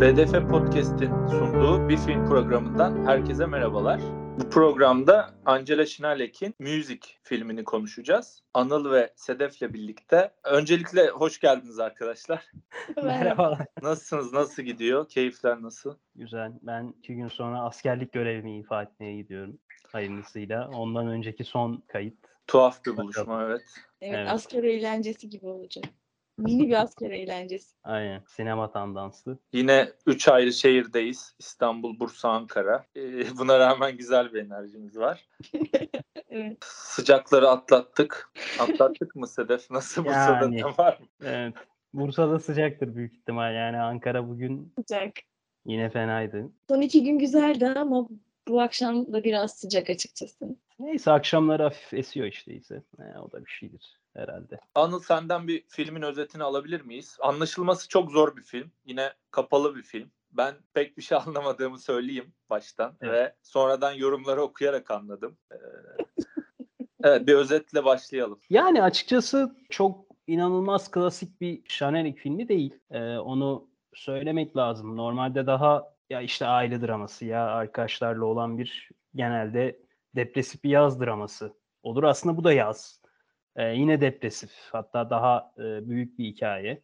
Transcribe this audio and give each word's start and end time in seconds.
BDF 0.00 0.32
Podcast'in 0.50 1.26
sunduğu 1.26 1.88
bir 1.88 1.96
film 1.96 2.26
programından 2.28 3.06
herkese 3.06 3.46
merhabalar. 3.46 4.00
Bu 4.40 4.50
programda 4.50 5.34
Angela 5.46 5.86
Şinalek'in 5.86 6.54
Music 6.58 7.00
filmini 7.22 7.64
konuşacağız. 7.64 8.42
Anıl 8.54 8.90
ve 8.90 9.12
Sedef'le 9.16 9.62
birlikte. 9.62 10.32
Öncelikle 10.44 11.08
hoş 11.08 11.40
geldiniz 11.40 11.78
arkadaşlar. 11.78 12.50
Merhabalar. 13.02 13.66
Nasılsınız? 13.82 14.32
Nasıl 14.32 14.62
gidiyor? 14.62 15.08
Keyifler 15.08 15.62
nasıl? 15.62 15.94
Güzel. 16.14 16.52
Ben 16.62 16.94
iki 16.98 17.14
gün 17.14 17.28
sonra 17.28 17.62
askerlik 17.62 18.12
görevimi 18.12 18.58
ifa 18.58 18.82
etmeye 18.82 19.16
gidiyorum. 19.16 19.58
Hayırlısıyla. 19.92 20.68
Ondan 20.68 21.06
önceki 21.06 21.44
son 21.44 21.82
kayıt. 21.88 22.14
Tuhaf 22.46 22.84
bir 22.86 22.96
buluşma 22.96 23.44
evet. 23.44 23.62
Evet, 24.00 24.14
Evet. 24.18 24.28
asker 24.30 24.64
eğlencesi 24.64 25.28
gibi 25.28 25.46
olacak. 25.46 25.84
Mini 26.40 26.68
bir 26.68 26.82
asker 26.82 27.10
eğlencesi. 27.10 27.76
Aynen. 27.84 28.22
Sinema 28.26 28.72
tandanslı. 28.72 29.38
Yine 29.52 29.88
üç 30.06 30.28
ayrı 30.28 30.52
şehirdeyiz. 30.52 31.34
İstanbul, 31.38 31.98
Bursa, 32.00 32.28
Ankara. 32.28 32.84
Ee, 32.96 33.38
buna 33.38 33.58
rağmen 33.58 33.96
güzel 33.96 34.32
bir 34.32 34.44
enerjimiz 34.44 34.98
var. 34.98 35.28
Evet. 36.32 36.56
Sıcakları 36.64 37.48
atlattık. 37.48 38.30
Atlattık 38.60 39.16
mı 39.16 39.26
Sedef? 39.26 39.70
Nasıl 39.70 40.04
Bursa'da 40.04 40.44
Yani. 40.44 40.56
ne 40.56 40.64
var 40.64 40.98
mı? 41.00 41.06
Evet. 41.24 41.54
Bursa'da 41.94 42.38
sıcaktır 42.38 42.94
büyük 42.94 43.14
ihtimal. 43.14 43.54
Yani 43.54 43.78
Ankara 43.80 44.28
bugün 44.28 44.72
Sıcak. 44.78 45.12
yine 45.66 45.90
fenaydı. 45.90 46.50
Son 46.68 46.80
iki 46.80 47.04
gün 47.04 47.18
güzeldi 47.18 47.66
ama 47.68 48.08
bu 48.48 48.60
akşam 48.60 49.12
da 49.12 49.24
biraz 49.24 49.58
sıcak 49.58 49.90
açıkçası. 49.90 50.56
Neyse 50.78 51.10
akşamları 51.12 51.62
hafif 51.62 51.94
esiyor 51.94 52.26
işte 52.26 52.54
ise. 52.54 52.82
Ee, 52.98 53.18
o 53.18 53.32
da 53.32 53.44
bir 53.44 53.50
şeydir 53.50 53.99
herhalde. 54.14 54.58
Anıl 54.74 55.00
senden 55.00 55.48
bir 55.48 55.64
filmin 55.68 56.02
özetini 56.02 56.42
alabilir 56.42 56.80
miyiz? 56.80 57.18
Anlaşılması 57.20 57.88
çok 57.88 58.10
zor 58.10 58.36
bir 58.36 58.42
film. 58.42 58.72
Yine 58.84 59.12
kapalı 59.30 59.76
bir 59.76 59.82
film. 59.82 60.10
Ben 60.32 60.54
pek 60.74 60.96
bir 60.96 61.02
şey 61.02 61.18
anlamadığımı 61.26 61.78
söyleyeyim 61.78 62.32
baştan 62.50 62.96
Evet. 63.00 63.12
ve 63.12 63.34
sonradan 63.42 63.92
yorumları 63.92 64.42
okuyarak 64.42 64.90
anladım. 64.90 65.38
Ee, 65.52 65.56
evet 67.04 67.26
bir 67.26 67.34
özetle 67.34 67.84
başlayalım. 67.84 68.40
Yani 68.50 68.82
açıkçası 68.82 69.56
çok 69.70 70.04
inanılmaz 70.26 70.90
klasik 70.90 71.40
bir 71.40 71.62
Şanelik 71.68 72.18
filmi 72.18 72.48
değil. 72.48 72.74
Ee, 72.90 73.16
onu 73.18 73.70
söylemek 73.94 74.56
lazım. 74.56 74.96
Normalde 74.96 75.46
daha 75.46 75.94
ya 76.10 76.20
işte 76.20 76.46
aile 76.46 76.80
draması 76.80 77.24
ya 77.24 77.46
arkadaşlarla 77.46 78.24
olan 78.24 78.58
bir 78.58 78.90
genelde 79.14 79.80
depresif 80.16 80.64
bir 80.64 80.70
yaz 80.70 81.00
draması 81.00 81.56
olur. 81.82 82.02
Aslında 82.02 82.36
bu 82.36 82.44
da 82.44 82.52
yaz. 82.52 82.99
Ee, 83.56 83.64
yine 83.64 84.00
depresif. 84.00 84.50
Hatta 84.72 85.10
daha 85.10 85.52
e, 85.58 85.88
büyük 85.88 86.18
bir 86.18 86.24
hikaye. 86.24 86.82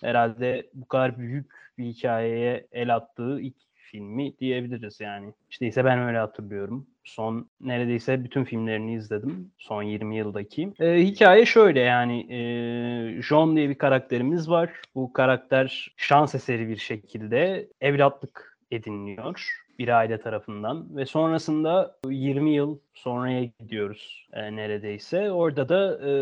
Herhalde 0.00 0.70
bu 0.74 0.88
kadar 0.88 1.18
büyük 1.18 1.50
bir 1.78 1.84
hikayeye 1.84 2.66
el 2.72 2.96
attığı 2.96 3.40
ilk 3.40 3.56
filmi 3.74 4.38
diyebiliriz 4.38 5.00
yani. 5.00 5.34
İşte 5.50 5.66
ise 5.66 5.84
ben 5.84 5.98
öyle 5.98 6.18
hatırlıyorum. 6.18 6.86
Son 7.04 7.50
neredeyse 7.60 8.24
bütün 8.24 8.44
filmlerini 8.44 8.94
izledim. 8.94 9.52
Son 9.58 9.82
20 9.82 10.16
yıldaki. 10.16 10.72
Ee, 10.80 10.94
hikaye 10.98 11.46
şöyle 11.46 11.80
yani 11.80 12.32
e, 12.34 13.22
John 13.22 13.56
diye 13.56 13.68
bir 13.68 13.78
karakterimiz 13.78 14.50
var. 14.50 14.70
Bu 14.94 15.12
karakter 15.12 15.94
şans 15.96 16.34
eseri 16.34 16.68
bir 16.68 16.76
şekilde 16.76 17.68
evlatlık 17.80 18.58
ediniliyor 18.70 19.67
bir 19.78 19.88
aile 19.88 20.20
tarafından 20.20 20.96
ve 20.96 21.06
sonrasında 21.06 21.98
20 22.08 22.54
yıl 22.54 22.78
sonraya 22.94 23.44
gidiyoruz 23.44 24.28
e, 24.32 24.56
neredeyse. 24.56 25.32
Orada 25.32 25.68
da 25.68 25.98
e, 25.98 26.12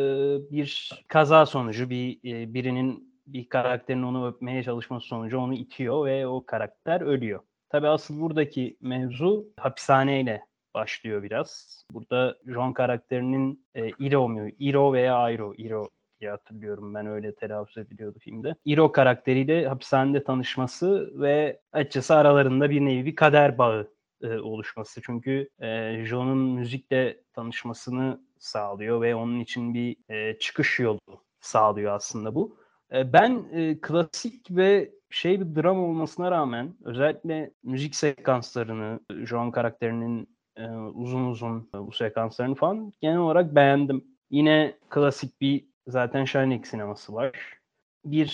bir 0.51 0.91
kaza 1.09 1.47
sonucu 1.47 1.91
bir 1.91 2.19
e, 2.25 2.55
birinin 2.55 3.17
bir 3.27 3.49
karakterin 3.49 4.03
onu 4.03 4.29
öpmeye 4.29 4.63
çalışması 4.63 5.07
sonucu 5.07 5.39
onu 5.39 5.55
itiyor 5.55 6.07
ve 6.07 6.27
o 6.27 6.47
karakter 6.47 7.01
ölüyor. 7.01 7.41
Tabii 7.69 7.89
asıl 7.89 8.21
buradaki 8.21 8.77
mevzu 8.81 9.47
hapishaneyle 9.57 10.43
başlıyor 10.75 11.23
biraz. 11.23 11.83
Burada 11.93 12.37
John 12.47 12.73
karakterinin 12.73 13.67
e, 13.75 13.89
Iro 13.89 14.29
mu? 14.29 14.49
Iro 14.59 14.93
veya 14.93 15.17
Airo. 15.17 15.55
Iro 15.55 15.89
diye 16.21 16.31
hatırlıyorum 16.31 16.95
ben 16.95 17.07
öyle 17.07 17.35
telaffuz 17.35 17.79
ediliyordu 17.79 18.19
filmde. 18.19 18.55
Iro 18.65 18.93
karakteriyle 18.93 19.69
hapishanede 19.69 20.25
tanışması 20.25 21.13
ve 21.21 21.61
açıkçası 21.73 22.15
aralarında 22.15 22.71
bir 22.71 22.81
nevi 22.81 23.07
bir 23.07 23.17
kader 23.17 23.59
bağı 23.59 23.97
e, 24.23 24.39
oluşması. 24.39 25.01
Çünkü 25.03 25.49
e, 25.61 26.05
John'un 26.05 26.39
müzikle 26.39 27.21
tanışmasını 27.33 28.21
sağlıyor 28.39 29.01
ve 29.01 29.15
onun 29.15 29.41
için 29.41 29.75
bir 29.75 29.97
e, 30.09 30.39
çıkış 30.39 30.79
yolu 30.79 31.01
sağlıyor 31.41 31.93
aslında 31.93 32.35
bu. 32.35 32.57
E, 32.93 33.13
ben 33.13 33.45
e, 33.53 33.81
klasik 33.81 34.51
ve 34.51 34.91
şey 35.11 35.41
bir 35.41 35.63
dram 35.63 35.85
olmasına 35.85 36.31
rağmen 36.31 36.75
özellikle 36.85 37.51
müzik 37.63 37.95
sekanslarını, 37.95 39.01
John 39.11 39.51
karakterinin 39.51 40.29
e, 40.57 40.69
uzun 40.71 41.27
uzun 41.27 41.71
e, 41.75 41.79
bu 41.79 41.93
sekanslarını 41.93 42.55
falan 42.55 42.93
genel 43.01 43.19
olarak 43.19 43.55
beğendim. 43.55 44.05
Yine 44.31 44.79
klasik 44.91 45.41
bir 45.41 45.67
zaten 45.87 46.25
Shining 46.25 46.67
sineması 46.67 47.15
var. 47.15 47.59
Bir 48.05 48.27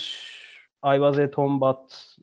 I 0.84 0.94
Was 0.94 1.18
at 1.18 1.38
Home 1.38 1.60
But 1.60 2.16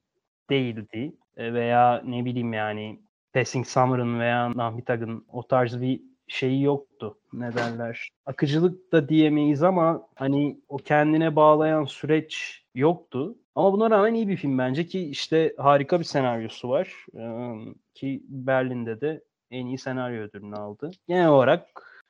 değildi 0.49 1.13
E, 1.39 1.53
veya 1.53 2.01
ne 2.05 2.25
bileyim 2.25 2.53
yani 2.53 2.99
Passing 3.33 3.67
Summer'ın 3.67 4.19
veya 4.19 4.51
Nahmitag'ın 4.57 5.25
o 5.33 5.47
tarz 5.47 5.81
bir 5.81 6.01
şeyi 6.27 6.63
yoktu. 6.63 7.17
Ne 7.33 7.53
derler? 7.53 8.09
Akıcılık 8.25 8.91
da 8.91 9.09
diyemeyiz 9.09 9.63
ama 9.63 10.07
hani 10.15 10.59
o 10.69 10.77
kendine 10.77 11.35
bağlayan 11.35 11.85
süreç 11.85 12.63
yoktu. 12.75 13.35
Ama 13.55 13.73
buna 13.73 13.89
rağmen 13.89 14.13
iyi 14.13 14.27
bir 14.27 14.37
film 14.37 14.57
bence 14.57 14.85
ki 14.85 15.09
işte 15.09 15.53
harika 15.57 15.99
bir 15.99 16.05
senaryosu 16.05 16.69
var. 16.69 17.05
Ee, 17.15 17.55
ki 17.93 18.23
Berlin'de 18.27 19.01
de 19.01 19.23
en 19.51 19.65
iyi 19.65 19.77
senaryo 19.77 20.21
ödülünü 20.23 20.55
aldı. 20.55 20.91
Genel 21.07 21.29
olarak 21.29 21.65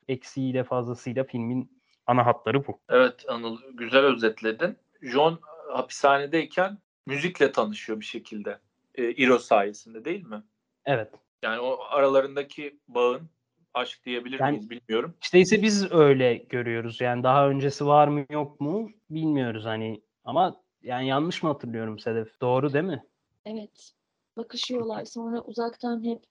eksiğiyle 0.08 0.64
fazlasıyla 0.64 1.24
filmin 1.24 1.79
ana 2.10 2.26
hatları 2.26 2.66
bu. 2.66 2.78
Evet 2.88 3.24
Anıl 3.28 3.58
güzel 3.72 4.04
özetledin. 4.04 4.76
John 5.02 5.38
hapishanedeyken 5.72 6.78
müzikle 7.06 7.52
tanışıyor 7.52 8.00
bir 8.00 8.04
şekilde. 8.04 8.58
Ee, 8.94 9.10
Iro 9.10 9.38
sayesinde 9.38 10.04
değil 10.04 10.26
mi? 10.26 10.42
Evet. 10.84 11.10
Yani 11.42 11.60
o 11.60 11.78
aralarındaki 11.90 12.78
bağın 12.88 13.30
aşk 13.74 14.04
diyebilir 14.04 14.40
Yani- 14.40 14.50
miyiz 14.56 14.70
bilmiyorum. 14.70 15.14
İşte 15.22 15.38
ise 15.38 15.62
biz 15.62 15.92
öyle 15.92 16.34
görüyoruz. 16.34 17.00
Yani 17.00 17.22
daha 17.22 17.48
öncesi 17.48 17.86
var 17.86 18.08
mı 18.08 18.24
yok 18.30 18.60
mu 18.60 18.90
bilmiyoruz 19.10 19.64
hani. 19.64 20.02
Ama 20.24 20.60
yani 20.82 21.08
yanlış 21.08 21.42
mı 21.42 21.48
hatırlıyorum 21.48 21.98
Sedef? 21.98 22.40
Doğru 22.40 22.72
değil 22.72 22.84
mi? 22.84 23.04
Evet. 23.44 23.92
Bakışıyorlar. 24.36 25.04
Sonra 25.04 25.40
uzaktan 25.40 26.04
hep 26.04 26.22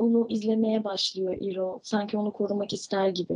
onu 0.00 0.26
izlemeye 0.28 0.84
başlıyor 0.84 1.36
Iro. 1.40 1.80
Sanki 1.82 2.16
onu 2.16 2.32
korumak 2.32 2.72
ister 2.72 3.08
gibi. 3.08 3.34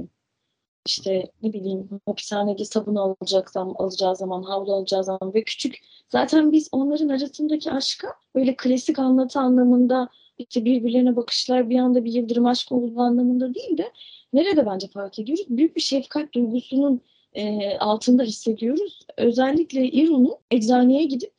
İşte 0.86 1.30
ne 1.42 1.52
bileyim 1.52 1.88
hapishanede 2.06 2.64
sabun 2.64 2.96
alacaksam 2.96 3.74
alacağı 3.78 4.16
zaman 4.16 4.42
havlu 4.42 4.72
alacağı 4.74 5.04
zaman 5.04 5.34
ve 5.34 5.44
küçük 5.44 5.78
zaten 6.08 6.52
biz 6.52 6.68
onların 6.72 7.08
arasındaki 7.08 7.70
aşka 7.70 8.08
böyle 8.34 8.56
klasik 8.56 8.98
anlatı 8.98 9.40
anlamında 9.40 10.08
işte 10.38 10.64
birbirlerine 10.64 11.16
bakışlar 11.16 11.70
bir 11.70 11.78
anda 11.78 12.04
bir 12.04 12.12
yıldırım 12.12 12.46
aşk 12.46 12.72
olduğu 12.72 13.00
anlamında 13.00 13.54
değil 13.54 13.78
de 13.78 13.92
nerede 14.32 14.66
bence 14.66 14.88
fark 14.88 15.18
ediyoruz? 15.18 15.44
Büyük 15.48 15.76
bir 15.76 15.80
şefkat 15.80 16.32
duygusunun 16.32 17.00
e, 17.32 17.78
altında 17.78 18.22
hissediyoruz. 18.22 19.00
Özellikle 19.16 19.88
Iro'nun 19.90 20.36
eczaneye 20.50 21.04
gidip 21.04 21.32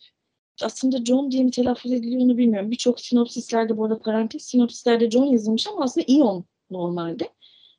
aslında 0.63 1.05
John 1.05 1.31
diye 1.31 1.43
mi 1.43 1.51
telaffuz 1.51 1.91
ediliyor 1.91 2.21
onu 2.21 2.37
bilmiyorum. 2.37 2.71
Birçok 2.71 2.99
sinopsislerde 2.99 3.77
bu 3.77 3.85
arada 3.85 3.99
parantez 3.99 4.43
sinopsislerde 4.43 5.11
John 5.11 5.25
yazılmış 5.25 5.67
ama 5.67 5.83
aslında 5.83 6.05
Ion 6.07 6.45
normalde. 6.71 7.29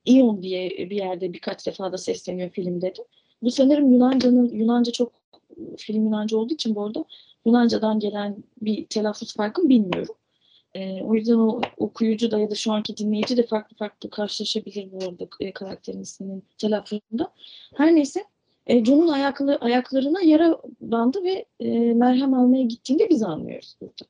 Ion 0.08 0.42
diye 0.42 0.70
bir 0.70 0.96
yerde 0.96 1.32
birkaç 1.32 1.66
defa 1.66 1.92
da 1.92 1.98
sesleniyor 1.98 2.50
filmde 2.50 2.86
de. 2.86 3.04
Bu 3.42 3.50
sanırım 3.50 3.92
Yunanca'nın 3.92 4.49
Yunanca 4.49 4.93
çok 4.93 5.12
film 5.76 6.05
Yunanca 6.05 6.37
olduğu 6.37 6.55
için 6.55 6.75
bu 6.75 6.84
arada 6.84 7.05
Yunanca'dan 7.46 8.00
gelen 8.00 8.37
bir 8.62 8.87
telaffuz 8.87 9.37
farkı 9.37 9.62
mı 9.62 9.69
bilmiyorum. 9.69 10.14
Ee, 10.75 11.02
o 11.02 11.14
yüzden 11.14 11.34
o 11.34 11.60
okuyucu 11.76 12.31
da 12.31 12.38
ya 12.38 12.50
da 12.50 12.55
şu 12.55 12.72
anki 12.72 12.96
dinleyici 12.96 13.37
de 13.37 13.46
farklı 13.46 13.76
farklı 13.76 14.10
karşılaşabilir 14.10 14.93
bu 14.93 15.05
arada 15.05 15.28
e, 15.40 15.52
karakterin 15.52 16.00
isminin 16.00 16.44
telaffuzunda. 16.58 17.32
Her 17.75 17.94
neyse 17.94 18.25
e, 18.66 18.84
John'un 18.84 19.08
ayaklı, 19.08 19.56
ayaklarına 19.56 20.22
yara 20.22 20.61
bandı 20.81 21.25
ve 21.25 21.44
e, 21.61 21.94
merhem 21.94 22.34
almaya 22.34 22.62
gittiğinde 22.62 23.11
biz 23.11 23.22
anlıyoruz 23.22 23.76
burada. 23.81 24.04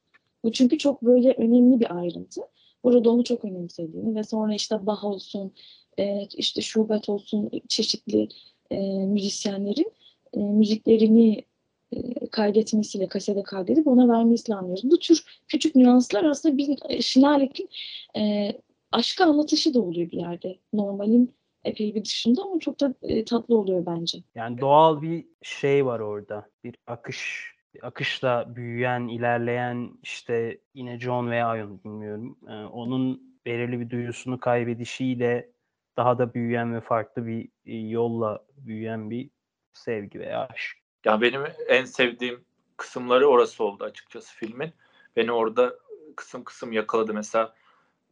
Bu 0.45 0.53
çünkü 0.53 0.79
çok 0.79 1.03
böyle 1.03 1.33
önemli 1.33 1.81
bir 1.81 1.97
ayrıntı. 1.97 2.41
Burada 2.85 3.11
onu 3.11 3.25
çok 3.25 3.45
önemsediğini 3.45 4.15
ve 4.15 4.25
sonra 4.25 4.55
işte 4.55 4.87
Bach 4.87 5.05
olsun, 5.05 5.53
e, 5.99 6.27
işte 6.37 6.63
Schubert 6.63 7.09
olsun 7.09 7.51
çeşitli 7.69 8.29
e, 8.71 9.07
müzisyenlerin 9.07 9.93
e, 10.33 10.39
müziklerini 10.39 11.45
e, 11.93 12.27
kaydetmesiyle, 12.31 13.09
kasede 13.09 13.43
kaydedip 13.43 13.87
ona 13.87 14.09
vermesiyle 14.09 14.57
anlıyoruz. 14.57 14.91
Bu 14.91 14.99
tür 14.99 15.43
küçük 15.49 15.77
nüanslar 15.77 16.25
aslında 16.25 16.59
bir 16.59 17.03
Şinalek'in 17.03 17.69
e, 18.17 18.53
aşkı 18.93 19.25
anlatışı 19.25 19.75
da 19.75 19.81
oluyor 19.81 20.11
bir 20.11 20.19
yerde. 20.19 20.59
Normalin 20.73 21.35
epey 21.65 21.95
bir 21.95 22.05
dışında 22.05 22.43
ama 22.43 22.61
çok 22.61 22.81
da 22.81 22.95
e, 23.03 23.25
tatlı 23.25 23.59
oluyor 23.59 23.87
bence. 23.87 24.19
Yani 24.35 24.61
doğal 24.61 25.03
bir 25.03 25.27
şey 25.43 25.87
var 25.87 26.01
orada. 26.01 26.49
Bir 26.65 26.75
akış 26.87 27.53
akışla 27.83 28.57
büyüyen, 28.57 29.09
ilerleyen 29.09 29.99
işte 30.03 30.59
yine 30.75 31.01
John 31.01 31.31
veya 31.31 31.57
Ion 31.57 31.85
bilmiyorum. 31.85 32.39
Ee, 32.49 32.53
onun 32.53 33.23
belirli 33.47 33.81
bir 33.81 33.91
duyusunu 33.91 34.41
kaybedişiyle 34.41 35.51
daha 35.97 36.19
da 36.19 36.35
büyüyen 36.35 36.75
ve 36.75 36.81
farklı 36.81 37.27
bir 37.27 37.49
e, 37.67 37.77
yolla 37.77 38.45
büyüyen 38.57 39.11
bir 39.11 39.31
sevgi 39.73 40.21
veya 40.21 40.49
aşk. 40.49 40.79
Ya 41.05 41.21
benim 41.21 41.43
en 41.69 41.85
sevdiğim 41.85 42.45
kısımları 42.77 43.27
orası 43.27 43.65
oldu 43.65 43.85
açıkçası 43.85 44.35
filmin. 44.35 44.73
Beni 45.17 45.33
orada 45.33 45.75
kısım 46.17 46.45
kısım 46.45 46.73
yakaladı. 46.73 47.15
Mesela 47.15 47.55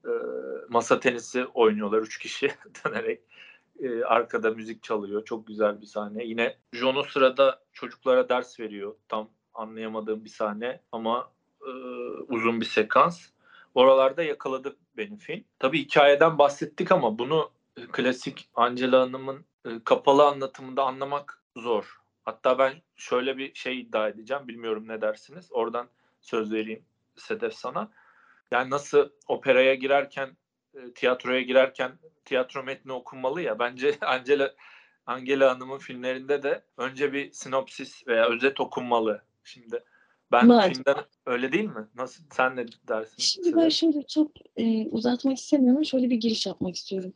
e, 0.04 0.10
masa 0.68 1.00
tenisi 1.00 1.46
oynuyorlar 1.46 1.98
üç 1.98 2.18
kişi 2.18 2.50
dönerek. 2.84 3.20
E, 3.80 4.02
arkada 4.04 4.50
müzik 4.50 4.82
çalıyor. 4.82 5.24
Çok 5.24 5.46
güzel 5.46 5.80
bir 5.80 5.86
sahne. 5.86 6.24
Yine 6.24 6.56
John 6.72 6.96
o 6.96 7.02
sırada 7.02 7.62
çocuklara 7.72 8.28
ders 8.28 8.60
veriyor. 8.60 8.94
Tam 9.08 9.30
anlayamadığım 9.56 10.24
bir 10.24 10.30
sahne 10.30 10.80
ama 10.92 11.30
e, 11.66 11.70
uzun 12.28 12.60
bir 12.60 12.66
sekans. 12.66 13.28
Oralarda 13.74 14.22
yakaladı 14.22 14.76
beni 14.96 15.16
film. 15.16 15.44
Tabii 15.58 15.78
hikayeden 15.78 16.38
bahsettik 16.38 16.92
ama 16.92 17.18
bunu 17.18 17.50
e, 17.76 17.86
klasik 17.86 18.48
Angela 18.54 19.00
Hanım'ın 19.00 19.44
e, 19.64 19.70
kapalı 19.84 20.26
anlatımında 20.26 20.84
anlamak 20.84 21.42
zor. 21.56 22.00
Hatta 22.24 22.58
ben 22.58 22.72
şöyle 22.96 23.38
bir 23.38 23.54
şey 23.54 23.80
iddia 23.80 24.08
edeceğim. 24.08 24.48
Bilmiyorum 24.48 24.88
ne 24.88 25.00
dersiniz. 25.00 25.48
Oradan 25.52 25.88
söz 26.20 26.52
vereyim 26.52 26.84
Sedef 27.16 27.54
sana. 27.54 27.90
Yani 28.50 28.70
nasıl 28.70 29.10
operaya 29.28 29.74
girerken, 29.74 30.36
e, 30.74 30.92
tiyatroya 30.92 31.40
girerken 31.40 31.98
tiyatro 32.24 32.62
metni 32.62 32.92
okunmalı 32.92 33.42
ya. 33.42 33.58
Bence 33.58 33.98
Angela 34.06 34.54
Angela 35.06 35.50
Hanım'ın 35.50 35.78
filmlerinde 35.78 36.42
de 36.42 36.64
önce 36.76 37.12
bir 37.12 37.32
sinopsis 37.32 38.06
veya 38.06 38.28
özet 38.28 38.60
okunmalı. 38.60 39.22
Şimdi 39.46 39.84
ben 40.32 40.46
Maalesef. 40.46 40.86
öyle 41.26 41.52
değil 41.52 41.64
mi? 41.64 41.88
Nasıl 41.96 42.24
sen 42.32 42.56
ne 42.56 42.66
dersin? 42.88 43.14
Şimdi 43.18 43.48
Sedef? 43.48 43.62
ben 43.62 43.68
şöyle 43.68 44.02
çok 44.02 44.32
e, 44.56 44.88
uzatmak 44.88 45.38
istemiyorum. 45.38 45.84
Şöyle 45.84 46.10
bir 46.10 46.16
giriş 46.16 46.46
yapmak 46.46 46.76
istiyorum. 46.76 47.12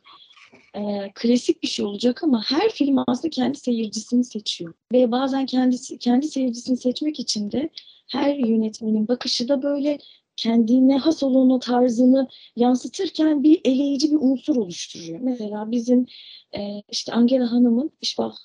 E, 0.75 1.12
klasik 1.15 1.62
bir 1.62 1.69
şey 1.69 1.85
olacak 1.85 2.23
ama 2.25 2.43
her 2.47 2.71
film 2.71 2.97
aslında 3.06 3.31
kendi 3.31 3.59
seyircisini 3.59 4.25
seçiyor. 4.25 4.75
Ve 4.93 5.11
bazen 5.11 5.47
kendisi 5.47 5.99
kendi 5.99 6.29
seyircisini 6.29 6.77
seçmek 6.77 7.21
için 7.21 7.53
de 7.53 7.71
her 8.09 8.35
yönetmenin 8.35 9.09
bakışı 9.09 9.49
da 9.49 9.62
böyle 9.62 9.99
kendine 10.37 10.99
has 10.99 11.23
olan 11.23 11.50
o 11.50 11.59
tarzını 11.59 12.29
yansıtırken 12.56 13.43
bir 13.43 13.61
eleyici 13.65 14.11
bir 14.11 14.17
unsur 14.21 14.56
oluşturuyor. 14.56 15.21
Mesela 15.21 15.71
bizim 15.71 16.06
e, 16.56 16.83
işte 16.91 17.12
Angela 17.12 17.53
Hanım'ın 17.53 17.91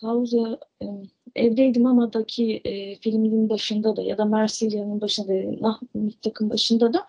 Havza 0.02 0.60
e, 0.82 0.86
Evdeydim 1.36 1.86
Ama'daki 1.86 2.62
e, 2.66 2.96
filmin 2.96 3.50
başında 3.50 3.96
da 3.96 4.02
ya 4.02 4.18
da 4.18 4.26
Marsilya'nın 4.26 5.02
başında 5.02 5.28
da 5.28 5.62
Nah 5.62 5.80
Müttak'ın 5.94 6.50
başında 6.50 6.94
da 6.94 7.08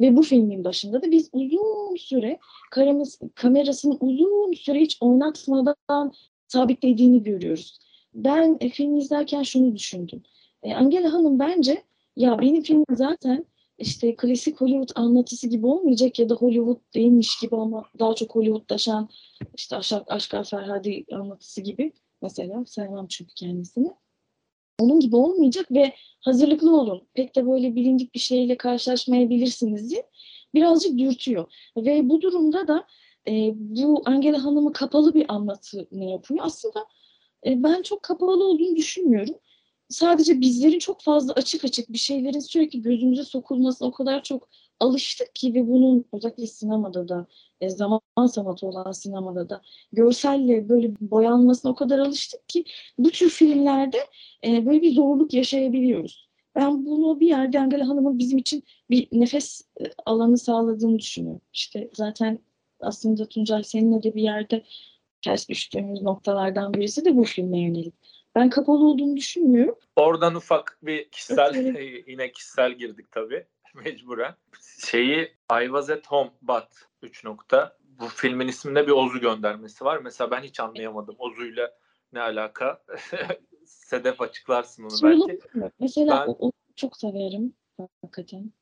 ve 0.00 0.16
bu 0.16 0.22
filmin 0.22 0.64
başında 0.64 1.02
da 1.02 1.10
biz 1.10 1.30
uzun 1.32 1.96
süre 1.96 2.38
kameras, 2.70 3.18
kamerasını 3.34 3.96
uzun 4.00 4.52
süre 4.52 4.80
hiç 4.80 4.98
oynatmadan 5.00 6.12
sabitlediğini 6.48 7.22
görüyoruz. 7.22 7.78
Ben 8.14 8.56
e, 8.60 8.68
filmi 8.68 8.98
izlerken 8.98 9.42
şunu 9.42 9.76
düşündüm. 9.76 10.22
E, 10.62 10.74
Angela 10.74 11.12
Hanım 11.12 11.38
bence 11.38 11.82
ya 12.16 12.38
benim 12.40 12.62
filmim 12.62 12.84
zaten 12.92 13.44
işte 13.78 14.16
klasik 14.16 14.60
Hollywood 14.60 14.88
anlatısı 14.94 15.48
gibi 15.48 15.66
olmayacak 15.66 16.18
ya 16.18 16.28
da 16.28 16.34
Hollywood 16.34 16.80
değilmiş 16.94 17.38
gibi 17.40 17.56
ama 17.56 17.84
daha 17.98 18.14
çok 18.14 18.34
Hollywoodlaşan 18.34 19.08
işte 19.56 19.76
Aşk, 19.76 19.94
Aşkar 20.06 20.44
Ferhadi 20.44 21.04
anlatısı 21.12 21.60
gibi 21.60 21.92
mesela 22.22 22.64
sevmem 22.66 23.06
çünkü 23.08 23.34
kendisini. 23.34 23.90
Onun 24.78 25.00
gibi 25.00 25.16
olmayacak 25.16 25.72
ve 25.72 25.94
hazırlıklı 26.20 26.80
olun. 26.80 27.08
Pek 27.14 27.36
de 27.36 27.46
böyle 27.46 27.74
bilindik 27.76 28.14
bir 28.14 28.20
şeyle 28.20 28.56
karşılaşmayabilirsiniz 28.56 29.90
diye 29.90 30.06
birazcık 30.54 30.98
dürtüyor. 30.98 31.52
Ve 31.76 32.08
bu 32.08 32.20
durumda 32.20 32.68
da 32.68 32.86
e, 33.28 33.52
bu 33.54 34.02
Angela 34.04 34.44
Hanım'ı 34.44 34.72
kapalı 34.72 35.14
bir 35.14 35.24
anlatını 35.28 36.04
yapıyor. 36.04 36.40
Aslında 36.42 36.86
e, 37.46 37.62
ben 37.62 37.82
çok 37.82 38.02
kapalı 38.02 38.44
olduğunu 38.44 38.76
düşünmüyorum. 38.76 39.34
Sadece 39.88 40.40
bizlerin 40.40 40.78
çok 40.78 41.00
fazla 41.00 41.32
açık 41.32 41.64
açık 41.64 41.92
bir 41.92 41.98
şeylerin 41.98 42.40
sürekli 42.40 42.82
gözümüze 42.82 43.24
sokulmasına 43.24 43.88
o 43.88 43.92
kadar 43.92 44.22
çok 44.22 44.48
alıştık 44.80 45.28
ve 45.44 45.68
bunun 45.68 46.04
özellikle 46.12 46.46
sinemada 46.46 47.08
da 47.08 47.26
e, 47.60 47.70
zaman 47.70 48.00
sanatı 48.30 48.66
olan 48.66 48.92
sinemada 48.92 49.48
da 49.48 49.62
görselle 49.92 50.68
böyle 50.68 50.94
boyanmasına 51.00 51.70
o 51.72 51.74
kadar 51.74 51.98
alıştık 51.98 52.48
ki 52.48 52.64
bu 52.98 53.10
tür 53.10 53.30
filmlerde 53.30 53.98
e, 54.44 54.66
böyle 54.66 54.82
bir 54.82 54.94
zorluk 54.94 55.34
yaşayabiliyoruz. 55.34 56.28
Ben 56.54 56.86
bunu 56.86 57.20
bir 57.20 57.26
yerde 57.26 57.60
Angela 57.60 57.88
Hanım'ın 57.88 58.18
bizim 58.18 58.38
için 58.38 58.64
bir 58.90 59.08
nefes 59.12 59.62
e, 59.80 59.84
alanı 60.06 60.38
sağladığını 60.38 60.98
düşünüyorum. 60.98 61.42
İşte 61.52 61.90
zaten 61.94 62.38
aslında 62.80 63.28
Tuncay 63.28 63.64
seninle 63.64 64.02
de 64.02 64.14
bir 64.14 64.22
yerde 64.22 64.64
ters 65.22 65.48
düştüğümüz 65.48 66.02
noktalardan 66.02 66.74
birisi 66.74 67.04
de 67.04 67.16
bu 67.16 67.24
filme 67.24 67.60
yönelik. 67.60 67.94
Ben 68.34 68.50
kapalı 68.50 68.88
olduğunu 68.88 69.16
düşünmüyorum. 69.16 69.74
Oradan 69.96 70.34
ufak 70.34 70.78
bir 70.82 71.08
kişisel 71.08 71.54
yine 72.06 72.32
kişisel 72.32 72.72
girdik 72.72 73.10
tabii 73.12 73.44
mecburen. 73.84 74.34
Şeyi 74.90 75.22
I 75.62 75.64
was 75.64 75.90
at 75.90 76.06
home 76.06 76.30
but 76.42 76.68
3 77.02 77.24
nokta. 77.24 77.76
Bu 77.84 78.08
filmin 78.08 78.48
isminde 78.48 78.86
bir 78.86 78.92
Ozu 78.92 79.20
göndermesi 79.20 79.84
var. 79.84 79.98
Mesela 79.98 80.30
ben 80.30 80.42
hiç 80.42 80.60
anlayamadım. 80.60 81.14
Ozu'yla 81.18 81.78
ne 82.12 82.20
alaka? 82.20 82.82
Sedef 83.66 84.20
açıklarsın 84.20 84.82
onu 84.82 84.90
belki. 85.02 85.38
Mesela 85.80 86.24
Ben- 86.26 86.32
o, 86.32 86.36
o 86.48 86.52
çok 86.76 86.96
severim 86.96 87.54
hakikaten. 88.02 88.52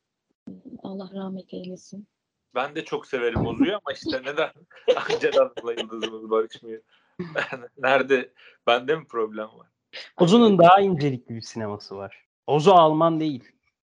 Allah 0.82 1.10
rahmet 1.14 1.54
eylesin. 1.54 2.08
Ben 2.54 2.74
de 2.74 2.84
çok 2.84 3.06
severim 3.06 3.46
Ozu'yu 3.46 3.72
ama 3.72 3.92
işte 3.92 4.22
neden 4.24 4.50
Angela 5.10 5.40
Hanım'la 5.40 5.72
yıldızımız 5.72 6.30
barışmıyor? 6.30 6.82
Nerede? 7.78 8.32
Bende 8.66 8.96
mi 8.96 9.06
problem 9.06 9.48
var? 9.58 9.68
Ozu'nun 10.16 10.58
daha 10.58 10.80
incelikli 10.80 11.34
bir 11.34 11.40
sineması 11.40 11.96
var. 11.96 12.26
Ozu 12.46 12.72
Alman 12.72 13.20
değil. 13.20 13.52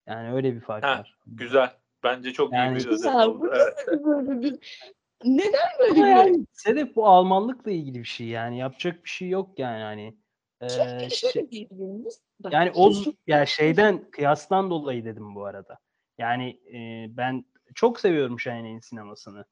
Yani 0.06 0.32
öyle 0.32 0.54
bir 0.54 0.60
fark 0.60 0.84
Ha, 0.84 0.98
var. 0.98 1.18
Güzel. 1.26 1.70
Bence 2.04 2.32
çok 2.32 2.52
Yani- 2.52 2.78
iyi 2.78 2.84
bir 2.84 2.90
özet 2.90 3.14
oldu. 3.14 3.40
Bu 3.40 3.54
Evet. 3.54 3.74
nasıl 3.88 4.04
böyle 4.04 4.40
bir... 4.40 4.58
Neden 5.24 5.68
böyle 5.80 6.00
yani 6.00 6.46
Sedef 6.52 6.96
bu 6.96 7.06
Almanlıkla 7.06 7.70
ilgili 7.70 7.98
bir 7.98 8.04
şey 8.04 8.26
yani 8.26 8.58
yapacak 8.58 9.04
bir 9.04 9.08
şey 9.08 9.28
yok 9.28 9.58
yani 9.58 9.82
hani. 9.82 10.16
Ee, 10.60 11.10
şey-. 11.10 11.68
Bak, 12.40 12.52
yani 12.52 12.72
çok- 12.72 13.14
yani 13.26 13.46
şeyden 13.46 14.10
kıyastan 14.10 14.70
dolayı 14.70 15.04
dedim 15.04 15.34
bu 15.34 15.44
arada. 15.44 15.78
Yani 16.18 16.60
e, 16.72 17.06
ben 17.16 17.44
çok 17.74 18.00
seviyorum 18.00 18.40
Shine'in 18.40 18.80
sinemasını. 18.80 19.44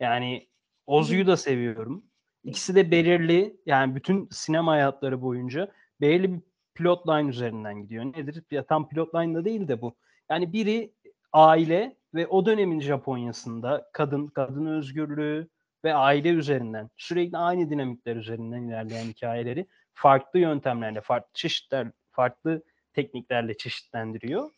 Yani 0.00 0.48
Oz'u 0.86 1.26
da 1.26 1.36
seviyorum. 1.36 2.04
İkisi 2.44 2.74
de 2.74 2.90
belirli 2.90 3.56
yani 3.66 3.94
bütün 3.94 4.28
sinema 4.30 4.72
hayatları 4.72 5.22
boyunca 5.22 5.72
belirli 6.00 6.32
bir 6.34 6.40
plotline 6.76 7.30
üzerinden 7.30 7.82
gidiyor. 7.82 8.04
Nedir? 8.04 8.42
Ya 8.50 8.66
tam 8.66 8.88
plotline 8.88 9.34
da 9.34 9.44
değil 9.44 9.68
de 9.68 9.80
bu. 9.80 9.96
Yani 10.30 10.52
biri 10.52 10.92
aile 11.32 11.96
ve 12.14 12.26
o 12.26 12.46
dönemin 12.46 12.80
Japonya'sında 12.80 13.90
kadın, 13.92 14.26
kadın 14.26 14.66
özgürlüğü 14.66 15.48
ve 15.84 15.94
aile 15.94 16.28
üzerinden 16.28 16.90
sürekli 16.96 17.38
aynı 17.38 17.70
dinamikler 17.70 18.16
üzerinden 18.16 18.62
ilerleyen 18.62 19.04
hikayeleri 19.04 19.66
farklı 19.94 20.38
yöntemlerle, 20.38 21.00
farklı 21.00 21.30
çeşitler, 21.34 21.88
farklı 22.10 22.62
tekniklerle 22.92 23.56
çeşitlendiriyor. 23.56 24.50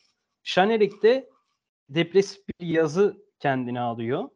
Şanelik 0.42 1.02
de 1.02 1.28
depresif 1.88 2.48
bir 2.48 2.66
yazı 2.66 3.22
kendine 3.40 3.80
alıyor 3.80 4.28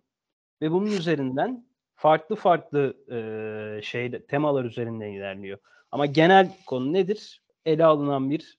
ve 0.63 0.71
bunun 0.71 0.87
üzerinden 0.87 1.67
farklı 1.95 2.37
farklı 2.37 2.97
e, 3.13 3.83
şey 3.83 4.27
temalar 4.27 4.65
üzerinden 4.65 5.09
ilerliyor. 5.09 5.59
Ama 5.93 6.07
genel 6.07 6.57
konu 6.67 6.93
nedir? 6.93 7.42
Ele 7.67 7.85
alınan 7.85 8.31
bir 8.31 8.59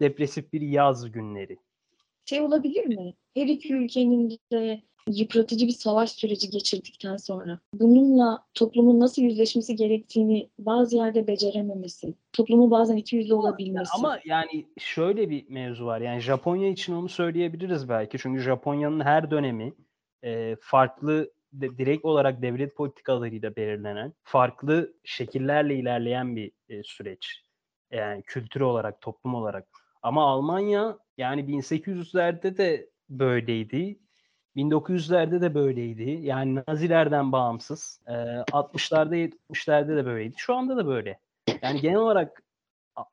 depresif 0.00 0.52
bir 0.52 0.60
yaz 0.60 1.12
günleri. 1.12 1.56
şey 2.24 2.40
olabilir 2.40 2.86
mi? 2.86 3.14
Her 3.34 3.46
iki 3.46 3.74
ülkenin 3.74 4.38
de 4.52 4.82
yıpratıcı 5.08 5.66
bir 5.66 5.72
savaş 5.72 6.10
süreci 6.10 6.50
geçirdikten 6.50 7.16
sonra 7.16 7.58
bununla 7.74 8.44
toplumun 8.54 9.00
nasıl 9.00 9.22
yüzleşmesi 9.22 9.76
gerektiğini 9.76 10.50
bazı 10.58 10.96
yerde 10.96 11.26
becerememesi, 11.26 12.14
toplumun 12.32 12.70
bazen 12.70 12.96
iki 12.96 13.16
yüzlü 13.16 13.34
olabilmesi. 13.34 13.90
Ama 13.94 14.18
yani 14.24 14.66
şöyle 14.78 15.30
bir 15.30 15.48
mevzu 15.48 15.86
var. 15.86 16.00
Yani 16.00 16.20
Japonya 16.20 16.68
için 16.68 16.92
onu 16.92 17.08
söyleyebiliriz 17.08 17.88
belki. 17.88 18.18
Çünkü 18.18 18.40
Japonya'nın 18.40 19.00
her 19.00 19.30
dönemi 19.30 19.74
e, 20.24 20.56
farklı 20.60 21.32
de- 21.52 21.78
direkt 21.78 22.04
olarak 22.04 22.42
devlet 22.42 22.76
politikalarıyla 22.76 23.56
belirlenen, 23.56 24.12
farklı 24.22 24.92
şekillerle 25.04 25.76
ilerleyen 25.76 26.36
bir 26.36 26.52
e, 26.68 26.82
süreç. 26.82 27.42
Yani 27.92 28.22
kültür 28.22 28.60
olarak, 28.60 29.00
toplum 29.00 29.34
olarak. 29.34 29.68
Ama 30.02 30.24
Almanya 30.24 30.98
yani 31.18 31.40
1800'lerde 31.40 32.56
de 32.56 32.90
böyleydi. 33.08 33.98
1900'lerde 34.56 35.40
de 35.40 35.54
böyleydi. 35.54 36.10
Yani 36.10 36.62
Nazilerden 36.68 37.32
bağımsız. 37.32 38.00
E, 38.06 38.12
60'larda 38.12 39.30
70'lerde 39.50 39.96
de 39.96 40.06
böyleydi. 40.06 40.34
Şu 40.36 40.54
anda 40.54 40.76
da 40.76 40.86
böyle. 40.86 41.20
Yani 41.62 41.80
genel 41.80 41.96
olarak 41.96 42.42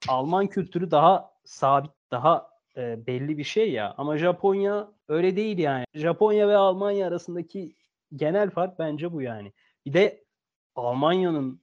Alman 0.08 0.48
kültürü 0.48 0.92
daha 0.92 1.32
sabit, 1.46 1.92
daha 2.12 2.50
e, 2.78 3.08
belli 3.08 3.38
bir 3.38 3.44
şey 3.44 3.72
ya. 3.72 3.96
Ama 3.98 4.18
Japonya 4.18 4.92
öyle 5.08 5.36
değil 5.36 5.58
yani. 5.58 5.86
Japonya 5.94 6.48
ve 6.48 6.58
Almanya 6.58 7.08
arasındaki 7.08 7.76
genel 8.16 8.50
fark 8.50 8.80
bence 8.80 9.14
bu 9.14 9.22
yani. 9.22 9.54
Bir 9.86 9.94
de 9.94 10.24
Almanya'nın 10.76 11.62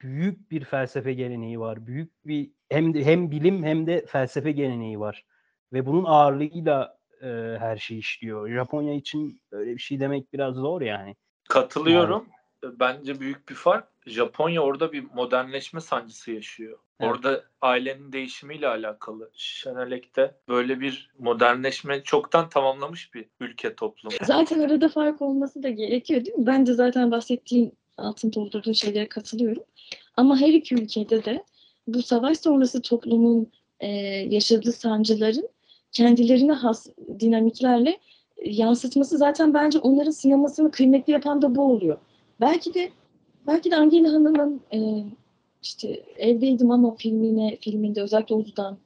büyük 0.00 0.50
bir 0.50 0.64
felsefe 0.64 1.12
geleneği 1.12 1.60
var. 1.60 1.86
Büyük 1.86 2.26
bir 2.26 2.50
hem 2.70 2.94
de, 2.94 3.04
hem 3.04 3.30
bilim 3.30 3.64
hem 3.64 3.86
de 3.86 4.06
felsefe 4.06 4.52
geleneği 4.52 5.00
var. 5.00 5.24
Ve 5.72 5.86
bunun 5.86 6.04
ağırlığıyla 6.04 6.98
e, 7.22 7.26
her 7.58 7.76
şey 7.76 7.98
işliyor. 7.98 8.50
Japonya 8.50 8.94
için 8.94 9.40
öyle 9.50 9.72
bir 9.72 9.78
şey 9.78 10.00
demek 10.00 10.32
biraz 10.32 10.54
zor 10.54 10.80
yani. 10.80 11.16
Katılıyorum. 11.48 12.26
Bence 12.64 13.20
büyük 13.20 13.48
bir 13.48 13.54
fark. 13.54 13.88
Japonya 14.06 14.60
orada 14.60 14.92
bir 14.92 15.04
modernleşme 15.14 15.80
sancısı 15.80 16.32
yaşıyor. 16.32 16.78
Evet. 17.00 17.12
Orada 17.12 17.44
ailenin 17.60 18.12
değişimiyle 18.12 18.68
alakalı. 18.68 19.30
Şenelek'te 19.34 20.34
böyle 20.48 20.80
bir 20.80 21.10
modernleşme 21.18 22.02
çoktan 22.02 22.48
tamamlamış 22.48 23.14
bir 23.14 23.24
ülke 23.40 23.74
toplum. 23.74 24.12
Zaten 24.22 24.60
arada 24.60 24.88
fark 24.88 25.22
olması 25.22 25.62
da 25.62 25.68
gerekiyor 25.68 26.24
değil 26.24 26.36
mi? 26.36 26.46
Ben 26.46 26.66
de 26.66 26.72
zaten 26.72 27.10
bahsettiğin 27.10 27.77
altın 27.98 28.32
doldurduğun 28.32 28.72
şeylere 28.72 29.08
katılıyorum. 29.08 29.62
Ama 30.16 30.40
her 30.40 30.52
iki 30.52 30.74
ülkede 30.74 31.24
de 31.24 31.44
bu 31.86 32.02
savaş 32.02 32.38
sonrası 32.38 32.82
toplumun 32.82 33.50
e, 33.80 33.88
yaşadığı 34.30 34.72
sancıların 34.72 35.48
kendilerine 35.92 36.52
has 36.52 36.86
dinamiklerle 37.20 37.98
e, 38.36 38.50
yansıtması 38.50 39.18
zaten 39.18 39.54
bence 39.54 39.78
onların 39.78 40.10
sinemasını 40.10 40.70
kıymetli 40.70 41.12
yapan 41.12 41.42
da 41.42 41.54
bu 41.54 41.62
oluyor. 41.62 41.98
Belki 42.40 42.74
de 42.74 42.90
belki 43.46 43.70
de 43.70 43.76
Angela 43.76 44.12
Hanım'ın 44.12 44.60
e, 44.72 45.04
işte 45.62 46.02
evdeydim 46.16 46.70
ama 46.70 46.96
filmine 46.96 47.56
filminde 47.60 48.02
özellikle 48.02 48.34
Oğuz'dan 48.34 48.78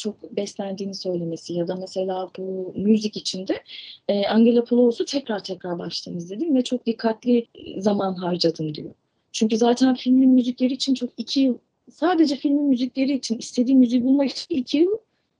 çok 0.00 0.36
beslendiğini 0.36 0.94
söylemesi 0.94 1.52
ya 1.52 1.68
da 1.68 1.74
mesela 1.74 2.30
bu 2.38 2.72
müzik 2.76 3.16
içinde 3.16 3.62
e, 4.08 4.26
Angela 4.26 4.64
Polous'u 4.64 5.04
tekrar 5.04 5.44
tekrar 5.44 5.78
baştan 5.78 6.16
izledim 6.16 6.56
ve 6.56 6.64
çok 6.64 6.86
dikkatli 6.86 7.46
zaman 7.78 8.14
harcadım 8.14 8.74
diyor. 8.74 8.94
Çünkü 9.32 9.56
zaten 9.56 9.94
filmin 9.94 10.30
müzikleri 10.30 10.72
için 10.72 10.94
çok 10.94 11.10
iki 11.16 11.40
yıl 11.40 11.58
sadece 11.90 12.36
filmin 12.36 12.64
müzikleri 12.64 13.12
için 13.12 13.38
istediği 13.38 13.76
müziği 13.76 14.04
bulmak 14.04 14.30
için 14.30 14.54
iki 14.54 14.78
yıl 14.78 14.90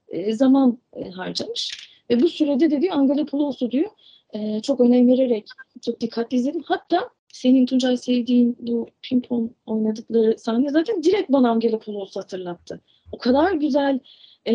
e, 0.09 0.33
zaman 0.33 0.77
e, 0.93 1.09
harcamış. 1.09 1.89
Ve 2.09 2.21
bu 2.21 2.29
sürede 2.29 2.71
de 2.71 2.81
diyor 2.81 2.95
Angela 2.95 3.25
Polous'u 3.25 3.71
diyor 3.71 3.89
e, 4.33 4.61
çok 4.61 4.79
önem 4.79 5.07
vererek 5.07 5.47
çok 5.81 6.01
dikkatli 6.01 6.37
izledim. 6.37 6.63
Hatta 6.65 7.09
senin 7.33 7.65
Tuncay 7.65 7.97
sevdiğin 7.97 8.57
bu 8.59 8.89
pimpon 9.01 9.51
oynadıkları 9.65 10.37
sahne 10.37 10.69
zaten 10.69 11.03
direkt 11.03 11.31
bana 11.31 11.49
Angela 11.49 11.79
Polous'u 11.79 12.19
hatırlattı. 12.19 12.81
O 13.11 13.17
kadar 13.17 13.51
güzel 13.51 13.99
e, 14.47 14.53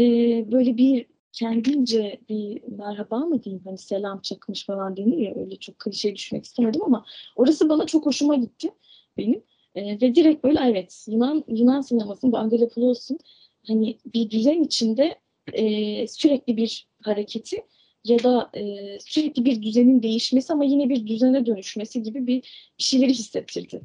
böyle 0.53 0.77
bir 0.77 1.07
kendince 1.33 2.21
bir 2.29 2.63
merhaba 2.69 3.19
mı 3.19 3.43
diyeyim 3.43 3.63
hani 3.65 3.79
selam 3.79 4.21
çakmış 4.21 4.67
falan 4.67 4.97
denir 4.97 5.19
ya 5.19 5.35
öyle 5.37 5.57
çok 5.57 5.79
klişe 5.79 6.15
düşmek 6.15 6.45
istemedim 6.45 6.83
ama 6.85 7.05
orası 7.37 7.69
bana 7.69 7.87
çok 7.87 8.07
hoşuma 8.07 8.35
gitti 8.35 8.71
benim. 9.17 9.43
E, 9.75 10.01
ve 10.01 10.15
direkt 10.15 10.45
böyle 10.45 10.61
evet 10.65 11.07
Yunan 11.09 11.45
Yunan 11.49 11.81
sinemasının 11.81 12.33
bu 12.33 12.39
Angela 12.39 12.69
Polous'un 12.69 13.19
hani 13.67 13.99
bir 14.15 14.31
düzen 14.31 14.63
içinde 14.63 15.19
e, 15.53 16.07
sürekli 16.09 16.57
bir 16.57 16.89
hareketi 17.03 17.65
ya 18.05 18.23
da 18.23 18.51
e, 18.55 18.99
sürekli 19.01 19.45
bir 19.45 19.63
düzenin 19.63 20.03
değişmesi 20.03 20.53
ama 20.53 20.65
yine 20.65 20.89
bir 20.89 21.07
düzene 21.07 21.47
dönüşmesi 21.47 22.03
gibi 22.03 22.27
bir, 22.27 22.43
bir 22.79 22.85
şeyleri 22.85 23.11
hissettirdi. 23.11 23.81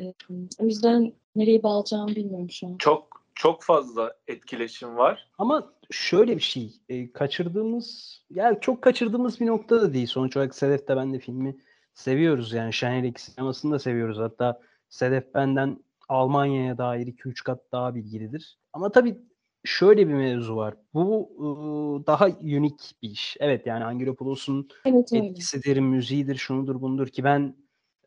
E, 0.00 0.14
o 0.58 0.66
yüzden 0.66 1.12
nereye 1.36 1.62
bağlayacağımı 1.62 2.16
bilmiyorum 2.16 2.50
şu 2.50 2.66
an. 2.66 2.76
Çok 2.78 3.25
çok 3.36 3.62
fazla 3.62 4.14
etkileşim 4.28 4.96
var. 4.96 5.28
Ama 5.38 5.72
şöyle 5.90 6.36
bir 6.36 6.42
şey, 6.42 6.72
e, 6.88 7.12
kaçırdığımız, 7.12 8.18
yani 8.30 8.58
çok 8.60 8.82
kaçırdığımız 8.82 9.40
bir 9.40 9.46
nokta 9.46 9.80
da 9.80 9.94
değil. 9.94 10.06
Sonuç 10.06 10.36
olarak 10.36 10.54
Sedef 10.54 10.88
de 10.88 10.96
ben 10.96 11.12
de 11.14 11.18
filmi 11.18 11.56
seviyoruz 11.94 12.52
yani 12.52 12.72
Şenelik 12.72 13.20
sinemasını 13.20 13.72
da 13.72 13.78
seviyoruz. 13.78 14.18
Hatta 14.18 14.60
Sedef 14.88 15.34
benden 15.34 15.84
Almanya'ya 16.08 16.78
dair 16.78 17.06
2-3 17.06 17.44
kat 17.44 17.72
daha 17.72 17.94
bilgilidir. 17.94 18.58
Ama 18.72 18.92
tabii 18.92 19.18
şöyle 19.64 20.08
bir 20.08 20.14
mevzu 20.14 20.56
var. 20.56 20.74
Bu 20.94 21.30
ıı, 21.40 22.06
daha 22.06 22.26
unik 22.26 22.92
bir 23.02 23.10
iş. 23.10 23.36
Evet 23.40 23.66
yani 23.66 23.84
Angelopoulos'un 23.84 24.68
Evet 24.84 25.12
öyle. 25.12 25.26
etkisidir, 25.26 25.80
müziğidir, 25.80 26.36
şunudur 26.36 26.80
bundur 26.80 27.06
ki 27.08 27.24
ben 27.24 27.56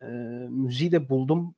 e, 0.02 0.06
müziği 0.50 0.92
de 0.92 1.10
buldum. 1.10 1.56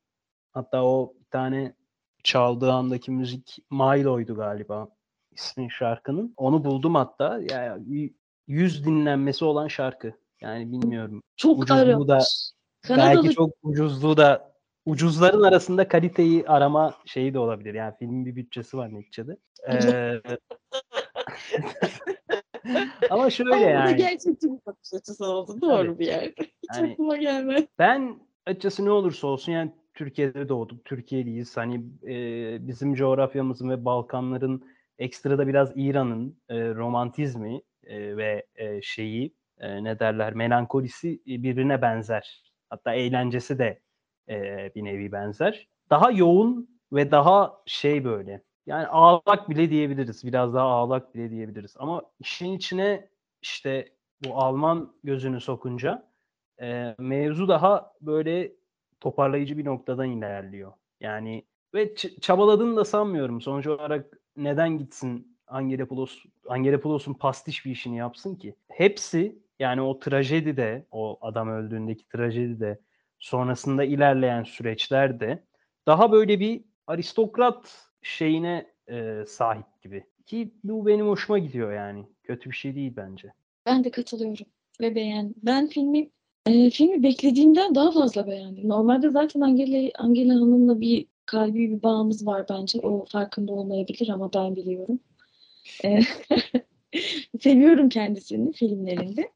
Hatta 0.52 0.84
o 0.86 1.14
bir 1.20 1.26
tane 1.30 1.76
çaldığı 2.24 2.72
andaki 2.72 3.12
müzik 3.12 3.58
Milo'ydu 3.72 4.36
galiba 4.36 4.88
ismi 5.32 5.72
şarkının. 5.72 6.34
Onu 6.38 6.64
buldum 6.66 6.96
hatta. 6.96 7.40
Yani 7.52 8.00
y- 8.00 8.14
100 8.48 8.86
dinlenmesi 8.86 9.46
olan 9.46 9.68
şarkı. 9.68 10.14
Yani 10.42 10.72
bilmiyorum. 10.72 11.24
Çok 11.36 11.60
ucuzluğu 11.64 12.08
da-. 12.08 12.20
Kanadalı 12.82 13.24
Belki 13.24 13.36
çok 13.36 13.50
ucuzluğu 13.64 14.18
da 14.18 14.52
ucuzların 14.86 15.44
arasında 15.44 15.88
kaliteyi 15.88 16.48
arama 16.48 16.94
şeyi 17.06 17.34
de 17.34 17.40
olabilir. 17.40 17.74
Yani 17.74 17.94
filmin 18.00 18.26
bir 18.26 18.36
bütçesi 18.36 18.78
var 18.78 18.94
neticede. 18.94 19.38
Ee, 19.70 20.22
ama 23.10 23.30
şöyle 23.30 23.56
Ama 23.56 23.66
bu 23.66 23.70
yani. 23.70 23.96
gerçekçi 23.96 24.48
bir 24.48 24.66
bakış 24.66 24.94
açısı 24.94 25.26
oldu. 25.26 25.62
Doğru 25.62 25.88
Tabii. 25.88 26.00
bir 26.00 26.08
yerde. 26.08 26.34
Hiç 26.38 26.78
Yani- 26.78 26.92
aklıma 26.92 27.18
gelmedi. 27.18 27.68
Ben 27.80 28.16
açıkçası 28.46 28.86
ne 28.86 28.92
olursa 28.92 29.28
olsun 29.28 29.52
yani 29.52 29.72
Türkiye'de 29.94 30.50
doğduk, 30.50 30.86
Türkiye'liyiz. 30.86 31.58
Hani 31.58 31.84
e, 32.08 32.68
bizim 32.68 32.94
coğrafyamızın 32.94 33.70
ve 33.70 33.86
Balkanların 33.86 34.66
ekstra 35.00 35.38
da 35.38 35.48
biraz 35.48 35.72
İran'ın 35.76 36.38
e, 36.50 36.76
romantizmi 36.76 37.62
e, 37.84 38.18
ve 38.18 38.46
e, 38.56 38.82
şeyi 38.82 39.34
e, 39.60 39.84
ne 39.84 40.00
derler 40.00 40.34
melankolisi 40.34 41.22
birbirine 41.26 41.82
benzer. 41.82 42.44
Hatta 42.70 42.94
eğlencesi 42.94 43.60
de 43.60 43.82
e, 44.30 44.72
bir 44.76 44.84
nevi 44.84 45.12
benzer. 45.12 45.68
Daha 45.90 46.12
yoğun 46.12 46.80
ve 46.94 47.12
daha 47.12 47.62
şey 47.66 48.06
böyle 48.06 48.44
yani 48.66 48.88
ağlak 48.88 49.50
bile 49.50 49.70
diyebiliriz. 49.70 50.26
Biraz 50.26 50.54
daha 50.54 50.66
ağlak 50.66 51.16
bile 51.16 51.30
diyebiliriz. 51.32 51.76
Ama 51.80 52.02
işin 52.20 52.54
içine 52.54 53.10
işte 53.42 53.90
bu 54.26 54.36
Alman 54.36 54.94
gözünü 55.04 55.42
sokunca 55.42 56.12
e, 56.62 56.96
mevzu 57.00 57.48
daha 57.48 57.94
böyle 58.02 58.52
toparlayıcı 59.02 59.58
bir 59.58 59.66
noktadan 59.66 60.10
ilerliyor. 60.10 60.74
Yani 61.00 61.46
ve 61.74 61.84
ç- 61.84 62.20
çabaladığını 62.20 62.76
da 62.76 62.86
sanmıyorum. 62.86 63.42
Sonuç 63.42 63.68
olarak 63.68 64.18
neden 64.38 64.78
gitsin 64.78 65.38
Angelopoulos, 65.48 66.18
Angelopoulos'un 66.48 67.14
pastiş 67.14 67.66
bir 67.66 67.72
işini 67.72 67.98
yapsın 67.98 68.36
ki? 68.36 68.56
Hepsi 68.68 69.40
yani 69.60 69.82
o 69.82 70.00
trajedi 70.00 70.58
de, 70.58 70.86
o 70.92 71.18
adam 71.22 71.50
öldüğündeki 71.50 72.08
trajedi 72.08 72.60
de, 72.60 72.80
sonrasında 73.20 73.84
ilerleyen 73.84 74.44
süreçler 74.44 75.20
de 75.20 75.44
daha 75.88 76.12
böyle 76.12 76.40
bir 76.40 76.64
aristokrat 76.88 77.88
şeyine 78.02 78.68
e, 78.90 79.24
sahip 79.28 79.82
gibi. 79.82 80.04
Ki 80.26 80.54
bu 80.64 80.86
benim 80.86 81.08
hoşuma 81.08 81.40
gidiyor 81.40 81.74
yani. 81.74 82.06
Kötü 82.24 82.50
bir 82.50 82.56
şey 82.56 82.76
değil 82.76 82.94
bence. 82.96 83.34
Ben 83.66 83.84
de 83.84 83.92
katılıyorum 83.92 84.46
ve 84.82 84.96
beğendim. 84.96 85.36
Ben 85.44 85.68
filmi 85.68 86.10
e, 86.46 86.70
filmi 86.70 87.04
beklediğimden 87.04 87.76
daha 87.76 87.92
fazla 87.92 88.28
beğendim. 88.28 88.70
Normalde 88.70 89.10
zaten 89.10 89.42
Angela, 89.42 89.92
Angela 89.98 90.34
Hanım'la 90.34 90.82
bir 90.82 91.08
kalbi 91.26 91.72
bir 91.72 91.84
bağımız 91.84 92.28
var 92.28 92.46
bence. 92.50 92.80
O 92.80 93.06
farkında 93.06 93.54
olmayabilir 93.54 94.10
ama 94.10 94.34
ben 94.34 94.56
biliyorum. 94.56 95.00
E, 95.86 96.00
seviyorum 97.42 97.90
kendisini 97.90 98.54
filmlerinde. 98.54 99.32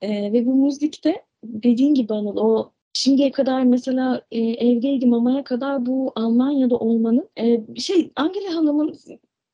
E, 0.00 0.32
ve 0.32 0.46
bu 0.46 0.54
müzikte 0.54 1.22
dediğin 1.44 1.94
gibi 1.94 2.14
Anıl 2.14 2.36
o 2.36 2.72
şimdiye 2.92 3.32
kadar 3.32 3.62
mesela 3.62 4.22
e, 4.30 4.40
evdeydim 4.40 5.10
mamaya 5.10 5.44
kadar 5.44 5.86
bu 5.86 6.12
Almanya'da 6.16 6.76
olmanın 6.76 7.28
e, 7.38 7.60
şey 7.76 8.12
Angela 8.16 8.54
Hanım'ın 8.54 8.94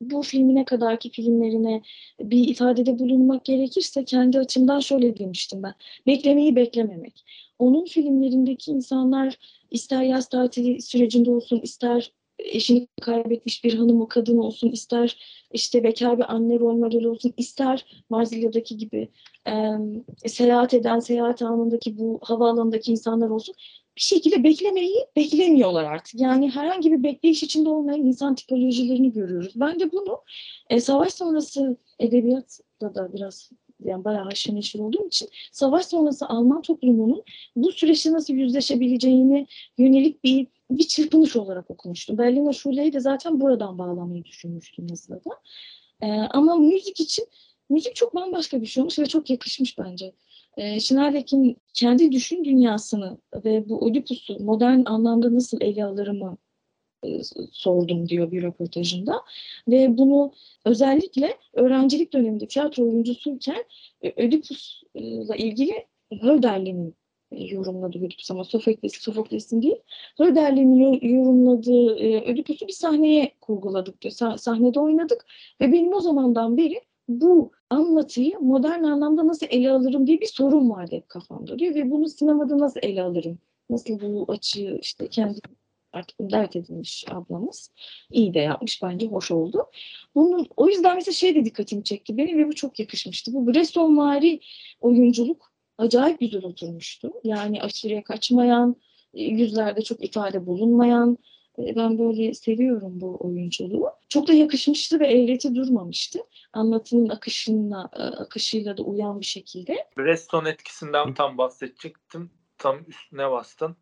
bu 0.00 0.22
filmine 0.22 0.64
kadarki 0.64 1.10
filmlerine 1.10 1.82
bir 2.20 2.48
ifadede 2.48 2.98
bulunmak 2.98 3.44
gerekirse 3.44 4.04
kendi 4.04 4.38
açımdan 4.38 4.80
şöyle 4.80 5.18
demiştim 5.18 5.62
ben. 5.62 5.74
Beklemeyi 6.06 6.56
beklememek. 6.56 7.24
Onun 7.58 7.84
filmlerindeki 7.84 8.70
insanlar 8.70 9.38
ister 9.70 10.02
yaz 10.02 10.28
tatili 10.28 10.82
sürecinde 10.82 11.30
olsun, 11.30 11.60
ister 11.60 12.12
eşini 12.38 12.88
kaybetmiş 13.00 13.64
bir 13.64 13.74
hanım 13.74 14.00
o 14.00 14.08
kadın 14.08 14.38
olsun, 14.38 14.70
ister 14.70 15.18
işte 15.52 15.84
bekar 15.84 16.18
bir 16.18 16.34
anne 16.34 16.58
rol 16.58 16.76
modeli 16.76 17.08
olsun, 17.08 17.34
ister 17.36 18.04
Marzilya'daki 18.10 18.76
gibi 18.76 19.08
e, 19.48 20.28
seyahat 20.28 20.74
eden, 20.74 20.98
seyahat 20.98 21.42
anındaki 21.42 21.98
bu 21.98 22.18
havaalanındaki 22.22 22.92
insanlar 22.92 23.30
olsun 23.30 23.54
bir 23.98 24.02
şekilde 24.02 24.44
beklemeyi 24.44 25.06
beklemiyorlar 25.16 25.84
artık. 25.84 26.20
Yani 26.20 26.50
herhangi 26.50 26.92
bir 26.92 27.02
bekleyiş 27.02 27.42
içinde 27.42 27.68
olmayan 27.68 28.00
insan 28.00 28.34
tipolojilerini 28.34 29.12
görüyoruz. 29.12 29.52
Ben 29.56 29.80
de 29.80 29.92
bunu 29.92 30.22
e, 30.70 30.80
savaş 30.80 31.14
sonrası 31.14 31.76
edebiyatla 31.98 32.94
da 32.94 33.12
biraz 33.12 33.50
yani 33.84 34.04
bayağı 34.04 34.24
haşır 34.24 34.54
neşir 34.54 34.78
olduğum 34.78 35.06
için 35.06 35.28
savaş 35.52 35.86
sonrası 35.86 36.26
Alman 36.26 36.62
toplumunun 36.62 37.22
bu 37.56 37.72
süreçte 37.72 38.12
nasıl 38.12 38.34
yüzleşebileceğini 38.34 39.46
yönelik 39.78 40.24
bir 40.24 40.46
bir 40.70 40.84
çırpınış 40.84 41.36
olarak 41.36 41.70
okumuştum. 41.70 42.18
Berliner 42.18 42.52
Schule'yi 42.52 42.92
de 42.92 43.00
zaten 43.00 43.40
buradan 43.40 43.78
bağlamayı 43.78 44.24
düşünmüştüm 44.24 44.86
yazıda 44.88 45.24
da. 45.24 45.30
E, 46.02 46.06
ama 46.10 46.56
müzik 46.56 47.00
için 47.00 47.26
müzik 47.70 47.94
çok 47.94 48.14
bambaşka 48.14 48.60
bir 48.60 48.66
şey 48.66 48.80
olmuş 48.80 48.98
ve 48.98 49.06
çok 49.06 49.30
yakışmış 49.30 49.78
bence. 49.78 50.12
E, 50.56 50.80
Schneider'in 50.80 51.56
kendi 51.74 52.12
düşün 52.12 52.44
dünyasını 52.44 53.18
ve 53.44 53.68
bu 53.68 53.84
Oedipus'u 53.84 54.44
modern 54.44 54.84
anlamda 54.84 55.34
nasıl 55.34 55.60
ele 55.60 55.84
alırımı 55.84 56.36
e, 57.04 57.22
sordum 57.52 58.08
diyor 58.08 58.30
bir 58.30 58.42
röportajında. 58.42 59.22
Ve 59.68 59.98
bunu 59.98 60.32
özellikle 60.64 61.36
öğrencilik 61.52 62.12
döneminde 62.12 62.48
tiyatro 62.48 62.82
oyuncusuyken 62.82 63.64
e, 64.02 64.22
Oedipus'la 64.22 65.36
ilgili 65.36 65.86
Hölderlin'in 66.22 66.94
e, 67.32 67.44
yorumladığı 67.44 67.98
Oedipus 67.98 68.30
ama 68.30 68.44
Sofokles, 68.44 68.92
Sofokles'in 68.94 69.62
değil. 69.62 69.78
Hölderlin'in 70.18 70.74
yo- 70.74 70.98
yorumladığı 71.02 71.98
e, 71.98 72.20
Oedipus'u 72.20 72.66
bir 72.66 72.72
sahneye 72.72 73.32
kurguladık 73.40 74.02
diyor. 74.02 74.12
Sa- 74.12 74.38
sahnede 74.38 74.80
oynadık 74.80 75.26
ve 75.60 75.72
benim 75.72 75.94
o 75.94 76.00
zamandan 76.00 76.56
beri 76.56 76.80
bu 77.08 77.52
anlatıyı 77.70 78.38
modern 78.40 78.82
anlamda 78.82 79.26
nasıl 79.26 79.46
ele 79.50 79.70
alırım 79.70 80.06
diye 80.06 80.20
bir 80.20 80.26
sorun 80.26 80.70
vardı 80.70 80.96
hep 80.96 81.08
kafamda 81.08 81.58
diyor 81.58 81.74
ve 81.74 81.90
bunu 81.90 82.08
sinemada 82.08 82.58
nasıl 82.58 82.80
ele 82.82 83.02
alırım? 83.02 83.38
Nasıl 83.70 84.00
bu 84.00 84.24
açıyı 84.28 84.78
işte 84.82 85.08
kendi 85.08 85.40
artık 85.92 86.16
dert 86.20 86.56
edinmiş 86.56 87.04
ablamız. 87.10 87.72
İyi 88.10 88.34
de 88.34 88.38
yapmış 88.38 88.82
bence 88.82 89.06
hoş 89.06 89.30
oldu. 89.30 89.66
Bunun 90.14 90.46
o 90.56 90.68
yüzden 90.68 90.96
mesela 90.96 91.12
şey 91.12 91.34
de 91.34 91.44
dikkatimi 91.44 91.84
çekti 91.84 92.16
benim 92.16 92.38
ve 92.38 92.48
bu 92.48 92.54
çok 92.54 92.78
yakışmıştı. 92.78 93.32
Bu 93.34 93.46
Bressonvari 93.46 94.40
oyunculuk 94.80 95.52
acayip 95.78 96.20
güzel 96.20 96.44
oturmuştu. 96.44 97.12
Yani 97.24 97.62
aşırıya 97.62 98.04
kaçmayan, 98.04 98.76
e, 99.14 99.22
yüzlerde 99.22 99.82
çok 99.82 100.04
ifade 100.04 100.46
bulunmayan. 100.46 101.18
E, 101.58 101.76
Ben 101.76 101.98
böyle 101.98 102.34
seviyorum 102.34 103.00
bu 103.00 103.16
oyunculuğu. 103.20 103.90
Çok 104.08 104.28
da 104.28 104.32
yakışmıştı 104.32 105.00
ve 105.00 105.06
eğreti 105.06 105.54
durmamıştı. 105.54 106.18
Anlatının 106.52 107.08
akışına, 107.08 107.90
e, 107.92 108.02
akışıyla 108.02 108.76
da 108.76 108.82
uyan 108.82 109.20
bir 109.20 109.26
şekilde. 109.26 109.88
Reston 109.98 110.44
etkisinden 110.44 111.14
tam 111.14 111.38
bahsedecektim. 111.38 112.30
Tam 112.58 112.78
üstüne 112.88 113.30
bastın. 113.30 113.76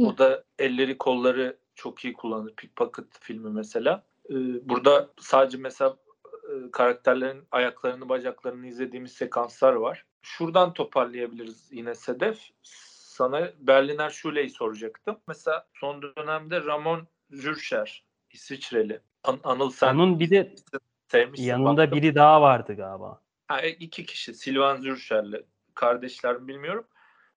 O 0.00 0.18
da 0.18 0.44
elleri 0.58 0.98
kolları 0.98 1.56
çok 1.74 2.04
iyi 2.04 2.12
kullanır. 2.12 2.54
Pickpocket 2.56 3.06
filmi 3.20 3.50
mesela. 3.50 4.04
Ee, 4.30 4.34
burada 4.68 5.10
sadece 5.20 5.58
mesela 5.58 5.96
e, 6.48 6.70
karakterlerin 6.70 7.44
ayaklarını 7.50 8.08
bacaklarını 8.08 8.66
izlediğimiz 8.66 9.12
sekanslar 9.12 9.72
var. 9.72 10.06
Şuradan 10.22 10.72
toparlayabiliriz 10.72 11.68
yine 11.72 11.94
Sedef. 11.94 12.38
Sana 12.62 13.50
Berliner 13.58 14.10
Schule'yi 14.10 14.50
soracaktım. 14.50 15.18
Mesela 15.28 15.66
son 15.74 16.02
dönemde 16.02 16.64
Ramon 16.64 17.08
Jürşer 17.30 18.04
İsviçreli. 18.30 19.00
An- 19.24 19.40
Anıl 19.44 19.70
sen 19.70 19.94
Onun 19.94 20.20
bir 20.20 20.30
de 20.30 20.54
sevmişsin. 21.08 21.46
yanında 21.46 21.82
baktım. 21.82 21.98
biri 21.98 22.14
daha 22.14 22.42
vardı 22.42 22.74
galiba. 22.74 23.20
Ha, 23.48 23.60
e, 23.60 23.70
iki 23.70 24.06
kişi 24.06 24.34
Silvan 24.34 24.76
Zürşer'le 24.80 25.42
kardeşler 25.74 26.36
mi 26.36 26.48
bilmiyorum. 26.48 26.86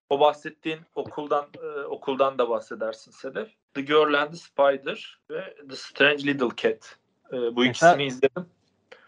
O 0.10 0.20
bahsettiğin 0.20 0.80
okuldan 0.96 1.46
e, 1.64 1.68
okuldan 1.68 2.38
da 2.38 2.50
bahsedersin 2.50 3.12
Sedef. 3.12 3.50
The 3.74 3.82
Girl 3.82 4.14
and 4.14 4.32
the 4.32 4.38
Spider 4.38 5.20
ve 5.32 5.56
The 5.70 5.76
Strange 5.76 6.24
Little 6.24 6.50
Cat. 6.58 6.98
E, 7.34 7.36
bu 7.56 7.66
Mesela- 7.66 7.70
ikisini 7.94 8.06
izledim. 8.06 8.46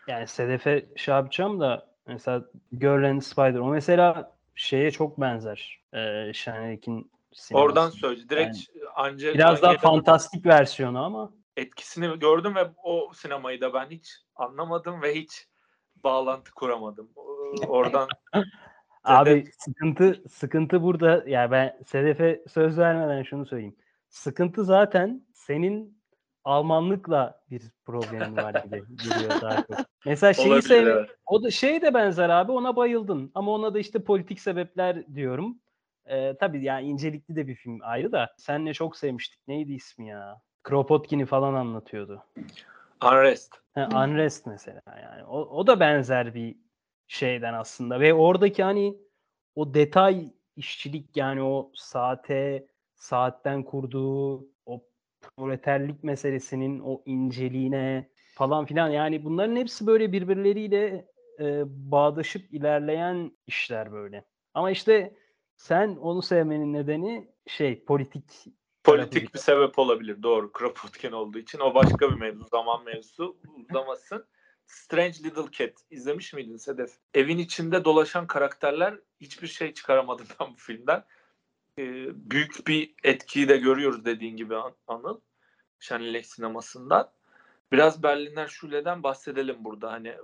Yani 0.08 0.28
Sedef'e 0.28 0.86
şey 0.96 1.14
yapacağım 1.16 1.60
da 1.60 1.88
mesela 2.08 2.46
Girl 2.80 3.04
and 3.10 3.22
Spider 3.22 3.60
o 3.60 3.66
mesela 3.68 4.36
şeye 4.56 4.92
çok 4.92 5.22
benzer. 5.22 5.82
Ee, 5.94 6.32
Şenerik'in 6.34 7.12
sineması. 7.34 7.66
Oradan 7.66 7.90
söyle. 7.90 8.30
Direkt 8.30 8.58
Angel 8.96 9.34
Biraz 9.34 9.62
daha 9.62 9.72
Angela 9.72 9.90
fantastik 9.90 10.46
versiyonu 10.46 11.04
ama 11.04 11.34
etkisini 11.58 12.20
gördüm 12.20 12.56
ve 12.56 12.72
o 12.84 13.12
sinemayı 13.14 13.62
da 13.62 13.74
ben 13.74 13.90
hiç 13.90 14.10
anlamadım 14.36 15.02
ve 15.02 15.16
hiç 15.16 15.48
bağlantı 16.04 16.52
kuramadım. 16.52 17.10
Oradan 17.67 18.08
Abi 19.04 19.46
sıkıntı 19.60 20.24
sıkıntı 20.30 20.84
burada. 20.84 21.24
Ya 21.28 21.52
ben 21.52 21.80
Sedef'e 21.88 22.44
söz 22.50 22.78
vermeden 22.78 23.24
şunu 23.24 23.46
söyleyeyim. 23.46 23.76
Sıkıntı 24.10 24.65
zaten 24.65 25.26
senin 25.34 26.02
Almanlıkla 26.44 27.41
bir 27.52 27.62
problemin 27.86 28.38
var 28.38 28.63
gibi 28.63 28.84
geliyor 29.04 29.39
çok. 29.39 29.78
Mesela 30.06 30.34
şeyi 30.34 30.48
olabilir. 30.48 30.67
sev 30.67 30.88
evet. 30.88 31.10
o 31.26 31.44
da 31.44 31.52
şey 31.52 31.82
de 31.82 31.94
benzer 31.94 32.30
abi 32.30 32.52
ona 32.52 32.76
bayıldın 32.76 33.32
ama 33.36 33.52
ona 33.52 33.74
da 33.74 33.80
işte 33.80 34.04
politik 34.04 34.39
sebepler 34.39 35.15
diyorum. 35.15 35.61
Ee, 36.06 36.36
tabii 36.40 36.64
yani 36.64 36.88
incelikli 36.88 37.36
de 37.36 37.48
bir 37.48 37.56
film 37.56 37.80
ayrı 37.82 38.12
da 38.12 38.34
senle 38.38 38.74
çok 38.74 38.98
sevmiştik. 38.98 39.48
Neydi 39.48 39.74
ismi 39.74 40.08
ya? 40.08 40.42
Kropotkin'i 40.64 41.26
falan 41.26 41.54
anlatıyordu. 41.54 42.24
Unrest. 43.04 43.54
Ha, 43.76 43.90
Unrest 43.94 44.48
mesela 44.48 44.82
yani. 44.88 45.24
O, 45.24 45.40
o 45.40 45.68
da 45.68 45.80
benzer 45.80 46.34
bir 46.34 46.56
şeyden 47.08 47.54
aslında 47.54 48.00
ve 48.00 48.14
oradaki 48.14 48.64
hani 48.64 48.98
o 49.56 49.74
detay 49.74 50.34
işçilik 50.56 51.18
yani 51.18 51.44
o 51.44 51.72
saate 51.76 52.68
saatten 52.96 53.64
kurduğu 53.64 54.48
o 54.66 54.84
proleterlik 55.22 56.04
meselesinin 56.04 56.80
o 56.80 57.02
inceliğine 57.06 58.10
falan 58.34 58.66
filan 58.66 58.90
yani 58.90 59.24
bunların 59.24 59.56
hepsi 59.56 59.88
böyle 59.88 60.12
birbirleriyle 60.12 61.06
e, 61.40 61.64
bağdaşıp 61.68 62.54
ilerleyen 62.54 63.32
işler 63.48 63.92
böyle. 63.92 64.26
Ama 64.54 64.72
işte 64.72 65.16
sen 65.62 65.95
onu 65.95 66.21
sevmenin 66.21 66.74
nedeni 66.74 67.32
şey 67.47 67.84
politik 67.86 68.45
Politik 68.84 69.34
bir 69.34 69.39
sebep 69.39 69.80
olabilir. 69.80 70.24
Doğru. 70.24 70.52
Kropotkin 70.52 71.12
olduğu 71.12 71.39
için. 71.39 71.60
O 71.60 71.76
başka 71.76 72.12
bir 72.12 72.15
mevzu. 72.15 72.47
Zaman 72.52 72.84
mevzusu. 72.84 73.38
Uzamasın. 73.69 74.26
Strange 74.67 75.24
Little 75.24 75.52
Cat. 75.52 75.74
izlemiş 75.91 76.34
miydin 76.34 76.58
Sedef? 76.58 76.91
Evin 77.13 77.38
içinde 77.38 77.86
dolaşan 77.86 78.28
karakterler 78.28 79.00
hiçbir 79.21 79.47
şey 79.47 79.74
çıkaramadım 79.74 80.26
ben 80.39 80.54
bu 80.54 80.58
filmden. 80.58 81.04
Ee, 81.78 82.08
büyük 82.32 82.67
bir 82.67 82.93
etkiyi 83.04 83.50
de 83.50 83.58
görüyoruz 83.58 84.06
dediğin 84.06 84.38
gibi 84.38 84.56
An- 84.56 84.76
Anıl. 84.88 85.19
Şenlek 85.80 86.26
sinemasından. 86.26 87.12
Biraz 87.71 88.04
Berliner 88.04 88.47
Schule'den 88.47 89.04
bahsedelim 89.04 89.56
burada. 89.60 89.91
Hani 89.91 90.15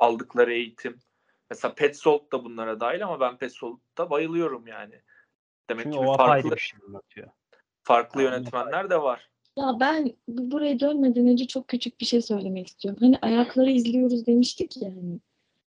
aldıkları 0.00 0.52
eğitim. 0.52 0.98
Mesela 1.50 1.74
Petzold 1.74 2.32
da 2.32 2.44
bunlara 2.44 2.80
dahil 2.80 3.04
ama 3.04 3.20
ben 3.20 3.36
Petzold'a 3.38 4.10
bayılıyorum 4.10 4.66
yani. 4.66 4.94
Demek 5.70 5.84
çünkü 5.84 5.98
ki 5.98 6.04
o 6.04 6.16
farklı, 6.16 6.50
bir 6.50 6.56
şey 6.60 6.78
anlatıyor. 6.88 7.28
farklı 7.82 8.20
Aynen. 8.20 8.32
yönetmenler 8.32 8.90
de 8.90 9.02
var. 9.02 9.30
Ya 9.58 9.76
ben 9.80 10.12
bu- 10.28 10.50
buraya 10.50 10.80
dönmeden 10.80 11.28
önce 11.28 11.46
çok 11.46 11.68
küçük 11.68 12.00
bir 12.00 12.06
şey 12.06 12.22
söylemek 12.22 12.66
istiyorum. 12.66 12.98
Hani 13.02 13.18
ayakları 13.22 13.70
izliyoruz 13.70 14.26
demiştik 14.26 14.82
ya 14.82 14.88
hani. 14.88 15.20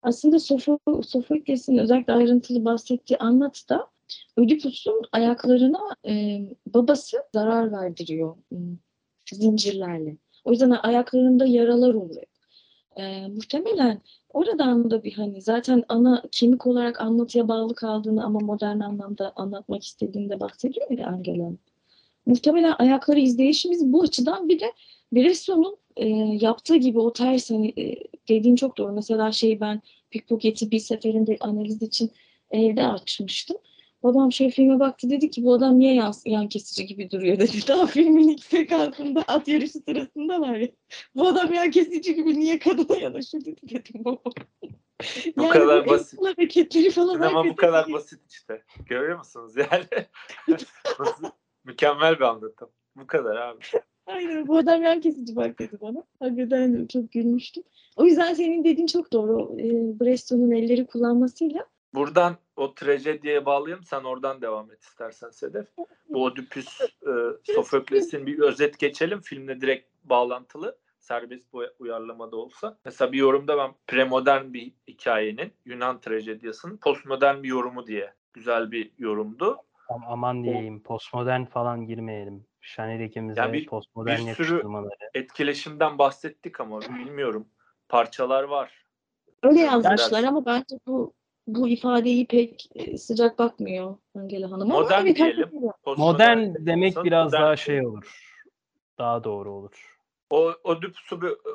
Aslında 0.03 0.37
Sofo- 0.37 1.03
Sofokles'in 1.03 1.79
özellikle 1.79 2.13
ayrıntılı 2.13 2.65
bahsettiği 2.65 3.19
anlatıda 3.19 3.91
Ödipus'un 4.37 5.03
ayaklarına 5.13 5.97
e, 6.09 6.41
babası 6.67 7.23
zarar 7.35 7.73
verdiriyor 7.73 8.37
m, 8.51 8.59
zincirlerle. 9.33 10.17
O 10.45 10.51
yüzden 10.51 10.71
ayaklarında 10.71 11.47
yaralar 11.47 11.95
oluyor. 11.95 12.23
E, 12.97 13.27
muhtemelen 13.27 14.01
oradan 14.33 14.91
da 14.91 15.05
bir 15.05 15.13
hani 15.13 15.43
zaten 15.43 15.85
ana 15.89 16.23
kemik 16.33 16.67
olarak 16.67 17.01
anlatıya 17.01 17.49
bağlı 17.49 17.75
kaldığını 17.75 18.25
ama 18.25 18.41
modern 18.41 18.81
anlamda 18.81 19.33
anlatmak 19.37 19.85
istediğini 19.85 20.31
de 20.31 20.41
bahsediyor 20.41 20.91
ya 20.91 21.07
Angela. 21.07 21.53
Muhtemelen 22.27 22.75
ayakları 22.79 23.21
izleyişimiz 23.21 23.93
bu 23.93 24.03
açıdan 24.03 24.49
bir 24.49 24.61
de 24.61 24.73
Bresson'un 25.13 25.77
e, 25.97 26.09
yaptığı 26.41 26.77
gibi 26.77 26.99
o 26.99 27.13
ters 27.13 27.51
hani 27.51 27.69
e, 27.79 27.97
dediğin 28.29 28.57
çok 28.57 28.79
doğru. 28.79 28.93
Mesela 28.93 29.33
şey 29.33 29.61
ben 29.61 29.83
Pickpocket'i 30.11 30.71
bir 30.71 30.79
seferinde 30.79 31.37
analiz 31.41 31.83
için 31.83 32.11
evde 32.51 32.87
açmıştım. 32.87 33.57
Babam 34.03 34.33
şey 34.33 34.51
filme 34.51 34.81
baktı 34.81 35.11
dedi 35.11 35.31
ki 35.31 35.45
bu 35.45 35.55
adam 35.55 35.79
niye 35.79 35.95
yan, 35.95 36.13
yan 36.25 36.49
kesici 36.49 36.87
gibi 36.87 37.11
duruyor 37.11 37.39
dedi. 37.39 37.59
Daha 37.69 37.87
filmin 37.87 38.29
ilk 38.29 38.45
sekansında 38.45 39.25
at 39.29 39.49
yarışı 39.49 39.79
sırasında 39.79 40.41
var 40.41 40.57
ya. 40.57 40.69
Bu 41.15 41.29
adam 41.29 41.53
yan 41.53 41.71
kesici 41.71 42.15
gibi 42.15 42.41
niye 42.41 42.59
kadına 42.59 42.97
yanaşıyor 42.97 43.45
dedi 43.45 43.61
dedim 43.63 44.05
baba. 44.05 44.21
Bu 45.37 45.49
kadar 45.49 45.83
el 45.83 45.87
basit. 45.87 46.21
hareketleri 46.23 46.91
falan 46.91 47.15
Sinema 47.15 47.45
bu 47.45 47.57
kadar 47.57 47.87
iyi. 47.87 47.93
basit 47.93 48.21
işte. 48.31 48.63
Görüyor 48.87 49.19
musunuz 49.19 49.53
yani? 49.57 49.85
Mükemmel 51.65 52.17
bir 52.17 52.21
anlatım. 52.21 52.69
Bu 52.97 53.07
kadar 53.07 53.37
abi. 53.37 53.59
Aynen 54.07 54.47
bu 54.47 54.59
adam 54.59 54.83
yan 54.83 55.01
kesici 55.01 55.37
bak 55.37 55.59
dedi 55.59 55.79
bana. 55.81 56.05
Hakikaten 56.19 56.87
çok 56.87 57.13
gülmüştüm. 57.13 57.63
O 57.97 58.05
yüzden 58.05 58.35
senin 58.35 58.65
dediğin 58.65 58.87
çok 58.87 59.13
doğru. 59.13 59.61
E, 59.61 59.65
Breston'un 60.01 60.51
elleri 60.51 60.87
kullanmasıyla 60.87 61.67
Buradan 61.95 62.37
o 62.57 62.75
trajediye 62.75 63.47
bağlayayım. 63.47 63.85
Sen 63.85 64.01
oradan 64.05 64.43
devam 64.43 64.71
et 64.73 64.83
istersen 64.83 65.31
Sedef. 65.31 65.67
Bu 66.09 66.25
Oedipus 66.25 66.81
e, 66.81 67.13
Sofokles'in 67.55 68.27
bir 68.27 68.39
özet 68.39 68.79
geçelim. 68.79 69.21
Filmle 69.21 69.61
direkt 69.61 69.89
bağlantılı. 70.05 70.79
Serbest 70.99 71.53
bu 71.53 71.65
uyarlamada 71.79 72.37
olsa. 72.37 72.79
Mesela 72.85 73.13
bir 73.13 73.19
yorumda 73.19 73.59
ben 73.59 73.75
premodern 73.87 74.53
bir 74.53 74.73
hikayenin 74.89 75.53
Yunan 75.65 76.01
trajedyasının 76.01 76.77
postmodern 76.77 77.43
bir 77.43 77.49
yorumu 77.49 77.87
diye 77.87 78.15
güzel 78.33 78.71
bir 78.71 78.91
yorumdu. 78.99 79.57
Am- 79.89 80.05
aman 80.07 80.45
diyeyim 80.45 80.83
postmodern 80.83 81.45
falan 81.45 81.87
girmeyelim. 81.87 82.47
Şaner 82.61 83.01
ikimize 83.01 83.41
Yani 83.41 83.53
bir- 83.53 83.67
postmodern 83.67 84.27
bir 84.27 84.35
sürü-. 84.35 84.63
Etkileşimden 85.15 85.99
bahsettik 85.99 86.61
ama 86.61 86.81
bilmiyorum. 86.81 87.49
Parçalar 87.89 88.43
var. 88.45 88.85
Öyle 89.43 89.61
yazmışlar 89.61 90.25
ama 90.25 90.47
bence 90.47 90.77
bu 90.87 91.13
bu 91.55 91.69
ifadeyi 91.69 92.27
pek 92.27 92.71
e, 92.75 92.99
sıcak 92.99 93.39
bakmıyor 93.39 93.97
Angela 94.15 94.51
Hanım. 94.51 94.71
Ama 94.73 94.81
Modern 94.81 95.05
diyelim. 95.05 95.25
hakikaten. 95.25 95.73
Modern 95.97 96.55
demek 96.67 96.97
olsa 96.97 97.05
biraz 97.05 97.25
modern 97.25 97.43
daha 97.43 97.57
şey. 97.57 97.77
şey 97.77 97.87
olur. 97.87 98.37
Daha 98.99 99.25
doğru 99.25 99.53
olur. 99.53 99.99
O, 100.31 100.53
o 100.65 100.83
bir 100.83 100.93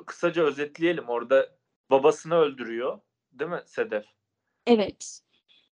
kısaca 0.06 0.44
özetleyelim. 0.44 1.04
Orada 1.08 1.50
babasını 1.90 2.36
öldürüyor. 2.36 3.00
Değil 3.32 3.52
mi 3.52 3.62
Sedef? 3.66 4.06
Evet. 4.68 5.20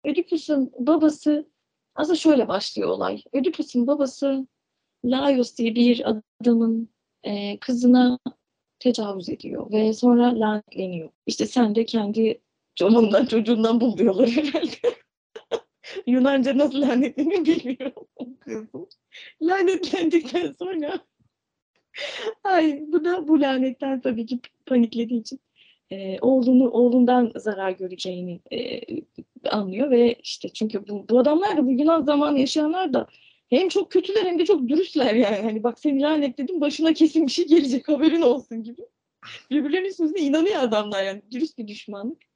Ödipus'un 0.06 0.72
babası 0.80 1.50
aslında 1.96 2.16
şöyle 2.16 2.48
başlıyor 2.48 2.90
olay. 2.90 3.22
Ödipus'un 3.34 3.88
babası 3.88 4.48
Laios 5.06 5.58
diye 5.58 5.76
bir 5.76 6.04
adamın 6.42 6.90
e, 7.24 7.60
kızına 7.60 8.20
tecavüz 8.80 9.30
ediyor 9.30 9.72
ve 9.72 9.94
sonra 9.94 10.40
lanetleniyor. 10.40 11.10
İşte 11.26 11.46
sen 11.46 11.76
de 11.76 11.86
kendi 11.86 12.42
canından 12.80 13.26
çocuğundan 13.26 13.82
bul 13.82 13.98
diyorlar 13.98 14.30
herhalde. 14.30 14.96
Yunanca 16.08 16.58
nasıl 16.58 16.82
lanetleniyor 16.82 17.46
bilmiyorum. 17.46 18.08
Kızım. 18.40 18.88
Lanetlendikten 19.42 20.56
sonra 20.60 21.00
ay 22.44 22.84
bu 22.88 23.06
da 23.06 23.28
bu 23.28 23.42
lanetten 23.42 24.02
tabii 24.02 24.26
ki 24.26 24.40
paniklediği 24.66 25.22
için 25.22 25.40
e, 25.92 26.20
oğlunu 26.20 26.70
oğlundan 26.70 27.32
zarar 27.36 27.72
göreceğini 27.72 28.42
e, 28.52 28.82
anlıyor 29.50 29.92
ve 29.92 30.16
işte 30.24 30.50
çünkü 30.50 30.88
bu, 30.88 31.10
bu 31.10 31.20
adamlar 31.20 31.58
da 31.58 31.66
bu 31.68 31.72
Yunan 31.72 32.04
zamanı 32.04 32.40
yaşayanlar 32.40 32.94
da 32.94 33.08
hem 33.50 33.70
çok 33.70 33.92
kötüler 33.92 34.26
hem 34.26 34.40
de 34.40 34.46
çok 34.46 34.68
dürüstler 34.68 35.14
yani. 35.14 35.38
Hani 35.38 35.64
bak 35.64 35.80
seni 35.80 36.02
lanetledim 36.02 36.62
başına 36.62 36.94
kesin 36.94 37.28
bir 37.28 37.32
şey 37.32 37.48
gelecek 37.48 37.88
haberin 37.88 38.22
olsun 38.22 38.64
gibi. 38.64 38.82
Birbirlerinin 39.52 39.92
sözüne 39.92 40.20
inanıyor 40.20 40.60
adamlar 40.60 41.04
yani. 41.04 41.22
Dürüst 41.32 41.58
bir 41.58 41.68
düşmanlık. 41.68 42.29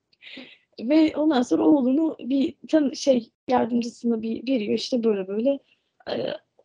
Ve 0.79 1.13
ondan 1.15 1.41
sonra 1.41 1.63
oğlunu 1.63 2.15
bir 2.19 2.55
tan 2.69 2.91
şey 2.91 3.31
yardımcısına 3.49 4.21
bir 4.21 4.47
veriyor 4.47 4.73
işte 4.73 5.03
böyle 5.03 5.27
böyle 5.27 5.59
e, 6.11 6.13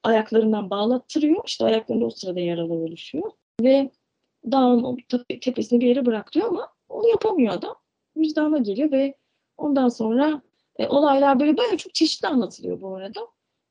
ayaklarından 0.02 0.70
bağlattırıyor. 0.70 1.42
İşte 1.46 1.64
ayaklarında 1.64 2.04
o 2.06 2.10
sırada 2.10 2.40
yaralar 2.40 2.76
oluşuyor. 2.76 3.30
Ve 3.62 3.90
dağın 4.52 4.82
o 4.82 4.96
tepe- 4.96 5.40
tepesine 5.40 5.80
bir 5.80 5.86
yere 5.86 6.06
bıraktırıyor 6.06 6.48
ama 6.48 6.68
onu 6.88 7.08
yapamıyor 7.08 7.54
adam. 7.54 7.76
Vicdana 8.16 8.58
geliyor 8.58 8.92
ve 8.92 9.14
ondan 9.56 9.88
sonra 9.88 10.42
e, 10.78 10.88
olaylar 10.88 11.40
böyle 11.40 11.56
bayağı 11.56 11.76
çok 11.76 11.94
çeşitli 11.94 12.28
anlatılıyor 12.28 12.80
bu 12.80 12.96
arada. 12.96 13.20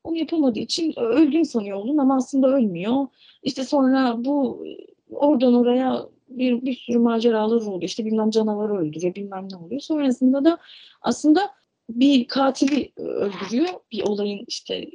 Onu 0.04 0.16
yapamadığı 0.16 0.58
için 0.58 0.98
öldüğünü 0.98 1.44
sanıyor 1.44 1.78
oğlun 1.78 1.98
ama 1.98 2.16
aslında 2.16 2.48
ölmüyor. 2.48 3.06
İşte 3.42 3.64
sonra 3.64 4.14
bu 4.24 4.66
e, 4.66 4.76
oradan 5.10 5.54
oraya 5.54 6.08
bir, 6.28 6.62
bir 6.62 6.74
sürü 6.74 6.98
maceralar 6.98 7.56
oluyor. 7.56 7.82
İşte 7.82 8.04
bilmem 8.04 8.30
canavarı 8.30 8.78
öldürüyor, 8.78 9.14
bilmem 9.14 9.48
ne 9.50 9.56
oluyor. 9.56 9.80
Sonrasında 9.80 10.44
da 10.44 10.58
aslında 11.02 11.50
bir 11.90 12.28
katili 12.28 12.92
öldürüyor. 12.96 13.68
Bir 13.92 14.02
olayın 14.02 14.44
işte 14.48 14.90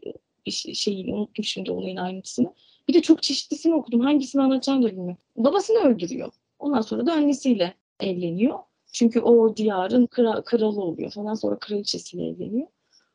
bir 0.45 0.51
şey- 0.51 0.73
şeyini 0.73 1.13
unuttum 1.13 1.45
şimdi 1.45 1.71
olayın 1.71 1.97
ayrıntısını. 1.97 2.53
Bir 2.87 2.93
de 2.93 3.01
çok 3.01 3.23
çeşitlisini 3.23 3.75
okudum. 3.75 3.99
Hangisini 3.99 4.41
anlatacağım 4.41 4.83
da 4.83 4.87
bilmiyorum. 4.87 5.17
Babasını 5.35 5.77
öldürüyor. 5.77 6.31
Ondan 6.59 6.81
sonra 6.81 7.05
da 7.05 7.13
annesiyle 7.13 7.73
evleniyor. 7.99 8.59
Çünkü 8.93 9.19
o 9.21 9.57
diyarın 9.57 10.05
kra- 10.05 10.43
kralı 10.43 10.81
oluyor 10.81 11.11
falan. 11.11 11.33
Sonra 11.33 11.59
kraliçesiyle 11.59 12.27
evleniyor. 12.29 12.67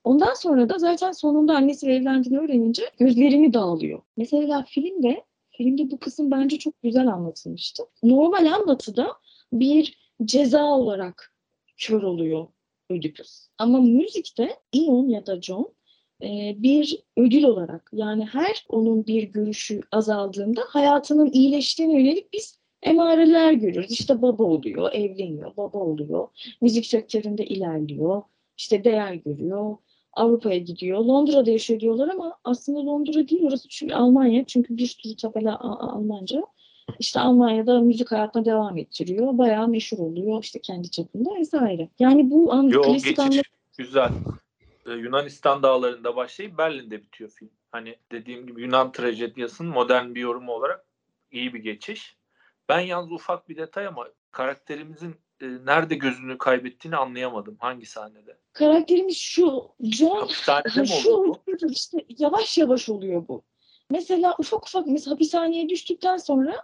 Ondan 0.04 0.35
sonra 0.35 0.68
da 0.68 0.78
zaten 0.78 1.12
sonunda 1.12 1.57
annesiyle 1.57 1.94
evlendiğini 1.94 2.38
öğrenince 2.38 2.83
gözlerini 2.98 3.54
dağılıyor. 3.54 4.02
Mesela 4.16 4.64
filmde, 4.68 5.24
filmde 5.59 5.90
bu 5.90 5.99
kısım 5.99 6.31
bence 6.31 6.59
çok 6.59 6.83
güzel 6.83 7.09
anlatılmıştı. 7.09 7.83
Normal 8.03 8.53
anlatıda 8.53 9.12
bir 9.53 9.99
ceza 10.25 10.64
olarak 10.64 11.35
kör 11.77 12.03
oluyor 12.03 12.47
Ödipus. 12.90 13.49
Ama 13.59 13.81
müzikte 13.81 14.57
Ion 14.73 15.09
ya 15.09 15.27
da 15.27 15.42
John 15.42 15.68
e, 16.23 16.55
bir 16.59 17.03
ödül 17.16 17.44
olarak 17.44 17.90
yani 17.92 18.25
her 18.25 18.66
onun 18.68 19.07
bir 19.07 19.23
görüşü 19.23 19.81
azaldığında 19.92 20.61
hayatının 20.68 21.31
iyileştiğine 21.33 22.01
yönelik 22.01 22.33
biz 22.33 22.59
emareler 22.83 23.53
görüyoruz. 23.53 23.90
İşte 23.90 24.23
baba 24.23 24.44
oluyor, 24.44 24.92
evleniyor, 24.92 25.57
baba 25.57 25.79
oluyor, 25.79 26.29
müzik 26.61 26.87
sektöründe 26.87 27.47
ilerliyor, 27.47 28.23
işte 28.57 28.85
değer 28.85 29.14
görüyor, 29.14 29.77
Avrupa'ya 30.18 30.59
gidiyor, 30.59 30.98
Londra'da 30.98 31.50
yaşıyor 31.50 31.81
diyorlar 31.81 32.09
ama 32.09 32.38
aslında 32.44 32.87
Londra 32.87 33.28
değil 33.28 33.42
orası 33.44 33.68
çünkü 33.68 33.94
Almanya 33.94 34.44
çünkü 34.44 34.76
bir 34.76 34.87
sürü 34.87 35.16
tabela 35.16 35.61
Almanca. 35.61 36.42
İşte 36.98 37.20
Almanya'da 37.20 37.81
müzik 37.81 38.12
hayatına 38.12 38.44
devam 38.44 38.78
ettiriyor. 38.78 39.38
Bayağı 39.38 39.68
meşhur 39.68 39.98
oluyor 39.98 40.42
işte 40.42 40.61
kendi 40.61 40.90
çapında 40.90 41.35
vesaire. 41.35 41.88
Yani 41.98 42.31
bu 42.31 42.52
an, 42.52 42.62
Yo, 42.62 42.83
klasik 42.83 43.18
anlatı 43.18 43.42
güzel. 43.78 44.11
Ee, 44.87 44.92
Yunanistan 44.92 45.62
dağlarında 45.62 46.16
başlayıp 46.16 46.59
Berlin'de 46.59 47.02
bitiyor 47.02 47.31
film. 47.31 47.50
Hani 47.72 47.96
dediğim 48.12 48.46
gibi 48.46 48.62
Yunan 48.62 48.92
trajedyasının 48.92 49.70
modern 49.70 50.14
bir 50.14 50.20
yorumu 50.20 50.52
olarak 50.52 50.85
iyi 51.33 51.54
bir 51.54 51.59
geçiş. 51.59 52.16
Ben 52.68 52.81
yalnız 52.81 53.12
ufak 53.12 53.48
bir 53.48 53.57
detay 53.57 53.87
ama 53.87 54.09
karakterimizin 54.31 55.16
e, 55.42 55.46
nerede 55.66 55.94
gözünü 55.94 56.38
kaybettiğini 56.38 56.96
anlayamadım. 56.96 57.57
Hangi 57.59 57.87
sahnede? 57.87 58.38
karakterimiz 58.53 59.16
şu. 59.16 59.62
John 59.81 60.20
Hapishanede 60.20 60.68
Ha, 60.68 60.81
mi 60.81 60.88
şu 60.88 61.35
işte 61.70 61.98
yavaş 62.18 62.59
yavaş 62.59 62.88
oluyor 62.88 63.29
bu. 63.29 63.42
Mesela 63.90 64.35
ufak 64.38 64.66
ufak 64.66 64.87
mesela 64.87 65.14
hapishaneye 65.14 65.68
düştükten 65.68 66.16
sonra 66.16 66.55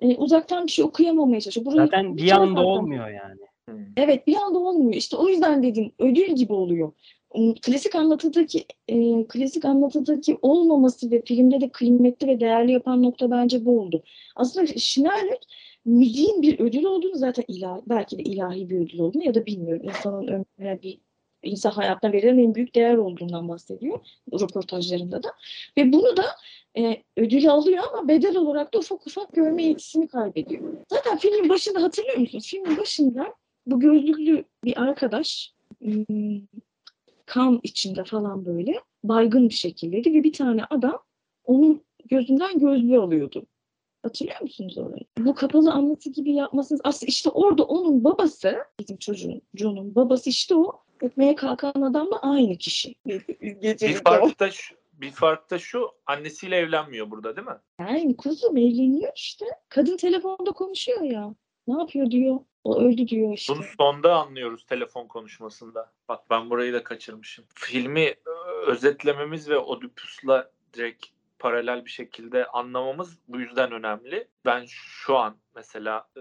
e, 0.00 0.16
uzaktan 0.16 0.66
bir 0.66 0.72
şey 0.72 0.84
okuyamamaya 0.84 1.40
çalışıyor. 1.40 1.66
Burayı 1.66 1.86
Zaten 1.86 2.16
bir 2.16 2.30
anda 2.30 2.46
zaten- 2.46 2.62
olmuyor 2.64 3.08
yani. 3.08 3.40
Hmm. 3.68 3.84
Evet 3.96 4.26
bir 4.26 4.36
anda 4.36 4.58
olmuyor. 4.58 4.94
İşte 4.94 5.16
o 5.16 5.28
yüzden 5.28 5.62
dedim 5.62 5.92
ödül 5.98 6.34
gibi 6.34 6.52
oluyor. 6.52 6.92
Um, 7.30 7.54
Klasik 7.54 7.94
anlatıdaki 7.94 8.64
e, 8.88 9.26
klasik 9.28 9.64
anlatıdaki 9.64 10.38
olmaması 10.42 11.10
ve 11.10 11.22
filmde 11.22 11.60
de 11.60 11.68
kıymetli 11.68 12.26
ve 12.26 12.40
değerli 12.40 12.72
yapan 12.72 13.02
nokta 13.02 13.30
bence 13.30 13.64
bu 13.64 13.80
oldu. 13.80 14.02
Aslında 14.36 14.66
Schneider 14.66 15.38
müziğin 15.84 16.42
bir 16.42 16.60
ödül 16.60 16.84
olduğunu 16.84 17.16
zaten 17.16 17.44
ilahi, 17.48 17.82
belki 17.86 18.18
de 18.18 18.22
ilahi 18.22 18.70
bir 18.70 18.80
ödül 18.80 18.98
olduğunu 18.98 19.24
ya 19.24 19.34
da 19.34 19.46
bilmiyorum. 19.46 19.88
İnsanın 19.88 20.26
ömrüne 20.26 20.82
bir 20.82 20.98
insan 21.42 21.70
hayatına 21.70 22.12
verilen 22.12 22.38
en 22.38 22.54
büyük 22.54 22.74
değer 22.74 22.96
olduğundan 22.96 23.48
bahsediyor 23.48 24.00
röportajlarında 24.32 25.22
da. 25.22 25.32
Ve 25.78 25.92
bunu 25.92 26.16
da 26.16 26.24
e, 26.78 27.02
ödülü 27.16 27.50
alıyor 27.50 27.84
ama 27.92 28.08
bedel 28.08 28.36
olarak 28.36 28.74
da 28.74 28.78
ufak 28.78 29.06
ufak 29.06 29.32
görme 29.32 29.62
yetisini 29.62 30.08
kaybediyor. 30.08 30.62
Zaten 30.90 31.18
filmin 31.18 31.48
başında 31.48 31.82
hatırlıyor 31.82 32.16
musunuz? 32.16 32.46
Filmin 32.46 32.76
başında 32.76 33.34
bu 33.66 33.80
gözlüklü 33.80 34.44
bir 34.64 34.82
arkadaş 34.82 35.54
kan 37.26 37.60
içinde 37.62 38.04
falan 38.04 38.46
böyle 38.46 38.80
baygın 39.04 39.48
bir 39.48 39.54
şekildeydi 39.54 40.14
ve 40.14 40.24
bir 40.24 40.32
tane 40.32 40.64
adam 40.64 41.02
onun 41.44 41.82
gözünden 42.04 42.58
gözlüğü 42.58 42.98
alıyordu. 42.98 43.46
Hatırlıyor 44.02 44.40
musunuz 44.40 44.78
orayı? 44.78 45.04
Bu 45.18 45.34
kapalı 45.34 45.72
anlatı 45.72 46.10
gibi 46.10 46.32
yapmasınız. 46.32 46.80
Aslında 46.84 47.08
işte 47.08 47.30
orada 47.30 47.62
onun 47.62 48.04
babası, 48.04 48.58
bizim 48.80 48.96
çocuğun, 48.96 49.42
John'un 49.54 49.94
babası 49.94 50.30
işte 50.30 50.54
o 50.54 50.82
öpmeye 51.00 51.34
kalkan 51.34 51.82
adamla 51.82 52.18
aynı 52.22 52.58
kişi. 52.58 52.94
Bir 53.06 53.94
fark 53.94 54.40
da 54.40 54.50
şu, 54.50 54.74
bir 54.92 55.10
fark 55.10 55.50
da 55.50 55.58
şu 55.58 55.90
annesiyle 56.06 56.56
evlenmiyor 56.56 57.10
burada 57.10 57.36
değil 57.36 57.46
mi? 57.46 57.58
Yani 57.80 58.16
kuzum 58.16 58.56
evleniyor 58.56 59.12
işte. 59.16 59.46
Kadın 59.68 59.96
telefonda 59.96 60.52
konuşuyor 60.52 61.02
ya. 61.02 61.34
Ne 61.66 61.78
yapıyor 61.78 62.10
diyor. 62.10 62.40
O 62.64 62.80
öldü 62.80 63.08
diyor 63.08 63.32
işte. 63.32 63.54
Bunu 63.54 63.64
sonda 63.78 64.14
anlıyoruz 64.14 64.64
telefon 64.66 65.06
konuşmasında. 65.06 65.92
Bak 66.08 66.30
ben 66.30 66.50
burayı 66.50 66.72
da 66.72 66.84
kaçırmışım. 66.84 67.44
Filmi 67.54 68.14
özetlememiz 68.66 69.48
ve 69.48 69.58
Oedipus'la 69.58 70.50
direkt 70.74 71.06
paralel 71.42 71.84
bir 71.84 71.90
şekilde 71.90 72.46
anlamamız 72.46 73.18
bu 73.28 73.40
yüzden 73.40 73.72
önemli. 73.72 74.28
Ben 74.44 74.64
şu 74.68 75.16
an 75.16 75.36
mesela 75.54 76.08
e, 76.16 76.20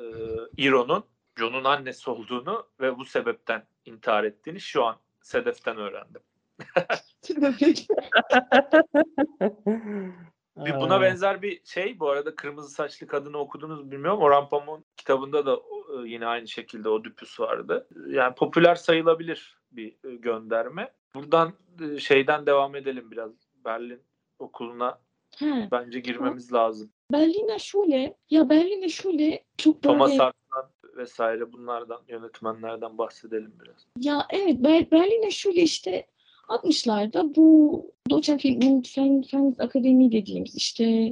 Iro'nun 0.58 1.04
John'un 1.38 1.64
annesi 1.64 2.10
olduğunu 2.10 2.68
ve 2.80 2.98
bu 2.98 3.06
sebepten 3.06 3.68
intihar 3.86 4.24
ettiğini 4.24 4.60
şu 4.60 4.86
an 4.86 4.96
Sedef'ten 5.22 5.78
öğrendim. 5.78 6.22
Bir 10.58 10.76
buna 10.76 11.02
benzer 11.02 11.42
bir 11.42 11.62
şey 11.66 12.00
bu 12.00 12.10
arada 12.10 12.36
Kırmızı 12.36 12.70
Saçlı 12.70 13.08
Kadını 13.08 13.38
okudunuz 13.38 13.92
bilmiyorum. 13.92 14.22
Orhan 14.22 14.50
Pamuk'un 14.50 14.86
kitabında 14.98 15.46
da 15.46 15.56
e, 15.56 16.10
yine 16.10 16.26
aynı 16.26 16.48
şekilde 16.48 16.90
Oedipus 16.90 17.40
vardı. 17.40 17.88
Yani 18.08 18.36
popüler 18.36 18.76
sayılabilir 18.76 19.58
bir 19.72 19.96
e, 20.04 20.16
gönderme. 20.16 20.94
Buradan 21.16 21.54
e, 21.82 22.00
şeyden 22.00 22.46
devam 22.46 22.76
edelim 22.76 23.12
biraz. 23.12 23.32
Berlin 23.66 24.02
okuluna 24.40 25.00
He, 25.38 25.68
bence 25.72 26.00
girmemiz 26.00 26.54
lazım. 26.54 26.92
Berliner 27.12 27.60
Schule. 27.60 28.18
Ya 28.30 28.50
Berliner 28.50 28.90
Schule 28.90 29.44
çok 29.58 29.84
böyle... 29.84 29.94
Thomas 29.94 30.12
Hartman 30.12 30.72
vesaire 30.98 31.54
bunlardan 31.54 32.02
yönetmenlerden 32.08 32.98
bahsedelim 32.98 33.54
biraz. 33.64 33.88
Ya 34.00 34.28
evet 34.30 34.64
Ber 34.64 34.92
Berlin'e 34.92 35.32
şöyle 35.32 35.62
işte 35.62 36.08
60'larda 36.48 37.36
bu 37.36 37.86
Deutsche 38.10 38.38
Film 38.38 38.82
Fen, 38.82 39.56
Akademi 39.60 40.12
dediğimiz 40.12 40.56
işte 40.56 41.12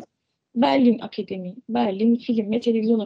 Berlin 0.55 0.99
Akademi, 0.99 1.55
Berlin 1.69 2.15
Film 2.15 2.51
ve 2.51 2.60
Televizyon 2.60 2.99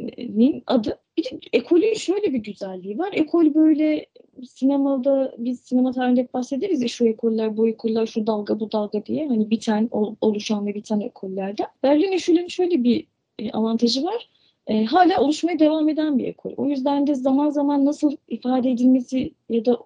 Akademisi'nin 0.00 0.62
adı 0.66 0.98
Bir 1.16 1.24
de 1.24 1.40
ekolün 1.52 1.94
şöyle 1.94 2.32
bir 2.32 2.38
güzelliği 2.38 2.98
var. 2.98 3.12
Ekol 3.12 3.54
böyle 3.54 4.06
sinemada 4.44 5.34
biz 5.38 5.60
sinema 5.60 5.92
tarihinde 5.92 6.28
bahsederiz 6.34 6.82
ya 6.82 6.88
şu 6.88 7.06
ekoller, 7.06 7.56
bu 7.56 7.68
ekoller, 7.68 8.06
şu 8.06 8.26
dalga, 8.26 8.60
bu 8.60 8.72
dalga 8.72 9.06
diye. 9.06 9.28
Hani 9.28 9.50
biten, 9.50 9.88
ol- 9.90 10.14
oluşan 10.20 10.66
ve 10.66 10.74
biten 10.74 11.00
ekollerden. 11.00 11.66
Berlin 11.82 12.12
Eşu'nun 12.12 12.46
şöyle 12.46 12.84
bir 12.84 13.06
e, 13.38 13.50
avantajı 13.52 14.04
var. 14.04 14.30
E, 14.66 14.84
hala 14.84 15.20
oluşmaya 15.20 15.58
devam 15.58 15.88
eden 15.88 16.18
bir 16.18 16.24
ekol. 16.24 16.52
O 16.56 16.66
yüzden 16.66 17.06
de 17.06 17.14
zaman 17.14 17.50
zaman 17.50 17.84
nasıl 17.84 18.16
ifade 18.28 18.70
edilmesi 18.70 19.34
ya 19.48 19.64
da 19.64 19.78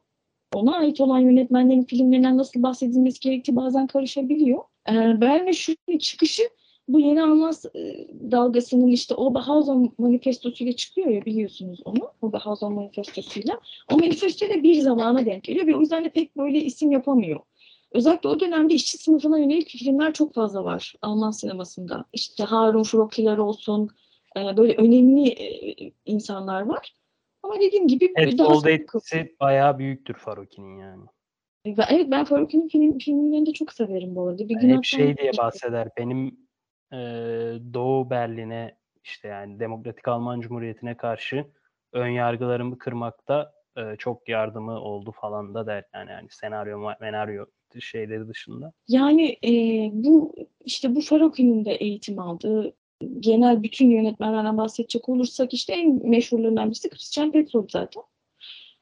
ona 0.55 0.77
ait 0.77 1.01
olan 1.01 1.19
yönetmenlerin 1.19 1.85
filmlerinden 1.85 2.37
nasıl 2.39 2.63
bahsedilmesi 2.63 3.21
gerektiği 3.21 3.57
bazen 3.57 3.87
karışabiliyor. 3.87 4.59
E, 4.89 4.93
Berlin 5.21 5.47
Eşu'nun 5.47 5.99
çıkışı 5.99 6.43
bu 6.89 7.01
yeni 7.01 7.23
Alman 7.23 7.55
e, 7.75 8.09
dalgasının 8.31 8.89
işte 8.89 9.15
Oberhausen 9.15 9.91
manifestosuyla 9.99 10.73
çıkıyor 10.73 11.09
ya 11.09 11.25
biliyorsunuz 11.25 11.81
onu. 11.85 12.11
Oberhausen 12.23 12.73
manifestosuyla. 12.73 13.61
O 13.93 13.99
manifestoyla 13.99 14.63
bir 14.63 14.81
zamana 14.81 15.27
denk 15.27 15.45
geliyor 15.45 15.67
ve 15.67 15.77
o 15.77 15.81
yüzden 15.81 16.05
de 16.05 16.09
pek 16.09 16.37
böyle 16.37 16.59
isim 16.61 16.91
yapamıyor. 16.91 17.41
Özellikle 17.93 18.29
o 18.29 18.41
dönemde 18.41 18.75
işçi 18.75 18.99
sınıfına 18.99 19.39
yönelik 19.39 19.69
filmler 19.69 20.13
çok 20.13 20.35
fazla 20.35 20.65
var 20.65 20.95
Alman 21.03 21.31
sinemasında. 21.31 22.05
İşte 22.13 22.45
Harun 22.45 22.83
Frocki'ler 22.83 23.39
olsun, 23.39 23.91
e, 24.37 24.57
böyle 24.57 24.75
önemli 24.75 25.29
e, 25.29 25.75
insanlar 26.07 26.63
var. 26.63 26.95
Ama 27.43 27.61
dediğim 27.61 27.89
gibi 27.89 28.13
Petzold'da 28.13 28.71
etkisi 28.71 29.37
bayağı 29.41 29.79
büyüktür 29.79 30.15
Faroki'nin 30.15 30.79
yani. 30.79 31.05
Evet 31.65 32.07
ben 32.11 32.25
Faruk'un 32.25 32.69
film, 32.69 32.99
filmlerini 32.99 33.47
de 33.47 33.53
çok 33.53 33.73
severim 33.73 34.15
bu 34.15 34.29
arada. 34.29 34.49
Bir 34.49 34.55
Yani 34.55 34.61
gün 34.63 34.69
hep 34.69 34.77
hatta- 34.77 34.87
şey 34.87 35.17
diye 35.17 35.33
bahseder. 35.39 35.89
Benim 35.99 36.37
e, 36.93 36.97
Doğu 37.75 38.11
Berlin'e 38.11 38.77
işte 39.05 39.29
yani 39.29 39.61
Demokratik 39.61 40.09
Alman 40.09 40.41
Cumhuriyeti'ne 40.41 40.97
karşı 40.97 41.47
ön 41.93 42.09
yargılarımı 42.09 42.79
kırmakta 42.79 43.53
e, 43.77 43.97
çok 43.99 44.29
yardımı 44.29 44.81
oldu 44.81 45.13
falan 45.21 45.55
da 45.55 45.67
der. 45.67 45.85
Yani, 45.95 46.11
yani 46.11 46.27
senaryo, 46.31 46.91
senaryo 46.99 47.47
şeyleri 47.81 48.29
dışında. 48.29 48.73
Yani 48.89 49.37
e, 49.45 49.53
bu 49.93 50.35
işte 50.65 50.95
bu 50.95 51.01
Farok'un 51.01 51.65
da 51.65 51.71
eğitim 51.71 52.19
aldığı 52.19 52.73
genel 53.21 53.63
bütün 53.63 53.91
yönetmenlerden 53.91 54.57
bahsedecek 54.57 55.09
olursak 55.09 55.55
işte 55.55 55.73
en 55.73 56.09
meşhurlarından 56.09 56.67
birisi 56.67 56.91
Christian 56.91 57.33
Petzold 57.33 57.69
zaten. 57.71 58.03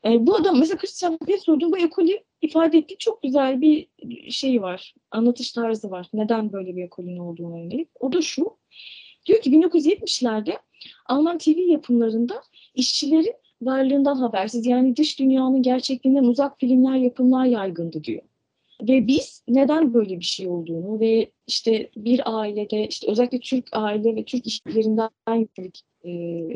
E, 0.04 0.26
bu 0.26 0.36
adam 0.36 0.58
mesela 0.58 0.78
Christian 0.78 1.18
Petzold'un 1.18 1.72
bu 1.72 1.78
ekolü 1.78 2.18
ifade 2.42 2.78
ettiği 2.78 2.98
çok 2.98 3.22
güzel 3.22 3.60
bir 3.60 3.88
şey 4.30 4.62
var. 4.62 4.94
Anlatış 5.10 5.52
tarzı 5.52 5.90
var. 5.90 6.08
Neden 6.12 6.52
böyle 6.52 6.76
bir 6.76 6.84
ekolün 6.84 7.18
olduğunu 7.18 7.58
yönelik. 7.58 7.88
O 8.00 8.12
da 8.12 8.22
şu. 8.22 8.56
Diyor 9.26 9.40
ki 9.40 9.50
1970'lerde 9.50 10.58
Alman 11.06 11.38
TV 11.38 11.58
yapımlarında 11.58 12.42
işçilerin 12.74 13.34
varlığından 13.62 14.16
habersiz 14.16 14.66
yani 14.66 14.96
dış 14.96 15.18
dünyanın 15.18 15.62
gerçekliğinden 15.62 16.24
uzak 16.24 16.60
filmler 16.60 16.96
yapımlar 16.96 17.44
yaygındı 17.44 18.04
diyor. 18.04 18.22
Ve 18.82 19.06
biz 19.06 19.44
neden 19.48 19.94
böyle 19.94 20.18
bir 20.18 20.24
şey 20.24 20.48
olduğunu 20.48 21.00
ve 21.00 21.30
işte 21.46 21.90
bir 21.96 22.38
ailede 22.40 22.88
işte 22.88 23.10
özellikle 23.10 23.40
Türk 23.40 23.68
aile 23.72 24.16
ve 24.16 24.24
Türk 24.24 24.46
işçilerinden 24.46 25.10
yönelik 25.26 25.82
e, 26.04 26.10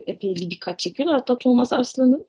epey 0.07 0.35
bir 0.35 0.51
dikkat 0.51 0.79
çekiyorlar. 0.79 1.19
Hatta 1.19 1.39
Thomas 1.39 1.73
Arslan'ın 1.73 2.27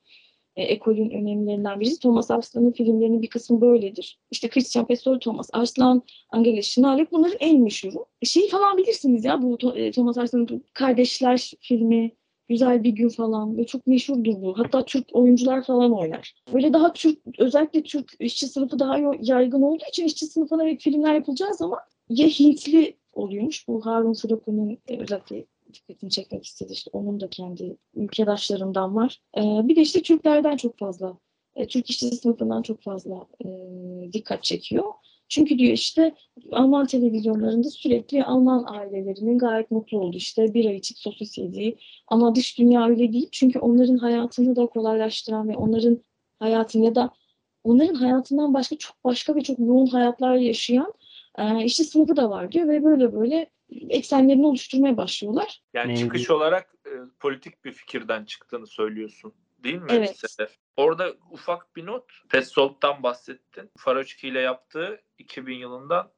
e, 0.56 0.62
ekolün 0.62 1.10
önemlilerinden 1.10 1.80
birisi. 1.80 2.00
Thomas 2.00 2.30
Arslan'ın 2.30 2.72
filmlerinin 2.72 3.22
bir 3.22 3.28
kısmı 3.28 3.60
böyledir. 3.60 4.18
İşte 4.30 4.48
Christian 4.48 4.86
Petzold, 4.86 5.20
Thomas 5.20 5.50
Arslan, 5.52 6.02
Angela 6.30 6.62
Schinalek 6.62 7.12
bunların 7.12 7.36
en 7.40 7.60
meşhuru. 7.60 8.06
E, 8.22 8.26
Şeyi 8.26 8.48
falan 8.48 8.78
bilirsiniz 8.78 9.24
ya 9.24 9.42
bu 9.42 9.76
e, 9.76 9.90
Thomas 9.90 10.18
Arslan'ın 10.18 10.64
Kardeşler 10.72 11.52
filmi, 11.60 12.12
Güzel 12.48 12.84
Bir 12.84 12.90
Gün 12.90 13.08
falan 13.08 13.58
ve 13.58 13.66
çok 13.66 13.86
meşhurdur 13.86 14.42
bu. 14.42 14.58
Hatta 14.58 14.84
Türk 14.84 15.04
oyuncular 15.12 15.64
falan 15.64 15.92
oynar. 15.92 16.34
Böyle 16.52 16.72
daha 16.72 16.92
Türk, 16.92 17.18
özellikle 17.38 17.82
Türk 17.82 18.12
işçi 18.20 18.46
sınıfı 18.46 18.78
daha 18.78 18.98
yaygın 19.20 19.62
olduğu 19.62 19.84
için 19.88 20.04
işçi 20.04 20.26
sınıfına 20.26 20.64
evet 20.64 20.82
filmler 20.82 21.14
yapılacağı 21.14 21.54
zaman 21.54 21.78
ya 22.08 22.26
Hintli 22.26 22.96
oluyormuş. 23.12 23.68
Bu 23.68 23.86
Harun 23.86 24.14
Furuk'un 24.14 24.78
e, 24.88 24.98
özellikle 24.98 25.44
dikkatini 25.74 26.10
çekmek 26.10 26.44
istedi. 26.44 26.72
İşte 26.72 26.90
onun 26.92 27.20
da 27.20 27.28
kendi 27.30 27.76
ülkedaşlarından 27.94 28.96
var. 28.96 29.20
Ee, 29.36 29.40
bir 29.40 29.76
de 29.76 29.80
işte 29.80 30.02
Türklerden 30.02 30.56
çok 30.56 30.78
fazla, 30.78 31.18
e, 31.56 31.66
Türk 31.66 31.90
işçi 31.90 32.06
sınıfından 32.06 32.62
çok 32.62 32.82
fazla 32.82 33.26
e, 33.44 33.48
dikkat 34.12 34.44
çekiyor. 34.44 34.84
Çünkü 35.28 35.58
diyor 35.58 35.72
işte 35.72 36.14
Alman 36.52 36.86
televizyonlarında 36.86 37.70
sürekli 37.70 38.24
Alman 38.24 38.64
ailelerinin 38.68 39.38
gayet 39.38 39.70
mutlu 39.70 40.00
olduğu 40.00 40.16
işte 40.16 40.54
bir 40.54 40.64
ay 40.64 40.76
içip 40.76 40.98
sosis 40.98 41.38
yediği 41.38 41.76
ama 42.08 42.34
dış 42.34 42.58
dünya 42.58 42.88
öyle 42.88 43.12
değil. 43.12 43.28
Çünkü 43.32 43.58
onların 43.58 43.96
hayatını 43.96 44.56
da 44.56 44.66
kolaylaştıran 44.66 45.48
ve 45.48 45.56
onların 45.56 45.98
hayatını 46.38 46.84
ya 46.84 46.94
da 46.94 47.10
onların 47.64 47.94
hayatından 47.94 48.54
başka 48.54 48.76
çok 48.76 49.04
başka 49.04 49.34
ve 49.34 49.40
çok 49.40 49.58
yoğun 49.58 49.86
hayatlar 49.86 50.36
yaşayan 50.36 50.92
e, 51.38 51.64
işçi 51.64 51.84
sınıfı 51.84 52.16
da 52.16 52.30
var 52.30 52.52
diyor 52.52 52.68
ve 52.68 52.84
böyle 52.84 53.12
böyle 53.12 53.46
eksenlerini 53.70 54.46
oluşturmaya 54.46 54.96
başlıyorlar. 54.96 55.62
Yani 55.74 55.88
Neydi? 55.88 56.00
çıkış 56.00 56.30
olarak 56.30 56.74
e, 56.86 56.90
politik 57.20 57.64
bir 57.64 57.72
fikirden 57.72 58.24
çıktığını 58.24 58.66
söylüyorsun. 58.66 59.34
Değil 59.58 59.82
mi 59.82 59.88
Evet. 59.90 60.18
Sedef? 60.18 60.56
Orada 60.76 61.12
ufak 61.30 61.76
bir 61.76 61.86
not. 61.86 62.12
Petzold'dan 62.28 63.02
bahsettin. 63.02 63.70
Faraçki 63.78 64.28
ile 64.28 64.40
yaptığı 64.40 65.00
2000 65.18 65.54
yılından 65.56 66.12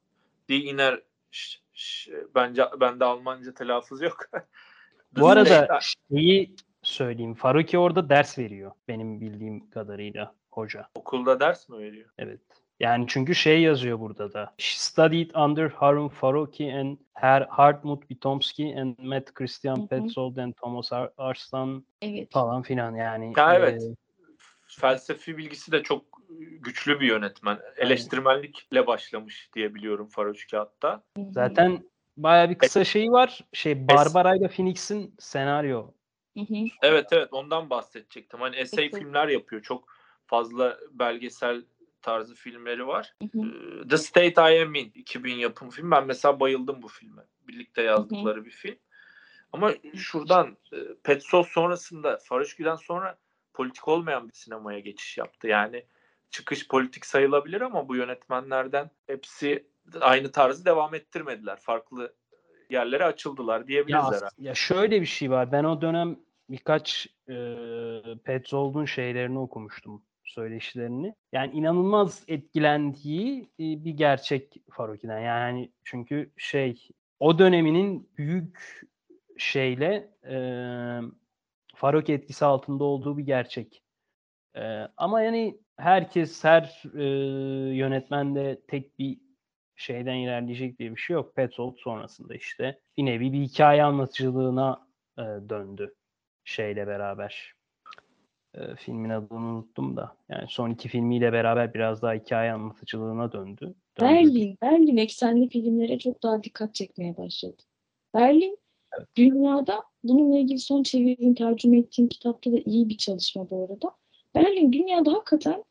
Die 0.49 0.57
Inner 0.63 1.01
Ş- 1.31 1.59
Ş- 1.73 2.11
bence 2.35 2.63
bende 2.79 3.05
Almanca 3.05 3.53
telaffuz 3.53 4.01
yok. 4.01 4.17
Bu 5.11 5.27
arada 5.27 5.79
şeyi 6.09 6.55
söyleyeyim. 6.83 7.33
Faruki 7.33 7.77
orada 7.77 8.09
ders 8.09 8.37
veriyor 8.39 8.71
benim 8.87 9.21
bildiğim 9.21 9.69
kadarıyla 9.69 10.35
hoca. 10.51 10.89
okulda 10.95 11.39
ders 11.39 11.69
mi 11.69 11.77
veriyor? 11.77 12.09
Evet. 12.17 12.41
Yani 12.79 13.05
çünkü 13.07 13.35
şey 13.35 13.61
yazıyor 13.61 13.99
burada 13.99 14.33
da. 14.33 14.53
She 14.57 14.79
studied 14.79 15.31
under 15.35 15.69
Harun 15.69 16.07
Faruki 16.07 16.73
and 16.73 16.97
Her 17.13 17.41
Hartmut 17.41 18.09
Bitomski 18.09 18.75
and 18.79 18.95
met 18.99 19.33
Christian. 19.33 19.87
Petzold 19.87 20.37
and 20.37 20.53
Thomas 20.53 20.93
Ar- 20.93 21.11
Arslan 21.17 21.85
Evet. 22.01 22.31
falan 22.31 22.61
filan 22.61 22.95
yani. 22.95 23.33
Ya 23.37 23.55
evet. 23.55 23.81
e, 23.81 23.85
Felsefi 24.67 25.37
bilgisi 25.37 25.71
de 25.71 25.83
çok 25.83 26.05
güçlü 26.59 26.99
bir 26.99 27.07
yönetmen. 27.07 27.59
Eleştirmenlikle 27.77 28.87
başlamış 28.87 29.49
diye 29.55 29.75
biliyorum 29.75 30.07
Faraçki 30.07 30.57
hatta. 30.57 31.03
Zaten 31.31 31.83
baya 32.17 32.49
bir 32.49 32.57
kısa 32.57 32.83
şeyi 32.83 33.11
var. 33.11 33.39
Şey 33.53 33.87
Barbara 33.87 34.35
ile 34.35 34.47
Phoenix'in 34.47 35.15
senaryo. 35.19 35.91
Evet 36.81 37.07
evet 37.11 37.27
ondan 37.31 37.69
bahsedecektim. 37.69 38.39
Hani 38.39 38.55
essay 38.55 38.89
filmler 38.89 39.27
yapıyor. 39.27 39.61
Çok 39.61 39.87
fazla 40.25 40.77
belgesel 40.91 41.63
tarzı 42.01 42.35
filmleri 42.35 42.87
var. 42.87 43.13
Hı 43.21 43.39
hı. 43.39 43.47
Ee, 43.47 43.87
The 43.87 43.97
State 43.97 44.55
I 44.55 44.61
Am 44.61 44.75
In 44.75 44.91
2000 44.95 45.33
yapım 45.35 45.69
film. 45.69 45.91
Ben 45.91 46.07
mesela 46.07 46.39
bayıldım 46.39 46.81
bu 46.81 46.87
filme. 46.87 47.21
Birlikte 47.47 47.81
yazdıkları 47.81 48.45
bir 48.45 48.51
film. 48.51 48.75
Ama 49.53 49.73
şuradan 49.95 50.57
e, 50.73 50.77
Petzold 51.03 51.45
sonrasında 51.45 52.17
Farışki'den 52.23 52.75
sonra 52.75 53.17
politik 53.53 53.87
olmayan 53.87 54.27
bir 54.27 54.33
sinemaya 54.33 54.79
geçiş 54.79 55.17
yaptı. 55.17 55.47
Yani 55.47 55.85
çıkış 56.29 56.67
politik 56.67 57.05
sayılabilir 57.05 57.61
ama 57.61 57.87
bu 57.87 57.95
yönetmenlerden 57.95 58.91
hepsi 59.07 59.67
aynı 60.01 60.31
tarzı 60.31 60.65
devam 60.65 60.95
ettirmediler. 60.95 61.59
Farklı 61.61 62.13
yerlere 62.69 63.05
açıldılar 63.05 63.59
Ya, 63.59 63.67
diyebiliriz 63.67 64.03
as- 64.03 64.15
herhalde. 64.15 64.33
ya 64.37 64.53
şöyle 64.55 65.01
bir 65.01 65.05
şey 65.05 65.31
var. 65.31 65.51
Ben 65.51 65.63
o 65.63 65.81
dönem 65.81 66.19
birkaç 66.49 67.07
e, 67.29 67.35
Petzold'un 68.23 68.85
şeylerini 68.85 69.39
okumuştum. 69.39 70.03
Söyleşilerini. 70.27 71.15
Yani 71.31 71.53
inanılmaz 71.53 72.23
etkilendiği 72.27 73.41
e, 73.41 73.63
bir 73.85 73.91
gerçek 73.91 74.53
Faruki'den. 74.71 75.19
Yani 75.19 75.71
çünkü 75.83 76.31
şey 76.37 76.87
o 77.19 77.39
döneminin 77.39 78.09
büyük 78.17 78.81
şeyle 79.37 80.09
e, 80.29 80.37
Faruki 81.75 82.13
etkisi 82.13 82.45
altında 82.45 82.83
olduğu 82.83 83.17
bir 83.17 83.23
gerçek. 83.25 83.83
E, 84.55 84.61
ama 84.97 85.21
yani 85.21 85.59
herkes, 85.77 86.43
her 86.43 86.83
e, 86.95 87.03
yönetmen 87.75 88.35
de 88.35 88.61
tek 88.67 88.99
bir 88.99 89.17
şeyden 89.75 90.15
ilerleyecek 90.15 90.79
diye 90.79 90.91
bir 90.91 91.01
şey 91.01 91.13
yok. 91.13 91.35
Petzold 91.35 91.75
sonrasında 91.77 92.35
işte 92.35 92.79
bir 92.97 93.05
nevi 93.05 93.33
bir 93.33 93.41
hikaye 93.41 93.83
anlatıcılığına 93.83 94.87
e, 95.17 95.21
döndü 95.21 95.95
şeyle 96.43 96.87
beraber. 96.87 97.56
E, 98.57 98.75
filmin 98.75 99.09
adını 99.09 99.47
unuttum 99.47 99.97
da. 99.97 100.15
Yani 100.29 100.45
son 100.49 100.69
iki 100.69 100.89
filmiyle 100.89 101.33
beraber 101.33 101.73
biraz 101.73 102.01
daha 102.01 102.13
hikaye 102.13 102.51
anlatıcılığına 102.51 103.31
döndü. 103.31 103.61
döndü. 103.61 103.75
Berlin, 104.01 104.57
Berlin 104.61 104.97
eksenli 104.97 105.49
filmlere 105.49 105.99
çok 105.99 106.23
daha 106.23 106.43
dikkat 106.43 106.75
çekmeye 106.75 107.17
başladı. 107.17 107.63
Berlin 108.13 108.57
dünyada 109.17 109.83
bununla 110.03 110.37
ilgili 110.37 110.59
son 110.59 110.83
çevirdiğim, 110.83 111.35
tercüme 111.35 111.77
ettiğim 111.77 112.09
kitapta 112.09 112.51
da 112.51 112.57
iyi 112.65 112.89
bir 112.89 112.97
çalışma 112.97 113.49
bu 113.49 113.63
arada. 113.63 113.95
Berlin 114.35 114.73
dünyada 114.73 115.13
hakikaten 115.13 115.63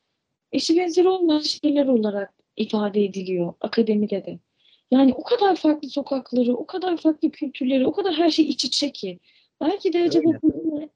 eşi 0.52 0.76
benzeri 0.76 1.08
olmayan 1.08 1.40
şeyler 1.40 1.86
olarak 1.86 2.34
ifade 2.56 3.04
ediliyor 3.04 3.54
akademide 3.60 4.26
de. 4.26 4.38
Yani 4.90 5.14
o 5.14 5.22
kadar 5.22 5.56
farklı 5.56 5.88
sokakları, 5.88 6.56
o 6.56 6.66
kadar 6.66 6.96
farklı 6.96 7.30
kültürleri, 7.30 7.86
o 7.86 7.92
kadar 7.92 8.14
her 8.14 8.30
şey 8.30 8.48
iç 8.48 8.64
içe 8.64 8.92
ki. 8.92 9.18
Belki 9.60 9.92
de 9.92 10.02
acaba 10.02 10.30
Öyle. 10.42 10.88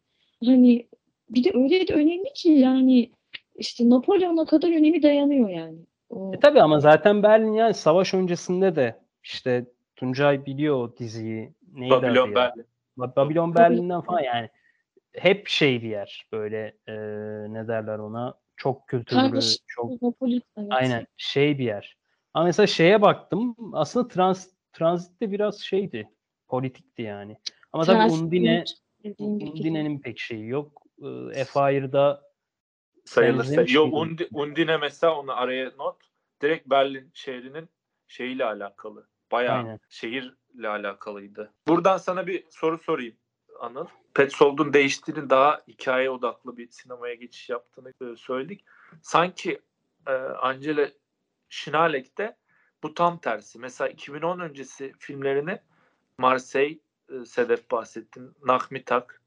hani 0.44 0.88
bir 1.30 1.44
de 1.44 1.50
öyle 1.54 1.88
de 1.88 1.94
önemli 1.94 2.32
ki 2.34 2.48
yani 2.50 3.10
işte 3.54 3.90
Napolyon'a 3.90 4.46
kadar 4.46 4.68
önemi 4.68 5.02
dayanıyor 5.02 5.48
yani. 5.48 5.78
O, 6.10 6.34
E 6.34 6.38
tabii 6.40 6.62
ama 6.62 6.80
zaten 6.80 7.22
Berlin 7.22 7.52
yani 7.52 7.74
savaş 7.74 8.14
öncesinde 8.14 8.76
de 8.76 9.00
işte 9.24 9.64
Tuncay 9.96 10.46
biliyor 10.46 10.76
o 10.76 10.96
diziyi. 10.96 11.52
Neydi 11.72 11.94
adı 11.94 12.06
Babylon? 12.06 12.34
Berlin. 12.34 12.64
Ba- 12.98 13.16
Babylon 13.16 13.54
Berlin'den 13.54 14.00
falan 14.00 14.20
yani 14.20 14.48
hep 15.12 15.48
şey 15.48 15.82
bir 15.82 15.88
yer 15.88 16.26
böyle 16.32 16.76
e, 16.88 16.92
ne 17.52 17.68
derler 17.68 17.98
ona 17.98 18.34
çok 18.56 18.88
kültürlü 18.88 19.20
Kardeş- 19.20 19.58
çok 19.66 20.02
Napoli 20.02 20.40
evet. 20.56 20.68
aynen 20.70 21.06
şey 21.16 21.58
bir 21.58 21.64
yer. 21.64 21.96
Ama 22.34 22.44
mesela 22.44 22.66
şeye 22.66 23.02
baktım 23.02 23.56
aslında 23.72 24.08
trans 24.08 24.48
transit 24.72 25.20
de 25.20 25.30
biraz 25.32 25.60
şeydi 25.60 26.08
politikti 26.48 27.02
yani. 27.02 27.36
Ama 27.72 27.84
tabii 27.84 28.12
Undine. 28.12 28.64
Undine'nin 29.18 29.98
pek 29.98 30.18
şeyi 30.18 30.46
yok. 30.48 30.82
E, 31.34 31.44
Fire'da 31.44 32.30
sayılırsa. 33.04 33.64
Yo? 33.68 33.88
Undi, 33.92 34.28
Undine 34.32 34.76
mesela 34.76 35.14
onu 35.14 35.36
araya 35.36 35.72
not. 35.78 35.96
Direkt 36.42 36.66
Berlin 36.66 37.10
şehrinin 37.14 37.68
şeyiyle 38.08 38.44
alakalı. 38.44 39.06
Bayağı 39.32 39.56
Aynen. 39.56 39.80
şehirle 39.88 40.68
alakalıydı. 40.68 41.52
Buradan 41.68 41.96
sana 41.96 42.26
bir 42.26 42.44
soru 42.50 42.78
sorayım 42.78 43.16
Anıl. 43.60 43.86
Petzold'un 44.14 44.72
değiştiğini 44.72 45.30
daha 45.30 45.62
hikaye 45.68 46.10
odaklı 46.10 46.56
bir 46.56 46.70
sinemaya 46.70 47.14
geçiş 47.14 47.48
yaptığını 47.48 47.92
e, 48.02 48.16
söyledik. 48.16 48.64
Sanki 49.02 49.60
e, 50.06 50.12
Angela 50.12 50.88
Schinalek'te 51.48 52.36
bu 52.82 52.94
tam 52.94 53.18
tersi. 53.18 53.58
Mesela 53.58 53.88
2010 53.88 54.40
öncesi 54.40 54.92
filmlerini 54.98 55.60
Marseille, 56.18 56.78
e, 57.08 57.24
Sedef 57.24 57.70
bahsettin, 57.70 58.34
Nakmitak, 58.44 59.22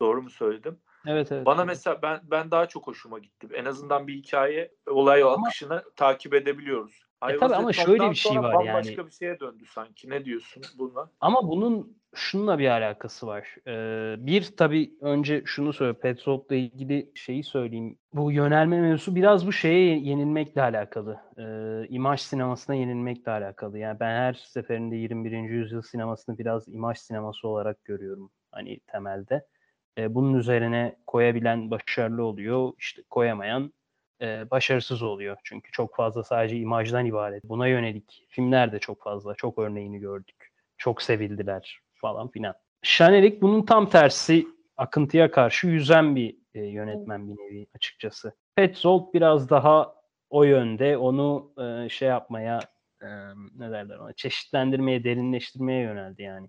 doğru 0.00 0.22
mu 0.22 0.30
söyledim? 0.30 0.78
Evet 1.08 1.32
evet. 1.32 1.46
Bana 1.46 1.64
mesela 1.64 2.02
ben 2.02 2.20
ben 2.22 2.50
daha 2.50 2.66
çok 2.66 2.86
hoşuma 2.86 3.18
gitti. 3.18 3.48
En 3.54 3.64
azından 3.64 4.06
bir 4.06 4.14
hikaye 4.14 4.72
olay 4.86 5.22
akışını 5.22 5.82
takip 5.96 6.34
edebiliyoruz. 6.34 7.08
E 7.28 7.36
tabii 7.36 7.54
ama 7.54 7.72
şöyle 7.72 8.10
bir 8.10 8.14
şey 8.14 8.38
var 8.38 8.54
bambaşka 8.54 8.92
yani. 8.92 9.06
bir 9.06 9.12
şeye 9.12 9.40
döndü 9.40 9.64
sanki. 9.74 10.10
Ne 10.10 10.24
diyorsun 10.24 10.62
buna? 10.78 11.10
Ama 11.20 11.48
bunun 11.48 11.96
şununla 12.14 12.58
bir 12.58 12.68
alakası 12.68 13.26
var. 13.26 13.56
Ee, 13.66 14.26
bir 14.26 14.56
tabii 14.56 14.94
önce 15.00 15.42
şunu 15.44 15.72
söyle 15.72 15.92
Petzold'la 15.92 16.54
ilgili 16.54 17.10
şeyi 17.14 17.44
söyleyeyim. 17.44 17.98
Bu 18.12 18.32
yönelme 18.32 18.80
mevzusu 18.80 19.14
biraz 19.14 19.46
bu 19.46 19.52
şeye 19.52 19.98
yenilmekle 19.98 20.62
alakalı. 20.62 21.20
Ee, 21.38 21.86
imaj 21.88 22.20
sinemasına 22.20 22.76
yenilmekle 22.76 23.32
alakalı. 23.32 23.78
Yani 23.78 24.00
ben 24.00 24.10
her 24.10 24.34
seferinde 24.34 24.96
21. 24.96 25.32
yüzyıl 25.38 25.82
sinemasını 25.82 26.38
biraz 26.38 26.68
imaj 26.68 26.98
sineması 26.98 27.48
olarak 27.48 27.84
görüyorum. 27.84 28.30
Hani 28.52 28.80
temelde. 28.80 29.46
Ee, 29.98 30.14
bunun 30.14 30.38
üzerine 30.38 30.96
koyabilen 31.06 31.70
başarılı 31.70 32.24
oluyor. 32.24 32.72
İşte 32.78 33.02
koyamayan 33.10 33.72
e, 34.22 34.50
başarısız 34.50 35.02
oluyor. 35.02 35.36
Çünkü 35.44 35.70
çok 35.72 35.96
fazla 35.96 36.24
sadece 36.24 36.56
imajdan 36.56 37.06
ibaret. 37.06 37.44
Buna 37.44 37.66
yönelik 37.66 38.26
filmler 38.28 38.72
de 38.72 38.78
çok 38.78 39.02
fazla. 39.02 39.34
Çok 39.34 39.58
örneğini 39.58 39.98
gördük. 39.98 40.52
Çok 40.78 41.02
sevildiler 41.02 41.80
falan 41.94 42.28
filan. 42.28 42.54
Şanelik 42.82 43.42
bunun 43.42 43.62
tam 43.62 43.88
tersi 43.88 44.46
akıntıya 44.76 45.30
karşı 45.30 45.66
yüzen 45.66 46.16
bir 46.16 46.36
e, 46.54 46.60
yönetmen 46.60 47.28
bir 47.28 47.32
nevi 47.32 47.66
açıkçası. 47.74 48.32
Petzold 48.56 49.14
biraz 49.14 49.50
daha 49.50 49.94
o 50.30 50.44
yönde 50.44 50.96
onu 50.96 51.52
e, 51.58 51.88
şey 51.88 52.08
yapmaya 52.08 52.60
e, 53.02 53.06
ne 53.56 53.70
derler 53.70 53.96
ona 53.96 54.12
çeşitlendirmeye, 54.12 55.04
derinleştirmeye 55.04 55.82
yöneldi 55.82 56.22
yani. 56.22 56.48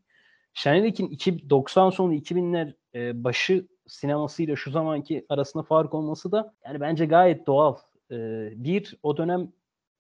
Şenelik'in 0.60 1.08
iki- 1.08 1.50
90 1.50 1.90
sonu 1.90 2.14
2000'ler 2.14 2.74
e, 2.96 3.24
başı 3.24 3.68
sinemasıyla 3.88 4.56
şu 4.56 4.72
zamanki 4.72 5.26
arasında 5.30 5.64
fark 5.64 5.94
olması 5.94 6.32
da 6.32 6.54
yani 6.66 6.80
bence 6.82 7.06
gayet 7.06 7.48
doğal. 7.48 7.78
E, 8.12 8.16
bir 8.56 8.98
o 9.04 9.18
dönem 9.18 9.52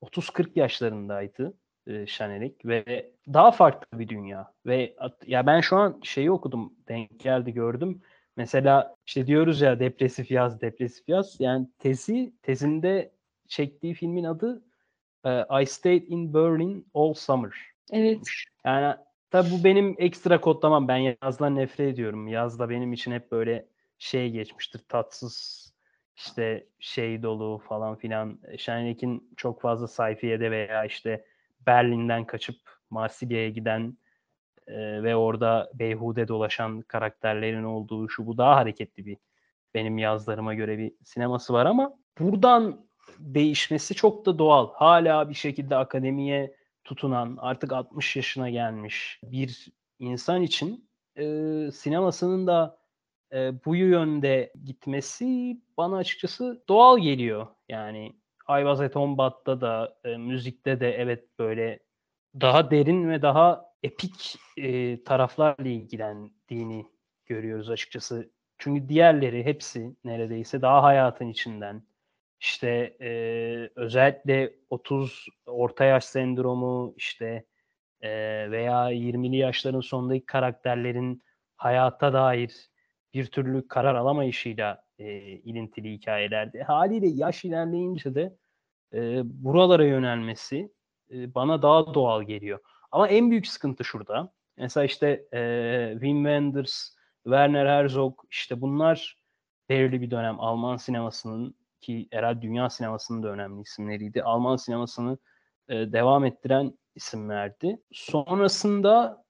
30-40 0.01 0.49
yaşlarındaydı 0.55 1.53
e, 1.87 2.07
Şenelik 2.07 2.65
ve 2.65 3.11
daha 3.33 3.51
farklı 3.51 3.99
bir 3.99 4.07
dünya 4.07 4.53
ve 4.65 4.95
ya 5.27 5.45
ben 5.45 5.61
şu 5.61 5.77
an 5.77 5.99
şeyi 6.03 6.31
okudum 6.31 6.73
denk 6.87 7.19
geldi 7.19 7.53
gördüm. 7.53 8.01
Mesela 8.37 8.95
işte 9.05 9.27
diyoruz 9.27 9.61
ya 9.61 9.79
depresif 9.79 10.31
yaz 10.31 10.61
depresif 10.61 11.09
yaz 11.09 11.35
yani 11.39 11.67
tezi 11.77 12.33
tezinde 12.41 13.11
çektiği 13.47 13.93
filmin 13.93 14.23
adı 14.23 14.63
e, 15.25 15.61
I 15.61 15.65
Stayed 15.65 16.03
in 16.07 16.33
Berlin 16.33 16.87
All 16.93 17.13
Summer. 17.13 17.53
Evet. 17.91 18.19
Yani 18.65 18.95
tabi 19.31 19.51
bu 19.51 19.63
benim 19.63 19.95
ekstra 19.97 20.41
kodlamam. 20.41 20.87
Ben 20.87 21.15
yazdan 21.23 21.55
nefret 21.55 21.93
ediyorum. 21.93 22.27
Yazda 22.27 22.69
benim 22.69 22.93
için 22.93 23.11
hep 23.11 23.31
böyle 23.31 23.65
şey 23.99 24.31
geçmiştir. 24.31 24.81
Tatsız 24.89 25.65
işte 26.15 26.67
şey 26.79 27.23
dolu 27.23 27.61
falan 27.69 27.95
filan. 27.95 28.39
Şenlik'in 28.57 29.33
çok 29.37 29.61
fazla 29.61 29.87
sayfiyede 29.87 30.51
veya 30.51 30.85
işte 30.85 31.25
Berlin'den 31.65 32.25
kaçıp 32.25 32.55
Marsilya'ya 32.89 33.49
giden 33.49 33.97
e, 34.67 35.03
ve 35.03 35.15
orada 35.15 35.71
beyhude 35.73 36.27
dolaşan 36.27 36.81
karakterlerin 36.81 37.63
olduğu 37.63 38.09
şu 38.09 38.27
bu 38.27 38.37
daha 38.37 38.55
hareketli 38.55 39.05
bir 39.05 39.17
benim 39.73 39.97
yazlarıma 39.97 40.53
göre 40.53 40.77
bir 40.77 40.93
sineması 41.03 41.53
var 41.53 41.65
ama 41.65 41.93
buradan 42.19 42.85
değişmesi 43.19 43.95
çok 43.95 44.25
da 44.25 44.39
doğal. 44.39 44.69
Hala 44.73 45.29
bir 45.29 45.33
şekilde 45.33 45.75
akademiye 45.75 46.55
tutunan 46.89 47.37
artık 47.41 47.73
60 47.73 48.15
yaşına 48.15 48.49
gelmiş 48.49 49.19
bir 49.23 49.67
insan 49.99 50.41
için 50.41 50.89
e, 51.15 51.23
sinemasının 51.71 52.47
da 52.47 52.79
e, 53.33 53.65
bu 53.65 53.75
yönde 53.75 54.53
gitmesi 54.65 55.57
bana 55.77 55.97
açıkçası 55.97 56.63
doğal 56.69 56.99
geliyor. 56.99 57.47
Yani 57.69 58.05
I 58.49 58.61
Was 58.61 58.79
At 58.79 58.95
Home 58.95 59.17
Bad'da 59.17 59.61
da 59.61 59.99
e, 60.03 60.17
müzikte 60.17 60.79
de 60.79 60.91
evet 60.91 61.39
böyle 61.39 61.79
daha 62.41 62.71
derin 62.71 63.09
ve 63.09 63.21
daha 63.21 63.65
epik 63.83 64.35
e, 64.57 65.03
taraflarla 65.03 65.67
ilgilendiğini 65.67 66.85
görüyoruz 67.25 67.69
açıkçası. 67.69 68.31
Çünkü 68.57 68.89
diğerleri 68.89 69.45
hepsi 69.45 69.95
neredeyse 70.03 70.61
daha 70.61 70.83
hayatın 70.83 71.27
içinden. 71.27 71.83
İşte 72.39 72.97
e, 73.01 73.09
özellikle 73.75 74.53
30 74.69 75.25
orta 75.45 75.83
yaş 75.83 76.05
sendromu 76.05 76.93
işte 76.97 77.45
e, 78.01 78.11
veya 78.51 78.91
20'li 78.91 79.37
yaşların 79.37 79.81
sonundaki 79.81 80.25
karakterlerin 80.25 81.23
hayata 81.55 82.13
dair 82.13 82.69
bir 83.13 83.25
türlü 83.25 83.67
karar 83.67 83.95
alamayışıyla 83.95 84.83
e, 84.99 85.19
ilintili 85.21 85.93
hikayelerdi. 85.93 86.63
Haliyle 86.63 87.07
yaş 87.07 87.45
ilerleyince 87.45 88.15
de 88.15 88.37
e, 88.93 89.21
buralara 89.23 89.85
yönelmesi 89.85 90.71
e, 91.11 91.35
bana 91.35 91.61
daha 91.61 91.93
doğal 91.93 92.23
geliyor. 92.23 92.59
Ama 92.91 93.07
en 93.07 93.31
büyük 93.31 93.47
sıkıntı 93.47 93.83
şurada. 93.83 94.33
Mesela 94.57 94.83
işte 94.85 95.25
e, 95.33 95.89
Wim 95.93 96.17
Wenders, 96.17 96.89
Werner 97.23 97.65
Herzog 97.65 98.19
işte 98.31 98.61
bunlar 98.61 99.17
belirli 99.69 100.01
bir 100.01 100.11
dönem 100.11 100.39
Alman 100.39 100.77
sinemasının 100.77 101.55
ki 101.81 102.07
herhalde 102.11 102.41
dünya 102.41 102.69
sinemasının 102.69 103.23
da 103.23 103.27
önemli 103.27 103.61
isimleriydi. 103.61 104.23
Alman 104.23 104.55
sinemasını 104.55 105.17
e, 105.69 105.73
devam 105.75 106.25
ettiren 106.25 106.73
isimlerdi. 106.95 107.81
Sonrasında 107.91 109.23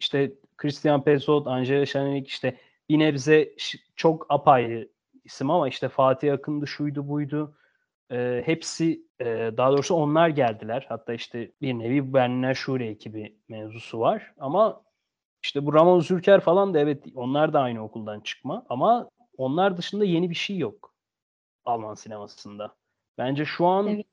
işte 0.00 0.32
Christian 0.56 1.04
Petzold, 1.04 1.46
Angela 1.46 1.86
Schenlik 1.86 2.28
işte 2.28 2.56
bir 2.88 2.98
nebze 2.98 3.54
çok 3.96 4.26
apayrı 4.28 4.88
isim 5.24 5.50
ama 5.50 5.68
işte 5.68 5.88
Fatih 5.88 6.32
Akın'dı 6.32 6.66
şuydu 6.66 7.08
buydu. 7.08 7.56
E, 8.12 8.42
hepsi 8.46 9.02
e, 9.20 9.24
daha 9.56 9.72
doğrusu 9.72 9.94
onlar 9.94 10.28
geldiler. 10.28 10.86
Hatta 10.88 11.14
işte 11.14 11.52
bir 11.62 11.74
nevi 11.74 12.14
Berliner 12.14 12.54
Şule 12.54 12.88
ekibi 12.88 13.36
mevzusu 13.48 14.00
var. 14.00 14.32
Ama 14.38 14.82
işte 15.42 15.66
bu 15.66 15.74
Ramon 15.74 16.00
Zülker 16.00 16.40
falan 16.40 16.74
da 16.74 16.78
evet 16.78 17.04
onlar 17.14 17.52
da 17.52 17.60
aynı 17.60 17.84
okuldan 17.84 18.20
çıkma. 18.20 18.66
Ama 18.68 19.10
onlar 19.36 19.76
dışında 19.76 20.04
yeni 20.04 20.30
bir 20.30 20.34
şey 20.34 20.58
yok 20.58 20.89
Alman 21.64 21.94
sinemasında. 21.94 22.74
Bence 23.18 23.44
şu 23.44 23.66
an 23.66 23.86
Evet. 23.86 24.06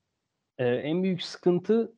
e, 0.57 0.65
en 0.65 1.03
büyük 1.03 1.23
sıkıntı 1.23 1.93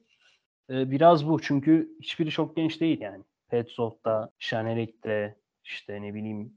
e, 0.70 0.92
biraz 0.92 1.28
bu. 1.28 1.42
Çünkü 1.42 1.90
hiçbiri 2.02 2.32
çok 2.32 2.56
genç 2.56 2.82
değil 2.82 3.02
yani. 3.02 3.24
Petzolt'ta, 3.50 4.30
Şanelik'te 4.40 5.36
işte 5.64 6.02
ne 6.02 6.14
bileyim 6.14 6.54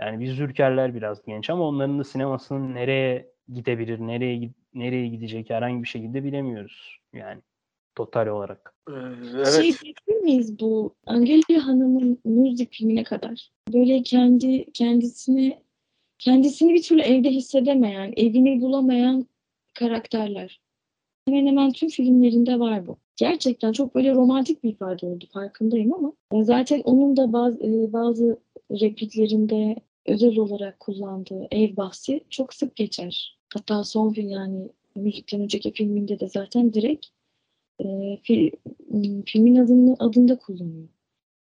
yani 0.00 0.20
biz 0.20 0.36
Zülkerler 0.36 0.94
biraz 0.94 1.22
genç 1.22 1.50
ama 1.50 1.64
onların 1.64 1.98
da 1.98 2.04
sinemasının 2.04 2.74
nereye 2.74 3.32
gidebilir, 3.52 3.98
nereye 4.00 4.50
nereye 4.74 5.08
gidecek 5.08 5.50
herhangi 5.50 5.82
bir 5.82 5.88
şekilde 5.88 6.24
bilemiyoruz 6.24 6.98
yani 7.12 7.42
total 7.94 8.26
olarak. 8.26 8.74
Ee, 8.88 8.92
Şey 8.92 9.68
evet. 9.68 9.82
diyebilir 9.82 10.24
miyiz 10.24 10.60
bu 10.60 10.94
Angelia 11.06 11.66
Hanım'ın 11.66 12.18
müzik 12.24 12.72
filmine 12.72 13.04
kadar? 13.04 13.50
Böyle 13.72 14.02
kendi 14.02 14.72
kendisini 14.72 15.61
kendisini 16.22 16.74
bir 16.74 16.82
türlü 16.82 17.02
evde 17.02 17.30
hissedemeyen, 17.30 18.12
evini 18.16 18.60
bulamayan 18.60 19.26
karakterler. 19.74 20.60
Hemen 21.28 21.46
hemen 21.46 21.72
tüm 21.72 21.88
filmlerinde 21.88 22.60
var 22.60 22.86
bu. 22.86 22.96
Gerçekten 23.16 23.72
çok 23.72 23.94
böyle 23.94 24.14
romantik 24.14 24.64
bir 24.64 24.70
ifade 24.70 25.06
oldu 25.06 25.24
farkındayım 25.32 25.94
ama 25.94 26.12
zaten 26.44 26.80
onun 26.84 27.16
da 27.16 27.32
bazı, 27.32 27.64
e, 27.64 27.92
bazı 27.92 28.40
repliklerinde 28.70 29.76
özel 30.06 30.38
olarak 30.38 30.80
kullandığı 30.80 31.48
ev 31.50 31.76
bahsi 31.76 32.24
çok 32.30 32.54
sık 32.54 32.76
geçer. 32.76 33.38
Hatta 33.54 33.84
son 33.84 34.12
film 34.12 34.28
yani 34.28 34.68
müzikten 34.96 35.40
önceki 35.40 35.72
filminde 35.72 36.20
de 36.20 36.28
zaten 36.28 36.72
direkt 36.72 37.06
e, 37.80 37.84
fi- 38.24 38.52
m, 38.90 39.22
filmin 39.26 39.56
adını 39.56 39.96
adında 39.98 40.38
kullanıyor. 40.38 40.88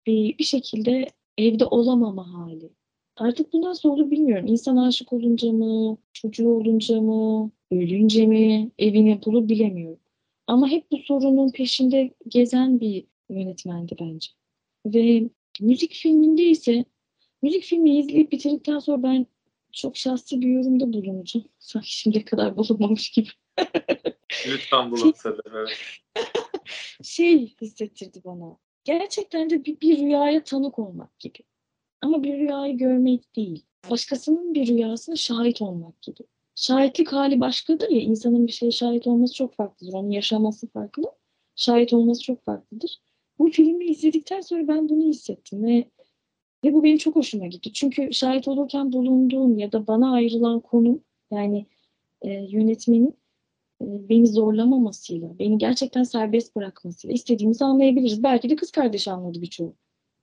Bir, 0.06 0.38
bir 0.38 0.44
şekilde 0.44 1.06
evde 1.38 1.64
olamama 1.66 2.34
hali. 2.34 2.70
Artık 3.16 3.52
bu 3.52 3.62
nasıl 3.62 3.88
olur 3.88 4.10
bilmiyorum. 4.10 4.46
İnsan 4.46 4.76
aşık 4.76 5.12
olunca 5.12 5.52
mı, 5.52 5.98
çocuğu 6.12 6.48
olunca 6.48 7.00
mı, 7.00 7.50
ölünce 7.70 8.26
mi 8.26 8.70
evini 8.78 9.20
bulur 9.26 9.48
bilemiyorum. 9.48 10.00
Ama 10.46 10.68
hep 10.68 10.90
bu 10.90 10.98
sorunun 10.98 11.50
peşinde 11.52 12.10
gezen 12.28 12.80
bir 12.80 13.04
yönetmendi 13.30 13.96
bence. 14.00 14.30
Ve 14.86 15.30
müzik 15.60 15.92
filminde 15.92 16.42
ise 16.42 16.84
müzik 17.42 17.64
filmi 17.64 17.98
izleyip 17.98 18.32
bitirdikten 18.32 18.78
sonra 18.78 19.02
ben 19.02 19.26
çok 19.72 19.96
şahsi 19.96 20.40
bir 20.40 20.48
yorumda 20.48 20.92
bulunacağım. 20.92 21.46
Sanki 21.58 21.96
şimdiye 21.96 22.24
kadar 22.24 22.56
bulunmamış 22.56 23.10
gibi. 23.10 23.28
Lütfen 24.48 24.90
bulun 24.90 25.12
Sedef. 25.12 25.40
Evet. 25.54 25.68
Şey 27.02 27.46
hissettirdi 27.60 28.20
bana. 28.24 28.56
Gerçekten 28.84 29.50
de 29.50 29.64
bir, 29.64 29.80
bir 29.80 29.98
rüyaya 29.98 30.44
tanık 30.44 30.78
olmak 30.78 31.18
gibi. 31.18 31.38
Ama 32.02 32.22
bir 32.22 32.38
rüyayı 32.38 32.78
görmek 32.78 33.36
değil. 33.36 33.64
Başkasının 33.90 34.54
bir 34.54 34.66
rüyasına 34.68 35.16
şahit 35.16 35.62
olmak 35.62 36.02
gibi. 36.02 36.18
Şahitlik 36.54 37.12
hali 37.12 37.40
başkadır 37.40 37.90
ya. 37.90 38.00
insanın 38.00 38.46
bir 38.46 38.52
şeye 38.52 38.70
şahit 38.72 39.06
olması 39.06 39.34
çok 39.34 39.54
farklıdır. 39.54 39.92
Onun 39.92 40.10
yaşaması 40.10 40.66
farklı. 40.66 41.04
Şahit 41.56 41.92
olması 41.92 42.22
çok 42.22 42.44
farklıdır. 42.44 43.00
Bu 43.38 43.50
filmi 43.50 43.84
izledikten 43.84 44.40
sonra 44.40 44.68
ben 44.68 44.88
bunu 44.88 45.08
hissettim 45.08 45.64
ve 45.64 45.84
ve 46.64 46.74
bu 46.74 46.84
benim 46.84 46.98
çok 46.98 47.16
hoşuma 47.16 47.46
gitti. 47.46 47.72
Çünkü 47.72 48.12
şahit 48.12 48.48
olurken 48.48 48.92
bulunduğum 48.92 49.58
ya 49.58 49.72
da 49.72 49.86
bana 49.86 50.12
ayrılan 50.12 50.60
konu 50.60 51.00
yani 51.30 51.66
e, 52.22 52.30
yönetmenin 52.30 53.16
e, 53.82 54.08
beni 54.08 54.26
zorlamamasıyla, 54.26 55.38
beni 55.38 55.58
gerçekten 55.58 56.02
serbest 56.02 56.56
bırakmasıyla 56.56 57.14
istediğimizi 57.14 57.64
anlayabiliriz. 57.64 58.22
Belki 58.22 58.50
de 58.50 58.56
kız 58.56 58.70
kardeşi 58.70 59.10
anladı 59.10 59.42
birçoğu. 59.42 59.74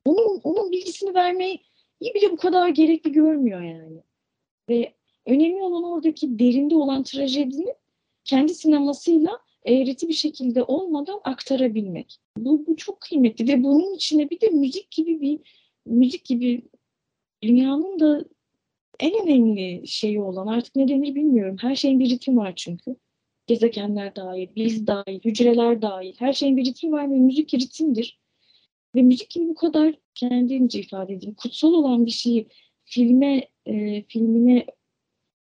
Onun, 0.05 0.39
onun 0.43 0.71
bilgisini 0.71 1.13
vermeyi 1.13 1.59
iyi 1.99 2.13
bile 2.13 2.31
bu 2.31 2.37
kadar 2.37 2.69
gerekli 2.69 3.11
görmüyor 3.11 3.61
yani. 3.61 3.97
Ve 4.69 4.93
önemli 5.25 5.61
olan 5.61 5.83
oradaki 5.83 6.39
derinde 6.39 6.75
olan 6.75 7.03
trajedini 7.03 7.73
kendi 8.23 8.53
sinemasıyla 8.53 9.39
eğreti 9.65 10.07
bir 10.07 10.13
şekilde 10.13 10.63
olmadan 10.63 11.21
aktarabilmek. 11.23 12.19
Bu, 12.37 12.67
bu 12.67 12.75
çok 12.75 13.01
kıymetli 13.01 13.47
ve 13.47 13.63
bunun 13.63 13.95
içine 13.95 14.29
bir 14.29 14.41
de 14.41 14.47
müzik 14.47 14.91
gibi 14.91 15.21
bir 15.21 15.39
müzik 15.85 16.25
gibi 16.25 16.61
dünyanın 17.43 17.99
da 17.99 18.25
en 18.99 19.23
önemli 19.23 19.87
şeyi 19.87 20.21
olan 20.21 20.47
artık 20.47 20.75
ne 20.75 20.87
denir 20.87 21.15
bilmiyorum. 21.15 21.57
Her 21.61 21.75
şeyin 21.75 21.99
bir 21.99 22.09
ritmi 22.09 22.37
var 22.37 22.53
çünkü. 22.55 22.95
Gezegenler 23.47 24.15
dahil, 24.15 24.47
biz 24.55 24.87
dahil, 24.87 25.19
hücreler 25.25 25.81
dahil. 25.81 26.13
Her 26.19 26.33
şeyin 26.33 26.57
bir 26.57 26.65
ritmi 26.65 26.91
var 26.91 27.11
ve 27.11 27.15
müzik 27.15 27.53
ritimdir. 27.53 28.19
Ve 28.95 29.01
müzik 29.01 29.29
gibi 29.29 29.47
bu 29.47 29.55
kadar 29.55 29.95
kendimce 30.19 30.79
ifade 30.79 31.13
edeyim. 31.13 31.35
Kutsal 31.35 31.73
olan 31.73 32.05
bir 32.05 32.11
şeyi 32.11 32.47
filme, 32.85 33.47
e, 33.65 34.03
filmine 34.03 34.65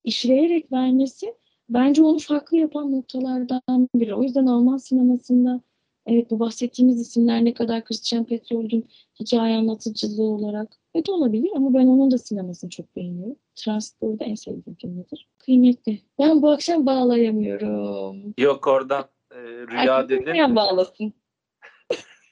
işleyerek 0.04 0.72
vermesi 0.72 1.34
bence 1.70 2.04
onu 2.04 2.20
farklı 2.20 2.58
yapan 2.58 2.92
noktalardan 2.92 3.90
biri. 3.96 4.16
O 4.16 4.24
yüzden 4.24 4.46
Alman 4.46 4.78
sinemasında 4.78 5.62
evet 6.06 6.32
bu 6.32 6.40
bahsettiğimiz 6.40 7.02
isimler 7.02 7.46
ne 7.46 7.54
kadar 7.54 7.84
Christian 7.84 8.26
Petzold'un 8.26 8.84
hikaye 9.20 9.58
anlatıcılığı 9.58 10.24
olarak 10.24 10.78
evet 10.96 11.10
olabilir 11.10 11.50
ama 11.56 11.74
ben 11.74 11.88
onun 11.88 12.12
da 12.12 12.18
sinemasını 12.18 12.70
çok 12.70 12.96
beğeniyorum. 12.96 13.36
Transport'da 13.56 14.26
en 14.26 14.36
sevdiğim 14.36 14.76
filmidir. 14.82 15.28
Kıymetli. 15.38 16.02
Ben 16.20 16.42
bu 16.42 16.50
akşam 16.50 16.86
bağlayamıyorum. 16.86 18.34
Yok 18.38 18.68
oradan 18.68 19.06
e, 19.32 19.38
rüya 19.38 20.10
dedin. 20.10 20.26
bilmeyen 20.26 20.56
bağlasın. 20.56 21.14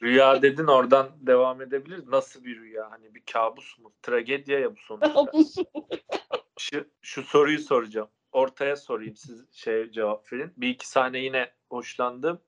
Rüya 0.02 0.42
dedin 0.42 0.66
oradan 0.66 1.08
devam 1.20 1.62
edebiliriz. 1.62 2.08
Nasıl 2.08 2.44
bir 2.44 2.56
rüya? 2.60 2.90
Hani 2.90 3.14
bir 3.14 3.22
kabus 3.32 3.78
mu? 3.78 3.92
Tragedya 4.02 4.58
ya 4.58 4.72
bu 4.76 4.80
sonuçta. 4.80 5.26
şu, 6.58 6.84
şu 7.02 7.22
soruyu 7.22 7.58
soracağım. 7.58 8.08
Ortaya 8.32 8.76
sorayım 8.76 9.16
siz 9.16 9.44
şey 9.52 9.90
cevap 9.90 10.32
verin. 10.32 10.52
Bir 10.56 10.68
iki 10.68 10.88
sahne 10.88 11.18
yine 11.18 11.50
hoşlandım. 11.70 12.40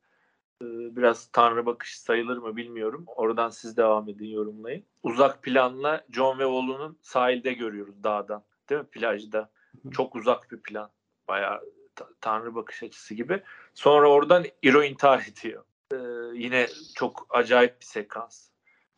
Ee, 0.62 0.66
Biraz 0.96 1.26
tanrı 1.32 1.66
bakışı 1.66 2.02
sayılır 2.02 2.36
mı 2.36 2.56
bilmiyorum. 2.56 3.04
Oradan 3.06 3.50
siz 3.50 3.76
devam 3.76 4.08
edin 4.08 4.26
yorumlayın. 4.26 4.84
Uzak 5.02 5.42
planla 5.42 6.04
John 6.10 6.38
ve 6.38 6.46
oğlunun 6.46 6.98
sahilde 7.02 7.52
görüyoruz 7.52 8.04
dağdan. 8.04 8.44
Değil 8.70 8.80
mi? 8.80 8.86
Plajda. 8.86 9.50
Çok 9.92 10.16
uzak 10.16 10.50
bir 10.52 10.60
plan. 10.62 10.90
Bayağı 11.28 11.60
ta- 11.94 12.08
tanrı 12.20 12.54
bakış 12.54 12.82
açısı 12.82 13.14
gibi. 13.14 13.42
Sonra 13.74 14.10
oradan 14.10 14.44
Iro 14.62 14.82
intihar 14.82 15.26
ediyor. 15.32 15.64
Ee, 15.92 15.96
yine 16.34 16.66
çok 16.94 17.26
acayip 17.30 17.80
bir 17.80 17.86
sekans. 17.86 18.48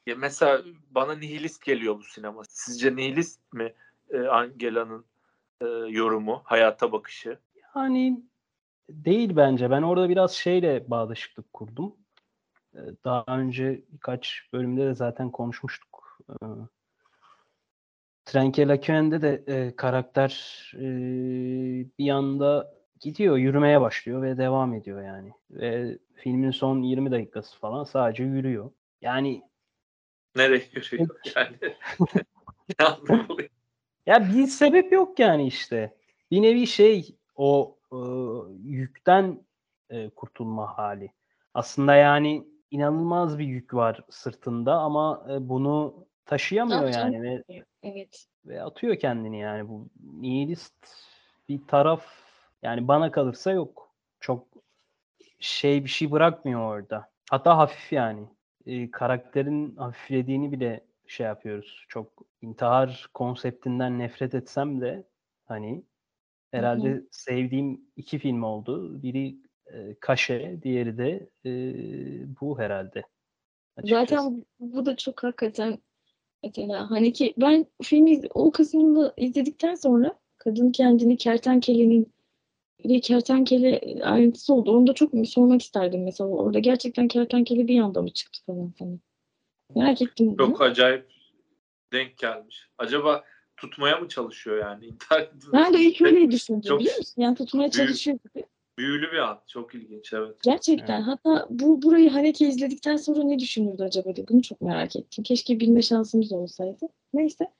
Ya 0.07 0.16
mesela 0.16 0.62
bana 0.90 1.14
nihilist 1.14 1.64
geliyor 1.64 1.99
bu 1.99 2.03
sinema. 2.03 2.42
Sizce 2.49 2.97
nihilist 2.97 3.53
mi 3.53 3.74
e, 4.11 4.18
Angela'nın 4.20 5.05
e, 5.61 5.66
yorumu, 5.66 6.42
hayata 6.45 6.92
bakışı? 6.92 7.38
Yani 7.76 8.22
değil 8.90 9.36
bence. 9.36 9.70
Ben 9.70 9.82
orada 9.82 10.09
biraz 10.09 10.32
şeyle 10.32 10.90
bağdaşıklık 10.90 11.53
kurdum. 11.53 11.97
Ee, 12.74 12.78
Daha 13.05 13.24
önce 13.28 13.82
birkaç 13.92 14.49
bölümde 14.53 14.86
de 14.86 14.95
zaten 14.95 15.30
konuşmuştuk. 15.30 16.18
Ee, 16.30 16.47
Trenke 18.24 18.68
Laken'de 18.68 19.22
de 19.22 19.45
e, 19.47 19.76
karakter 19.76 20.62
e, 20.74 20.86
bir 21.99 22.11
anda 22.11 22.74
gidiyor, 23.01 23.36
yürümeye 23.36 23.80
başlıyor 23.80 24.22
ve 24.22 24.38
devam 24.38 24.74
ediyor 24.74 25.03
yani. 25.03 25.32
Ve 25.51 25.99
filmin 26.14 26.51
son 26.51 26.82
20 26.82 27.11
dakikası 27.11 27.59
falan 27.59 27.84
sadece 27.84 28.24
yürüyor. 28.24 28.70
Yani 29.01 29.42
Nereye 30.36 30.68
yürüyor 30.74 31.09
yani? 31.36 31.57
Ya 34.07 34.28
bir 34.34 34.47
sebep 34.47 34.92
yok 34.92 35.18
yani 35.18 35.47
işte. 35.47 35.95
Bir 36.30 36.42
nevi 36.42 36.66
şey 36.66 37.16
o 37.36 37.78
e, 37.92 37.99
yükten 38.62 39.40
e, 39.90 40.11
kurtulma 40.11 40.78
hali. 40.78 41.12
Aslında 41.55 41.95
yani 41.95 42.49
inanılmaz 42.70 43.38
bir 43.38 43.45
yük 43.45 43.74
var 43.74 44.05
sırtında 44.11 44.74
ama 44.74 45.26
e, 45.30 45.49
bunu 45.49 46.07
taşıyamıyor 46.26 46.88
yani 46.88 47.22
ve, 47.22 47.42
Evet. 47.82 48.26
ve 48.47 48.62
atıyor 48.62 48.97
kendini 48.97 49.40
yani 49.40 49.68
bu 49.68 49.88
nihilist 50.20 50.74
bir 51.49 51.66
taraf 51.66 52.24
yani 52.65 52.89
bana 52.89 53.11
kalırsa 53.11 53.53
yok. 53.53 53.95
Çok 54.21 54.47
şey 55.39 55.85
bir 55.85 55.91
şey 55.91 56.11
bırakmıyor 56.11 56.61
orada. 56.61 57.11
Hatta 57.31 57.59
hafif 57.59 57.93
yani. 57.93 58.27
E, 58.67 58.91
karakterin 58.91 59.77
hafiflediğini 59.77 60.53
bile 60.53 60.85
şey 61.07 61.27
yapıyoruz. 61.27 61.85
Çok 61.89 62.12
intihar 62.43 63.09
konseptinden 63.15 63.99
nefret 63.99 64.35
etsem 64.35 64.81
de 64.81 65.05
hani 65.45 65.85
herhalde 66.51 67.03
sevdiğim 67.11 67.81
iki 67.97 68.19
film 68.19 68.43
oldu. 68.43 69.03
Biri 69.03 69.37
e, 69.67 69.95
Kaşe, 70.01 70.61
diğeri 70.62 70.99
de 70.99 71.29
e, 71.45 71.51
bu 72.41 72.59
herhalde. 72.59 73.03
açıkçası. 73.77 74.07
Zaten 74.07 74.45
bu 74.61 74.87
da 74.87 74.97
çok 74.97 75.23
hakikaten 75.23 75.79
mesela 76.43 76.91
hani 76.91 77.12
ki 77.12 77.35
ben 77.37 77.67
filmi 77.83 78.21
o 78.35 78.51
kısmını 78.51 79.15
izledikten 79.17 79.75
sonra 79.75 80.19
kadın 80.39 80.73
kendini 80.73 81.17
kertenkelenin 81.17 82.14
bir 82.85 83.01
kertenkele 83.03 83.80
ayrıntısı 84.03 84.55
oldu. 84.55 84.76
Onu 84.76 84.87
da 84.87 84.95
çok 84.95 85.11
sormak 85.28 85.62
isterdim 85.62 86.05
mesela. 86.05 86.30
Orada 86.30 86.59
gerçekten 86.59 87.09
kertenkele 87.09 87.68
bir 87.68 87.80
anda 87.80 88.03
mı 88.03 88.11
çıktı 88.11 88.41
falan 88.47 88.70
falan. 88.70 89.01
Merak 89.76 90.03
ettim 90.03 90.26
bunu. 90.26 90.37
Çok 90.37 90.62
acayip 90.62 91.07
denk 91.93 92.18
gelmiş. 92.18 92.68
Acaba 92.78 93.24
tutmaya 93.57 93.97
mı 93.97 94.09
çalışıyor 94.09 94.59
yani? 94.59 94.87
İntihar. 94.87 95.30
Ben 95.53 95.74
de 95.74 95.80
ilk 95.80 96.03
öyle 96.03 96.30
düşündüm 96.30 96.61
Çok 96.61 96.80
biliyor 96.80 96.97
musun? 96.97 97.22
Yani 97.22 97.37
tutmaya 97.37 97.62
büyük- 97.62 97.72
çalışıyor 97.72 98.18
gibi. 98.24 98.45
Büyülü 98.78 99.12
bir 99.12 99.18
an. 99.18 99.41
Çok 99.47 99.74
ilginç 99.74 100.12
evet. 100.12 100.43
Gerçekten. 100.43 100.97
Evet. 100.97 101.07
Hatta 101.07 101.47
bu 101.51 101.82
burayı 101.82 102.11
Haneke 102.11 102.49
izledikten 102.49 102.97
sonra 102.97 103.22
ne 103.22 103.39
düşünürdü 103.39 103.82
acaba 103.82 104.16
diye. 104.16 104.28
Bunu 104.28 104.43
çok 104.43 104.61
merak 104.61 104.97
ettim. 104.97 105.24
Keşke 105.24 105.61
bilme 105.61 105.82
şansımız 105.82 106.32
olsaydı. 106.32 106.89
Neyse. 107.12 107.51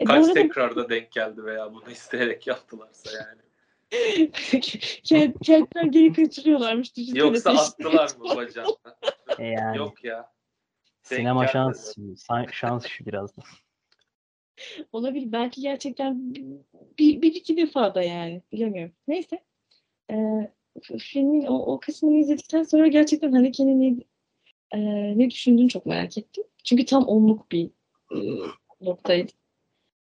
E, 0.00 0.04
Kaç 0.04 0.16
arada 0.16 0.32
tekrarda 0.32 0.88
denk 0.88 1.12
geldi 1.12 1.44
veya 1.44 1.74
bunu 1.74 1.84
isteyerek 1.90 2.46
yaptılarsa 2.46 3.10
yani. 3.12 3.43
Kent, 5.02 5.40
kentler 5.44 5.84
geri 5.84 6.12
kaçırıyorlarmış. 6.12 6.96
düşünsene. 6.96 7.18
Yoksa 7.18 7.50
attılar 7.50 8.10
mı 8.18 8.24
bacağına? 8.36 8.76
E 9.38 9.46
yani 9.46 9.76
Yok 9.76 10.04
ya. 10.04 10.32
sinema 11.02 11.46
şans 11.46 11.94
şans 12.52 12.86
işi 12.86 13.06
biraz 13.06 13.36
da. 13.36 13.42
Olabilir. 14.92 15.32
Belki 15.32 15.60
gerçekten 15.60 16.34
bir, 16.34 16.44
bir, 16.98 17.22
bir 17.22 17.34
iki 17.34 17.56
defa 17.56 17.94
da 17.94 18.02
yani. 18.02 18.42
Bilemiyorum. 18.52 18.94
Neyse. 19.08 19.42
Ee, 20.10 20.50
filmin 20.98 21.46
o, 21.46 21.54
o 21.54 21.80
kısmını 21.80 22.16
izledikten 22.18 22.62
sonra 22.62 22.86
gerçekten 22.86 23.32
Haneke'nin 23.32 23.80
ne, 23.80 24.04
e, 24.78 25.18
ne 25.18 25.30
düşündüğünü 25.30 25.68
çok 25.68 25.86
merak 25.86 26.18
ettim. 26.18 26.44
Çünkü 26.64 26.84
tam 26.84 27.04
onluk 27.04 27.52
bir 27.52 27.70
e, 28.12 28.18
noktaydı. 28.80 29.32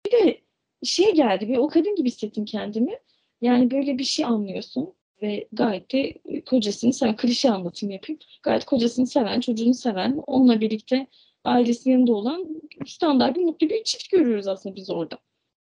Bir 0.06 0.12
de 0.12 0.40
şey 0.82 1.14
geldi. 1.14 1.48
Bir 1.48 1.56
o 1.56 1.68
kadın 1.68 1.96
gibi 1.96 2.08
hissettim 2.08 2.44
kendimi. 2.44 2.98
Yani 3.44 3.70
böyle 3.70 3.98
bir 3.98 4.04
şey 4.04 4.24
anlıyorsun 4.24 4.94
ve 5.22 5.48
gayet 5.52 5.92
de 5.92 6.14
kocasını 6.46 6.92
seven, 6.92 7.16
klişe 7.16 7.50
anlatım 7.50 7.90
yapayım. 7.90 8.20
Gayet 8.42 8.64
kocasını 8.64 9.06
seven, 9.06 9.40
çocuğunu 9.40 9.74
seven, 9.74 10.22
onunla 10.26 10.60
birlikte 10.60 11.06
ailesinin 11.44 11.94
yanında 11.94 12.12
olan 12.12 12.46
standart 12.86 13.36
bir 13.36 13.42
mutlu 13.42 13.68
bir 13.68 13.84
çift 13.84 14.10
görüyoruz 14.10 14.46
aslında 14.46 14.76
biz 14.76 14.90
orada. 14.90 15.18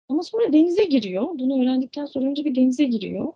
Ama 0.08 0.22
sonra 0.22 0.52
denize 0.52 0.84
giriyor. 0.84 1.28
Bunu 1.34 1.62
öğrendikten 1.62 2.06
sonra 2.06 2.26
önce 2.26 2.44
bir 2.44 2.54
denize 2.54 2.84
giriyor. 2.84 3.32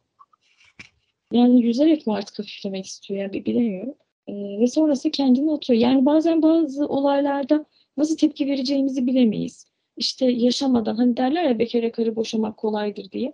Yani 1.33 1.63
yüzerek 1.63 2.07
mi 2.07 2.13
artık 2.13 2.39
hafiflemek 2.39 2.87
istiyor 2.87 3.21
yani 3.21 3.45
bilemiyorum. 3.47 3.95
Ee, 4.29 4.33
ve 4.61 4.67
sonrası 4.67 5.11
kendini 5.11 5.53
atıyor. 5.53 5.81
Yani 5.81 6.07
bazen 6.07 6.43
bazı 6.43 6.87
olaylarda 6.87 7.65
nasıl 7.97 8.17
tepki 8.17 8.47
vereceğimizi 8.47 9.07
bilemeyiz. 9.07 9.67
İşte 9.97 10.27
yaşamadan 10.27 10.97
hani 10.97 11.17
derler 11.17 11.45
ya 11.45 11.59
bekara 11.59 11.93
karı 11.93 12.17
boşamak 12.17 12.57
kolaydır 12.57 13.11
diye. 13.11 13.33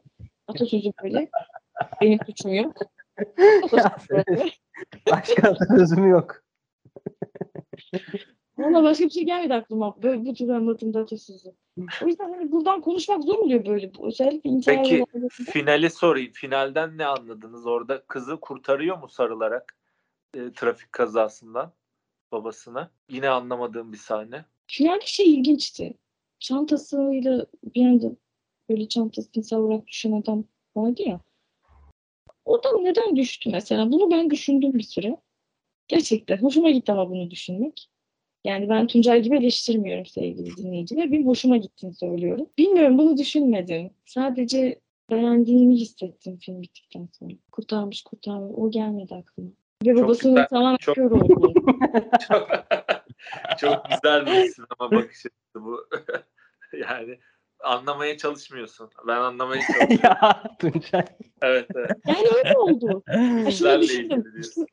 Atasözü 0.49 0.93
böyle. 1.03 1.31
Benim 2.01 2.19
suçum 2.27 2.55
yok. 2.55 2.77
Başka 5.11 5.55
sözüm 5.77 6.07
yok. 6.11 6.43
Valla 8.59 8.83
başka 8.83 9.05
bir 9.05 9.11
şey 9.11 9.25
gelmedi 9.25 9.55
aklıma. 9.55 10.03
Böyle 10.03 10.25
bu 10.25 10.35
tür 10.35 10.49
anlatımda 10.49 11.01
atasözü. 11.01 11.53
O 12.03 12.07
yüzden 12.07 12.33
hani 12.33 12.53
buradan 12.53 12.81
konuşmak 12.81 13.25
zor 13.25 13.39
oluyor 13.39 13.67
böyle. 13.67 13.91
Özellikle 14.03 14.51
intihar 14.51 14.77
Peki 14.83 15.05
finali 15.31 15.91
sorayım. 15.91 16.33
Finalden 16.33 16.99
ne 16.99 17.07
anladınız? 17.07 17.67
Orada 17.67 18.03
kızı 18.03 18.41
kurtarıyor 18.41 18.99
mu 18.99 19.09
sarılarak 19.09 19.77
e, 20.35 20.53
trafik 20.53 20.93
kazasından 20.93 21.73
babasına? 22.33 22.91
Yine 23.09 23.29
anlamadığım 23.29 23.93
bir 23.93 23.99
sahne. 23.99 24.45
Finalde 24.67 25.07
şey 25.07 25.35
ilginçti. 25.35 25.95
Çantasıyla 26.39 27.47
bir 27.75 27.87
anda 27.87 28.07
böyle 28.73 28.89
çantasını 28.89 29.45
savurarak 29.45 29.87
düşen 29.87 30.13
adam 30.13 30.45
vardı 30.77 31.03
ya. 31.07 31.21
Oradan 32.45 32.85
neden 32.85 33.17
düştü 33.17 33.51
mesela? 33.51 33.93
Bunu 33.93 34.11
ben 34.11 34.31
düşündüm 34.31 34.75
bir 34.75 34.83
süre. 34.83 35.17
Gerçekten 35.89 36.37
hoşuma 36.37 36.71
gitti 36.71 36.93
ama 36.93 37.11
bunu 37.11 37.31
düşünmek. 37.31 37.89
Yani 38.45 38.69
ben 38.69 38.87
Tuncay 38.87 39.23
gibi 39.23 39.37
eleştirmiyorum 39.37 40.07
sevgili 40.07 40.57
dinleyiciler. 40.57 41.13
Benim 41.13 41.27
hoşuma 41.27 41.57
gittiğini 41.57 41.95
söylüyorum. 41.95 42.47
Bilmiyorum 42.59 42.99
bunu 42.99 43.17
düşünmedim. 43.17 43.91
Sadece 44.07 44.81
beğendiğimi 45.11 45.77
hissettim 45.77 46.39
film 46.39 46.63
bittikten 46.63 47.09
sonra. 47.13 47.33
Kurtarmış 47.53 48.03
kurtarmış. 48.03 48.53
O 48.57 48.71
gelmedi 48.71 49.15
aklıma. 49.15 49.51
Ve 49.87 49.97
babasının 49.97 50.35
güzel, 50.35 50.49
tamamen 50.49 50.77
çok- 50.77 50.95
kör 50.95 51.11
olduğu. 51.11 51.53
Çok, 52.29 52.49
çok 53.59 53.85
güzel 53.91 54.27
bir 54.27 54.49
sinema 54.49 54.91
bakış 54.91 55.27
açısı 55.27 55.65
bu. 55.65 55.89
yani 56.73 57.19
anlamaya 57.63 58.17
çalışmıyorsun. 58.17 58.91
Ben 59.09 59.17
anlamaya 59.17 59.63
çalışıyorum. 59.67 59.99
ya 60.05 60.43
Tuncay. 60.59 61.05
evet, 61.43 61.67
evet. 61.75 61.91
Yani 62.07 62.29
öyle 62.37 62.59
oldu. 62.59 63.03
Bizlerle 63.47 63.83
düşündüm. 63.83 64.21
ilgili 64.21 64.33
diyorsun. 64.33 64.67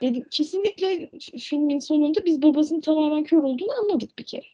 Dedim, 0.00 0.24
kesinlikle 0.30 1.10
filmin 1.38 1.78
sonunda 1.78 2.24
biz 2.24 2.42
babasının 2.42 2.80
tamamen 2.80 3.24
kör 3.24 3.42
olduğunu 3.42 3.72
anladık 3.80 4.18
bir 4.18 4.24
kere. 4.24 4.46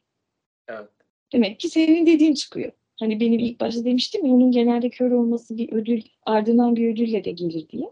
Evet. 0.69 0.89
Demek 1.33 1.61
ki 1.61 1.69
senin 1.69 2.07
dediğin 2.07 2.35
çıkıyor. 2.35 2.73
Hani 3.01 3.21
benim 3.21 3.39
ilk 3.39 3.61
başta 3.61 3.85
demiştim 3.85 4.27
ya 4.27 4.33
onun 4.33 4.51
genelde 4.51 4.91
kör 4.91 5.11
olması 5.11 5.57
bir 5.57 5.73
ödül 5.73 6.03
ardından 6.27 6.77
bir 6.77 6.93
ödülle 6.93 7.25
de 7.25 7.31
gelir 7.31 7.69
diye. 7.69 7.91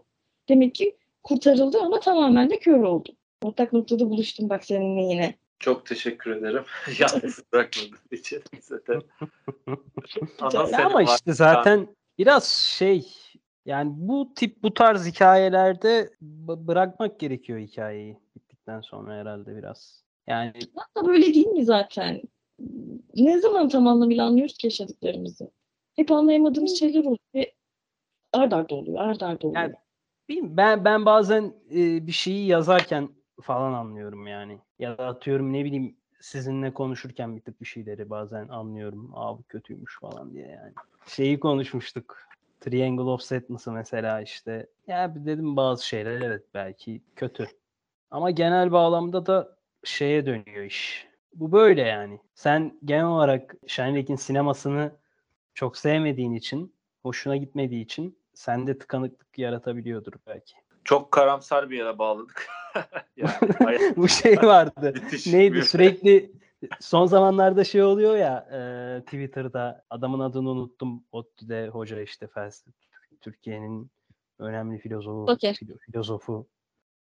Demek 0.49 0.75
ki 0.75 0.95
kurtarıldı 1.23 1.79
ama 1.81 1.99
tamamen 1.99 2.49
de 2.49 2.59
kör 2.59 2.79
oldu. 2.79 3.09
Ortak 3.43 3.73
noktada 3.73 4.09
buluştum 4.09 4.49
bak 4.49 4.65
seninle 4.65 5.01
yine. 5.01 5.33
Çok 5.59 5.85
teşekkür 5.85 6.31
ederim. 6.31 6.63
Yalnız 6.99 7.43
bırakmadığın 7.53 8.17
için 8.17 8.43
zaten. 8.61 9.01
Ama 10.85 11.03
işte 11.03 11.33
zaten 11.33 11.87
biraz 12.17 12.47
şey 12.47 13.13
yani 13.65 13.91
bu 13.95 14.33
tip 14.35 14.63
bu 14.63 14.73
tarz 14.73 15.05
hikayelerde 15.07 16.09
b- 16.21 16.67
bırakmak 16.67 17.19
gerekiyor 17.19 17.59
hikayeyi 17.59 18.17
bittikten 18.35 18.81
sonra 18.81 19.13
herhalde 19.15 19.55
biraz. 19.57 20.03
Yani 20.27 20.53
Hatta 20.75 21.07
böyle 21.07 21.33
değil 21.33 21.47
mi 21.47 21.65
zaten? 21.65 22.21
Ne 23.15 23.39
zaman 23.39 23.69
tam 23.69 23.87
anlamıyla 23.87 24.25
anlıyoruz 24.25 24.57
ki 24.57 24.67
yaşadıklarımızı? 24.67 25.51
Hep 25.95 26.11
anlayamadığımız 26.11 26.79
şeyler 26.79 26.99
oluyor 26.99 27.17
ve 27.35 27.53
ard 28.33 28.51
arda 28.51 28.75
oluyor, 28.75 28.99
ard 28.99 29.21
arda 29.21 29.47
oluyor. 29.47 29.61
Yani 29.61 29.75
ben 30.57 30.85
ben 30.85 31.05
bazen 31.05 31.53
e, 31.71 32.07
bir 32.07 32.11
şeyi 32.11 32.47
yazarken 32.47 33.09
falan 33.41 33.73
anlıyorum 33.73 34.27
yani. 34.27 34.59
Ya 34.79 34.97
da 34.97 35.07
atıyorum 35.07 35.53
ne 35.53 35.65
bileyim 35.65 35.95
sizinle 36.19 36.73
konuşurken 36.73 37.35
bir 37.35 37.41
tık 37.41 37.61
bir 37.61 37.65
şeyleri 37.65 38.09
bazen 38.09 38.47
anlıyorum. 38.47 39.11
Aa 39.13 39.37
bu 39.37 39.43
kötüymüş 39.43 39.99
falan 39.99 40.33
diye 40.33 40.47
yani. 40.47 40.73
Şeyi 41.07 41.39
konuşmuştuk. 41.39 42.17
Triangle 42.61 43.03
of 43.03 43.21
Sadness'ı 43.21 43.71
mesela 43.71 44.21
işte. 44.21 44.67
Ya 44.87 45.15
dedim 45.15 45.55
bazı 45.55 45.87
şeyler 45.87 46.21
evet 46.21 46.43
belki 46.53 47.01
kötü. 47.15 47.47
Ama 48.11 48.31
genel 48.31 48.71
bağlamda 48.71 49.25
da 49.25 49.57
şeye 49.83 50.25
dönüyor 50.25 50.63
iş. 50.63 51.07
Bu 51.35 51.51
böyle 51.51 51.81
yani. 51.81 52.19
Sen 52.35 52.79
genel 52.85 53.05
olarak 53.05 53.55
Şenlik'in 53.67 54.15
sinemasını 54.15 54.91
çok 55.53 55.77
sevmediğin 55.77 56.33
için, 56.33 56.73
hoşuna 57.03 57.37
gitmediği 57.37 57.83
için 57.83 58.17
sende 58.33 58.77
tıkanıklık 58.77 59.37
yaratabiliyordur 59.37 60.13
belki. 60.27 60.55
Çok 60.87 61.11
karamsar 61.11 61.69
bir 61.69 61.77
yere 61.77 61.97
bağladık. 61.97 62.47
yani 63.17 63.95
Bu 63.97 64.07
şey 64.07 64.37
vardı. 64.37 64.93
Neydi 65.27 65.61
sürekli 65.65 66.31
son 66.79 67.05
zamanlarda 67.05 67.63
şey 67.63 67.83
oluyor 67.83 68.17
ya 68.17 68.47
e, 68.51 68.59
Twitter'da 69.01 69.83
adamın 69.89 70.19
adını 70.19 70.49
unuttum. 70.49 71.03
ODTÜ'de 71.11 71.67
hoca 71.67 72.01
işte 72.01 72.27
felsefe 72.27 72.71
Türkiye'nin 73.21 73.91
önemli 74.39 74.79
filozofu 74.79 75.31
filo- 75.31 75.79
filozofu 75.79 76.47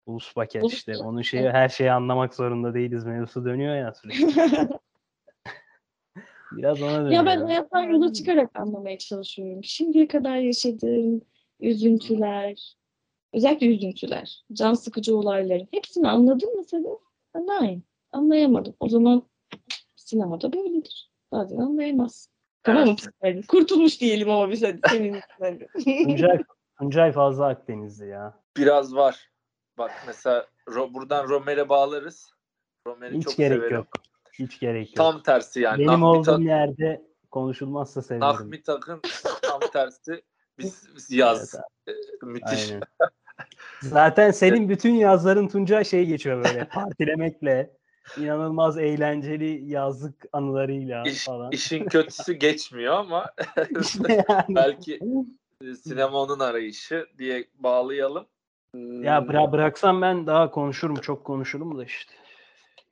Ulus 0.06 0.36
Baker 0.36 0.60
Ulus 0.60 0.74
işte 0.74 0.96
onun 0.96 1.22
şeyi 1.22 1.50
her 1.50 1.68
şeyi 1.68 1.92
anlamak 1.92 2.34
zorunda 2.34 2.74
değiliz 2.74 3.04
mevzusu 3.04 3.44
dönüyor 3.44 3.76
ya 3.76 3.94
sürekli. 3.94 4.26
Biraz 6.52 6.82
ona 6.82 6.96
dönüyor. 6.96 7.12
ya 7.12 7.26
ben 7.26 7.40
hayattan 7.40 7.82
yola 7.82 8.12
çıkarak 8.12 8.50
anlamaya 8.54 8.98
çalışıyorum. 8.98 9.64
Şimdiye 9.64 10.08
kadar 10.08 10.36
yaşadığım 10.36 11.20
üzüntüler, 11.60 12.74
özellikle 13.34 13.66
üzüntüler, 13.66 14.44
can 14.52 14.74
sıkıcı 14.74 15.16
olayların 15.16 15.68
hepsini 15.70 16.08
anladın 16.08 16.56
mı 16.56 16.64
sen? 16.64 16.84
Hayır, 17.48 17.80
anlayamadım. 18.12 18.74
O 18.80 18.88
zaman 18.88 19.22
sinemada 19.96 20.52
böyledir. 20.52 21.10
Bazen 21.32 21.56
anlayamaz. 21.58 22.28
Tamam 22.62 22.88
mı? 22.88 22.96
psikolojik? 22.96 23.48
Kurtulmuş 23.48 24.00
diyelim 24.00 24.30
ama 24.30 24.50
biz 24.50 24.62
hadi 24.62 24.80
senin 24.90 25.20
Tuncay, 26.04 26.38
Tuncay 26.78 27.12
fazla 27.12 27.46
Akdenizli 27.46 28.08
ya. 28.08 28.40
Biraz 28.56 28.94
var. 28.94 29.30
Bak 29.78 29.90
mesela 30.06 30.46
Ro- 30.68 30.94
buradan 30.94 31.28
Romer'e 31.28 31.68
bağlarız. 31.68 32.30
Romer'i 32.86 33.16
Hiç 33.16 33.24
çok 33.24 33.36
gerek 33.36 33.58
severim. 33.58 33.76
yok. 33.76 33.86
Hiç 34.32 34.60
gerek 34.60 34.86
yok. 34.88 34.96
Tam 34.96 35.22
tersi 35.22 35.60
yani. 35.60 35.78
Benim 35.78 35.88
Nahmi 35.90 36.04
olduğum 36.04 36.22
Tak- 36.24 36.40
yerde 36.40 37.02
konuşulmazsa 37.30 38.02
sevinirim. 38.02 38.28
Nahmi 38.28 38.62
Tak'ın 38.62 39.00
tam 39.42 39.60
tersi. 39.72 40.22
Biz, 40.58 40.88
biz 40.96 41.10
yaz. 41.10 41.54
Evet, 41.86 41.98
Ee, 42.22 42.26
müthiş. 42.26 42.70
Aynen. 42.70 42.80
Zaten 43.88 44.30
senin 44.30 44.68
bütün 44.68 44.94
yazların 44.94 45.48
Tuncay 45.48 45.84
şey 45.84 46.06
geçiyor 46.06 46.44
böyle 46.44 46.64
partilemekle, 46.72 47.70
inanılmaz 48.18 48.78
eğlenceli 48.78 49.70
yazlık 49.70 50.24
anılarıyla 50.32 51.02
İş, 51.02 51.24
falan. 51.24 51.50
işin 51.52 51.84
kötüsü 51.84 52.32
geçmiyor 52.32 52.94
ama 52.94 53.26
İşte 53.80 54.24
yani. 54.28 54.44
belki 54.56 55.00
e, 55.64 55.74
sinema 55.74 56.22
onun 56.22 56.40
arayışı 56.40 57.06
diye 57.18 57.44
bağlayalım. 57.58 58.26
Hmm, 58.74 59.04
Ya 59.04 59.18
bıra- 59.18 59.52
bıraksam 59.52 60.02
ben 60.02 60.26
daha 60.26 60.50
konuşurum, 60.50 60.96
çok 60.96 61.24
konuşurum 61.24 61.78
da 61.78 61.84
işte. 61.84 62.12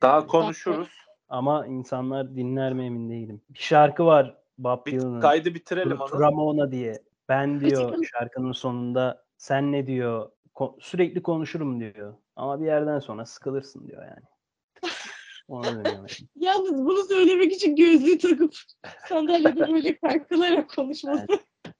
Daha 0.01 0.27
konuşuruz. 0.27 0.89
Ama 1.29 1.67
insanlar 1.67 2.35
dinler 2.35 2.73
mi 2.73 2.85
emin 2.85 3.09
değilim. 3.09 3.41
Bir 3.49 3.59
şarkı 3.59 4.05
var 4.05 4.37
Bob 4.57 4.85
Bir 4.85 4.91
Dylan'ın. 4.91 5.21
kaydı 5.21 5.53
bitirelim. 5.55 5.97
Ramona 5.99 6.71
diye. 6.71 7.03
Ben 7.29 7.61
diyor 7.61 8.03
şarkının 8.11 8.51
sonunda 8.51 9.23
sen 9.37 9.71
ne 9.71 9.87
diyor 9.87 10.29
ko- 10.55 10.77
sürekli 10.81 11.23
konuşurum 11.23 11.79
diyor. 11.79 12.13
Ama 12.35 12.61
bir 12.61 12.65
yerden 12.65 12.99
sonra 12.99 13.25
sıkılırsın 13.25 13.87
diyor 13.87 14.03
yani. 14.03 14.25
Ona 15.47 15.85
dönüyor. 15.85 16.17
Yalnız 16.35 16.85
bunu 16.85 17.03
söylemek 17.03 17.51
için 17.53 17.75
gözlüğü 17.75 18.17
takıp 18.17 18.53
sandalyede 19.07 19.73
böyle 19.73 19.97
kalkılarak 19.97 20.69
konuşması. 20.69 21.27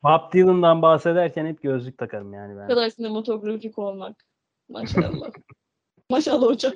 Bob 0.03 0.33
Dylan'dan 0.33 0.81
bahsederken 0.81 1.45
hep 1.45 1.61
gözlük 1.61 1.97
takarım 1.97 2.33
yani 2.33 2.57
ben. 2.57 2.67
kadar 2.67 2.89
sinematografik 2.89 3.79
olmak. 3.79 4.25
Maşallah. 4.69 5.29
Maşallah 6.09 6.47
hocam. 6.47 6.73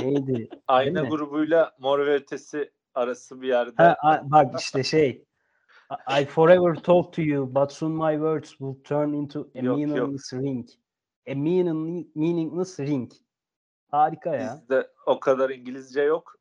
Neydi? 0.00 0.48
Ayna 0.68 1.02
mi? 1.02 1.08
grubuyla 1.08 1.72
Mor 1.78 1.98
ve 1.98 2.14
Ötesi 2.14 2.70
arası 2.94 3.42
bir 3.42 3.48
yerde. 3.48 3.82
Ha, 3.82 3.96
a- 4.02 4.30
bak 4.30 4.60
işte 4.60 4.82
şey. 4.84 5.24
I 6.20 6.24
forever 6.24 6.74
talk 6.74 7.12
to 7.12 7.22
you, 7.22 7.54
but 7.54 7.72
soon 7.72 7.92
my 7.92 8.12
words 8.12 8.48
will 8.48 8.82
turn 8.84 9.12
into 9.12 9.40
a 9.40 9.58
Yok, 9.58 9.64
yok. 9.64 9.76
meaningless 9.78 10.32
ring. 10.32 10.68
A 11.26 11.34
meaning, 11.34 12.06
meaningless 12.14 12.78
ring. 12.78 13.12
Harika 13.92 14.36
ya. 14.36 14.54
Bizde 14.54 14.90
o 15.06 15.20
kadar 15.20 15.50
İngilizce 15.50 16.02
yok. 16.02 16.36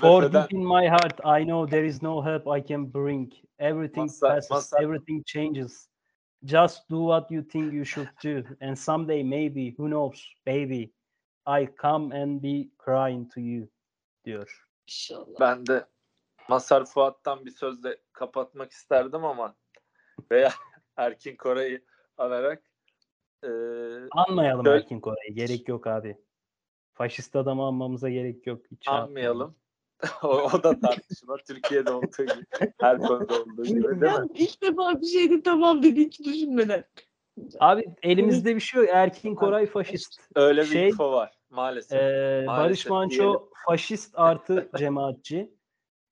For 0.00 0.32
deep 0.32 0.52
in 0.52 0.66
my 0.66 0.88
heart, 0.88 1.20
I 1.24 1.44
know 1.44 1.70
there 1.70 1.86
is 1.86 2.02
no 2.02 2.24
help 2.24 2.46
I 2.58 2.66
can 2.66 2.94
bring. 2.94 3.32
Everything 3.58 4.10
Mazhar- 4.10 4.34
passes, 4.34 4.50
Mazhar- 4.50 4.82
everything 4.82 5.24
changes. 5.26 5.88
Just 6.44 6.90
do 6.90 6.96
what 6.96 7.30
you 7.30 7.42
think 7.42 7.72
you 7.72 7.84
should 7.84 8.10
do. 8.24 8.56
And 8.60 8.76
someday, 8.78 9.22
maybe, 9.22 9.74
who 9.78 9.88
knows, 9.88 10.34
baby, 10.46 10.92
I 11.46 11.66
come 11.66 12.22
and 12.22 12.42
be 12.42 12.70
crying 12.78 13.30
to 13.34 13.40
you, 13.40 13.68
diyor. 14.24 14.64
İnşallah. 14.88 15.40
ben 15.40 15.66
de 15.66 15.86
Masar 16.48 16.84
Fuat'tan 16.84 17.46
bir 17.46 17.50
sözle 17.50 17.96
kapatmak 18.12 18.72
isterdim 18.72 19.24
ama 19.24 19.56
veya 20.30 20.52
Erkin 20.96 21.36
Koray'ı 21.36 21.84
anarak 22.16 22.62
e, 23.44 23.48
Anmayalım 24.10 24.64
Şöyle- 24.64 24.78
Erkin 24.78 25.00
Koray'ı. 25.00 25.34
Gerek 25.34 25.68
yok 25.68 25.86
abi. 25.86 26.16
Faşist 26.94 27.36
adamı 27.36 27.62
anmamıza 27.66 28.08
gerek 28.10 28.46
yok. 28.46 28.60
Hiç 28.70 28.84
şey 28.84 28.94
anmayalım. 28.94 29.54
o, 30.22 30.28
o 30.28 30.62
da 30.62 30.80
tartışma. 30.80 31.36
Türkiye'de 31.46 31.92
olduğu 31.92 32.22
gibi. 32.22 32.70
Her 32.80 32.98
konuda 32.98 33.42
olduğu 33.42 33.64
gibi 33.64 33.82
değil 34.00 34.12
mi? 34.12 34.26
İlk 34.34 34.62
defa 34.62 35.00
bir 35.00 35.06
şeyde 35.06 35.42
tamam 35.42 35.82
dedi 35.82 36.00
hiç 36.00 36.20
düşünmeden. 36.20 36.84
Abi 37.60 37.84
elimizde 38.02 38.54
bir 38.56 38.60
şey 38.60 38.80
yok. 38.80 38.90
Erkin 38.92 39.34
Koray 39.34 39.66
faşist. 39.66 40.20
Öyle 40.34 40.60
bir 40.60 40.66
Şey- 40.66 40.88
info 40.88 41.12
var 41.12 41.38
maalesef. 41.50 41.98
Ee, 42.02 42.44
Barış 42.46 42.46
Maalesef 42.46 42.90
Manço 42.90 43.22
diyelim. 43.22 43.40
faşist 43.66 44.12
artı 44.14 44.70
cemaatçi. 44.78 45.54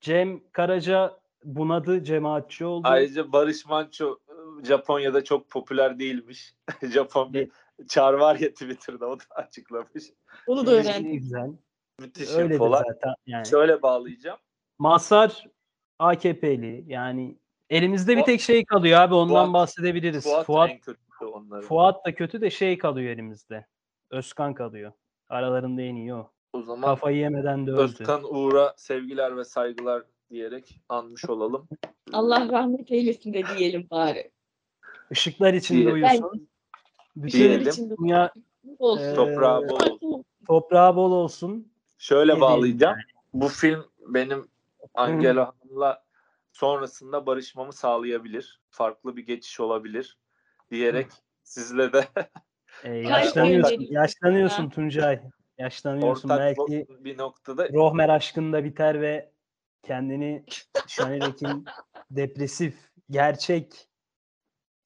Cem 0.00 0.40
Karaca 0.52 1.18
bunadı 1.44 2.04
cemaatçi 2.04 2.64
oldu. 2.64 2.88
Ayrıca 2.90 3.32
Barış 3.32 3.66
Manço 3.66 4.16
e, 4.25 4.25
Japonya'da 4.64 5.24
çok 5.24 5.50
popüler 5.50 5.98
değilmiş. 5.98 6.54
Japon 6.82 7.32
bir 7.32 7.50
çar 7.88 8.12
var 8.14 8.36
ya 8.38 8.48
Twitter'da 8.50 9.06
o 9.06 9.18
da 9.18 9.22
açıklamış. 9.34 10.04
Onu 10.46 10.66
da 10.66 10.70
Ne 10.70 10.76
öğrendim. 10.76 11.12
güzel. 11.12 11.50
Müthiş 12.00 12.30
Öyledir 12.34 12.54
infolar. 12.54 12.84
zaten. 12.88 13.14
Yani. 13.26 13.46
Şöyle 13.46 13.82
bağlayacağım. 13.82 14.38
Masar 14.78 15.44
AKP'li. 15.98 16.84
Yani 16.86 17.38
elimizde 17.70 18.16
bir 18.16 18.20
Fuat- 18.22 18.26
tek 18.26 18.40
şey 18.40 18.64
kalıyor 18.64 19.00
abi 19.00 19.14
ondan 19.14 19.48
Fuat- 19.48 19.52
bahsedebiliriz. 19.52 20.24
Fuat, 20.24 20.46
Fuat, 20.46 20.70
en 20.70 20.78
kötüsü 20.80 21.24
onların. 21.24 21.68
Fuat 21.68 22.06
da 22.06 22.14
kötü 22.14 22.40
de 22.40 22.50
şey 22.50 22.78
kalıyor 22.78 23.10
elimizde. 23.12 23.66
Özkan 24.10 24.54
kalıyor. 24.54 24.92
Aralarında 25.28 25.82
en 25.82 25.94
iyi 25.96 26.14
o. 26.14 26.30
o 26.52 26.62
zaman 26.62 26.82
Kafayı 26.90 27.16
yemeden 27.16 27.66
de 27.66 27.70
öldü. 27.70 27.82
Özkan 27.82 28.34
Uğur'a 28.34 28.74
sevgiler 28.76 29.36
ve 29.36 29.44
saygılar 29.44 30.02
diyerek 30.30 30.80
anmış 30.88 31.24
olalım. 31.30 31.68
Allah 32.12 32.48
rahmet 32.52 32.92
eylesin 32.92 33.32
de 33.34 33.42
diyelim 33.58 33.86
bari. 33.90 34.30
Işıklar 35.10 35.54
içinde 35.54 35.78
Diyelim. 35.94 35.94
uyusun. 35.94 36.48
Bütün 37.16 37.38
Diyelim. 37.38 37.96
dünya 38.00 38.32
olsun. 38.78 39.04
Ee, 39.04 39.14
Toprağı 39.14 39.68
bol 39.68 39.80
olsun. 39.80 40.24
toprağı 40.46 40.96
bol 40.96 41.12
olsun. 41.12 41.72
Şöyle 41.98 42.32
Ne 42.32 42.36
diyeyim 42.36 42.40
bağlayacağım. 42.56 42.96
Bu 43.34 43.48
film 43.48 43.84
benim 44.08 44.48
Angela 44.94 45.46
Hanım'la 45.62 46.04
sonrasında 46.52 47.26
barışmamı 47.26 47.72
sağlayabilir. 47.72 48.60
Farklı 48.70 49.16
bir 49.16 49.26
geçiş 49.26 49.60
olabilir 49.60 50.18
diyerek 50.70 51.06
sizle 51.42 51.92
de 51.92 52.04
Kaç 52.12 52.24
yaşlanıyorsun, 52.84 53.86
yaşlanıyorsun 53.90 54.70
Tuncay. 54.70 55.20
Yaşlanıyorsun. 55.58 56.28
ortak 56.28 56.40
Belki 56.58 56.86
bir 57.04 57.18
noktada 57.18 57.68
Rohmer 57.72 58.08
aşkında 58.08 58.64
biter 58.64 59.00
ve 59.00 59.30
kendini 59.82 60.44
Şanerek'in 60.86 61.64
depresif, 62.10 62.74
gerçek 63.10 63.85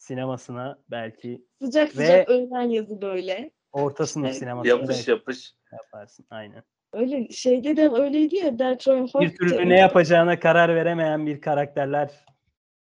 sinemasına 0.01 0.79
belki 0.91 1.45
Sıcak 1.63 1.89
Ve- 1.89 2.07
sıcak 2.07 2.29
öğlen 2.29 2.69
yazı 2.71 3.03
böyle. 3.03 3.51
orta 3.73 4.07
sınıf 4.07 4.27
Evet. 4.27 4.37
sinemasına 4.39 4.81
yapış 4.81 5.09
yapış. 5.09 5.55
yaparsın. 5.73 6.27
Aynen. 6.31 6.63
Öyle 6.93 7.29
şeyde 7.29 7.77
de 7.77 7.89
öyleydi 7.91 8.37
ya 8.37 8.59
Deltroy 8.59 9.07
Bir 9.21 9.37
türlü 9.37 9.69
ne 9.69 9.79
yapacağına 9.79 10.41
karar 10.41 10.75
veremeyen 10.75 11.27
bir 11.27 11.41
karakterler 11.41 12.25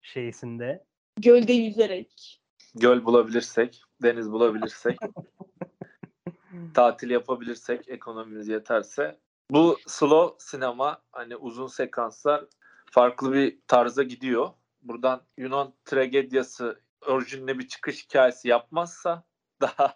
şeysinde. 0.03 0.85
Gölde 1.21 1.53
yüzerek. 1.53 2.41
Göl 2.75 3.05
bulabilirsek, 3.05 3.83
deniz 4.03 4.33
bulabilirsek, 4.33 4.99
tatil 6.75 7.11
yapabilirsek, 7.11 7.89
ekonomimiz 7.89 8.49
yeterse. 8.49 9.19
Bu 9.51 9.79
slow 9.87 10.37
sinema 10.39 11.03
hani 11.13 11.37
uzun 11.37 11.67
sekanslar 11.67 12.45
farklı 12.91 13.33
bir 13.33 13.59
tarza 13.67 14.03
gidiyor. 14.03 14.51
Buradan 14.83 15.23
Yunan 15.37 15.75
tragedyası 15.85 16.81
orijinli 17.07 17.59
bir 17.59 17.69
çıkış 17.69 18.05
hikayesi 18.05 18.49
yapmazsa 18.49 19.25
daha 19.61 19.95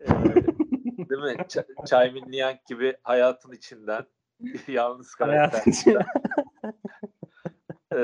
e, 0.00 0.06
değil 0.08 1.22
mi? 1.22 1.36
Ç- 1.42 1.86
Çay 1.86 2.10
Minliyank 2.12 2.66
gibi 2.66 2.96
hayatın 3.02 3.52
içinden 3.52 4.06
yalnız 4.68 5.14
karakter. 5.14 5.60
Hayatın 5.84 6.02
E, 7.92 7.98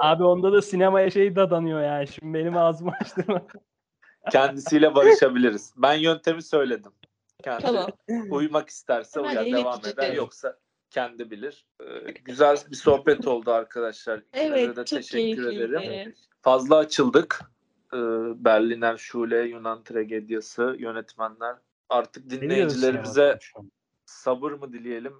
Abi 0.00 0.24
onda 0.24 0.52
da 0.52 0.62
sinemaya 0.62 1.10
şey 1.10 1.36
dadanıyor 1.36 1.82
yani. 1.82 2.06
Şimdi 2.08 2.34
benim 2.38 2.56
ağzımı 2.56 2.92
açtırma. 3.00 3.42
kendisiyle 4.30 4.94
barışabiliriz. 4.94 5.74
Ben 5.76 5.94
yöntemi 5.94 6.42
söyledim. 6.42 6.92
Kendi 7.44 7.62
Tamam. 7.62 7.90
uymak 8.30 8.68
isterse 8.68 9.20
Hadi 9.20 9.28
uyar 9.40 9.46
devam 9.62 9.80
eder 9.80 9.90
edelim. 9.92 10.16
yoksa 10.16 10.58
kendi 10.90 11.30
bilir. 11.30 11.66
Ee, 11.80 12.10
güzel 12.24 12.56
bir 12.70 12.76
sohbet 12.76 13.26
oldu 13.26 13.52
arkadaşlar. 13.52 14.18
İkinize 14.18 14.46
Evet 14.60 14.76
de 14.76 14.84
çok 14.84 14.86
teşekkür 15.02 15.46
ederim. 15.46 15.80
keyifliydi. 15.80 16.14
Fazla 16.42 16.76
açıldık. 16.76 17.40
Ee, 17.94 17.96
Berliner 18.44 18.96
Şule, 18.96 19.42
Yunan 19.42 19.82
Tragediyası, 19.82 20.76
yönetmenler. 20.78 21.56
Artık 21.88 22.30
dinleyicilerimize 22.30 23.38
sabır 24.04 24.52
mı 24.52 24.72
dileyelim, 24.72 25.18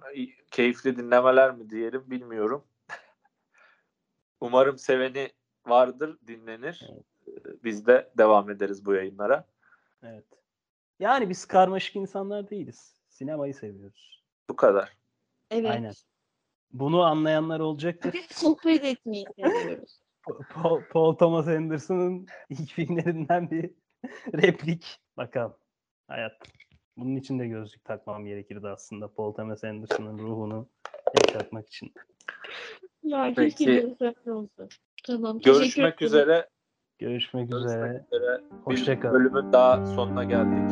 keyifli 0.51 0.97
dinlemeler 0.97 1.51
mi 1.51 1.69
diyelim 1.69 2.03
bilmiyorum. 2.07 2.63
Umarım 4.41 4.77
seveni 4.77 5.31
vardır, 5.67 6.17
dinlenir. 6.27 6.89
Ee, 7.27 7.31
Biz 7.63 7.87
de 7.87 8.11
devam 8.17 8.49
ederiz 8.49 8.85
bu 8.85 8.93
yayınlara. 8.93 9.45
Evet. 10.03 10.25
Yani 10.99 11.29
biz 11.29 11.45
karmaşık 11.45 11.95
insanlar 11.95 12.49
değiliz. 12.49 12.95
Sinemayı 13.09 13.53
seviyoruz. 13.53 14.23
Bu 14.49 14.55
kadar. 14.55 14.97
Evet. 15.51 15.71
Aynen. 15.71 15.93
Bunu 16.73 17.01
anlayanlar 17.01 17.59
olacaktır. 17.59 18.13
Biz 18.13 18.25
sohbet 18.25 18.85
etmeyi 18.85 19.25
seviyoruz. 19.35 20.00
Paul, 20.53 20.81
Paul 20.91 21.13
Thomas 21.15 21.47
Anderson'ın 21.47 22.27
ilk 22.49 22.69
filmlerinden 22.69 23.51
bir 23.51 23.69
replik. 24.33 24.97
Bakalım. 25.17 25.53
Hayat. 26.07 26.31
Bunun 26.97 27.15
için 27.15 27.39
de 27.39 27.47
gözlük 27.47 27.83
takmam 27.85 28.25
gerekirdi 28.25 28.67
aslında. 28.67 29.13
Paul 29.13 29.33
Thomas 29.33 29.63
Anderson'ın 29.63 30.17
ruhunu 30.17 30.67
yaşatmak 31.27 31.67
için. 31.67 31.93
Ya 33.03 33.33
Peki. 33.35 33.95
Tamam. 35.07 35.39
Görüşmek 35.39 36.01
üzere. 36.01 36.49
Görüşmek 36.99 37.49
Görüşmek 37.49 37.65
üzere. 37.65 38.05
üzere. 38.11 38.41
Hoşça 38.63 38.91
Bir 38.95 38.99
kal. 39.01 39.13
bölümün 39.13 39.53
daha 39.53 39.85
sonuna 39.85 40.23
geldik. 40.23 40.71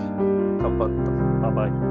Kapattım. 0.62 1.44
Bye 1.44 1.56
bye. 1.56 1.89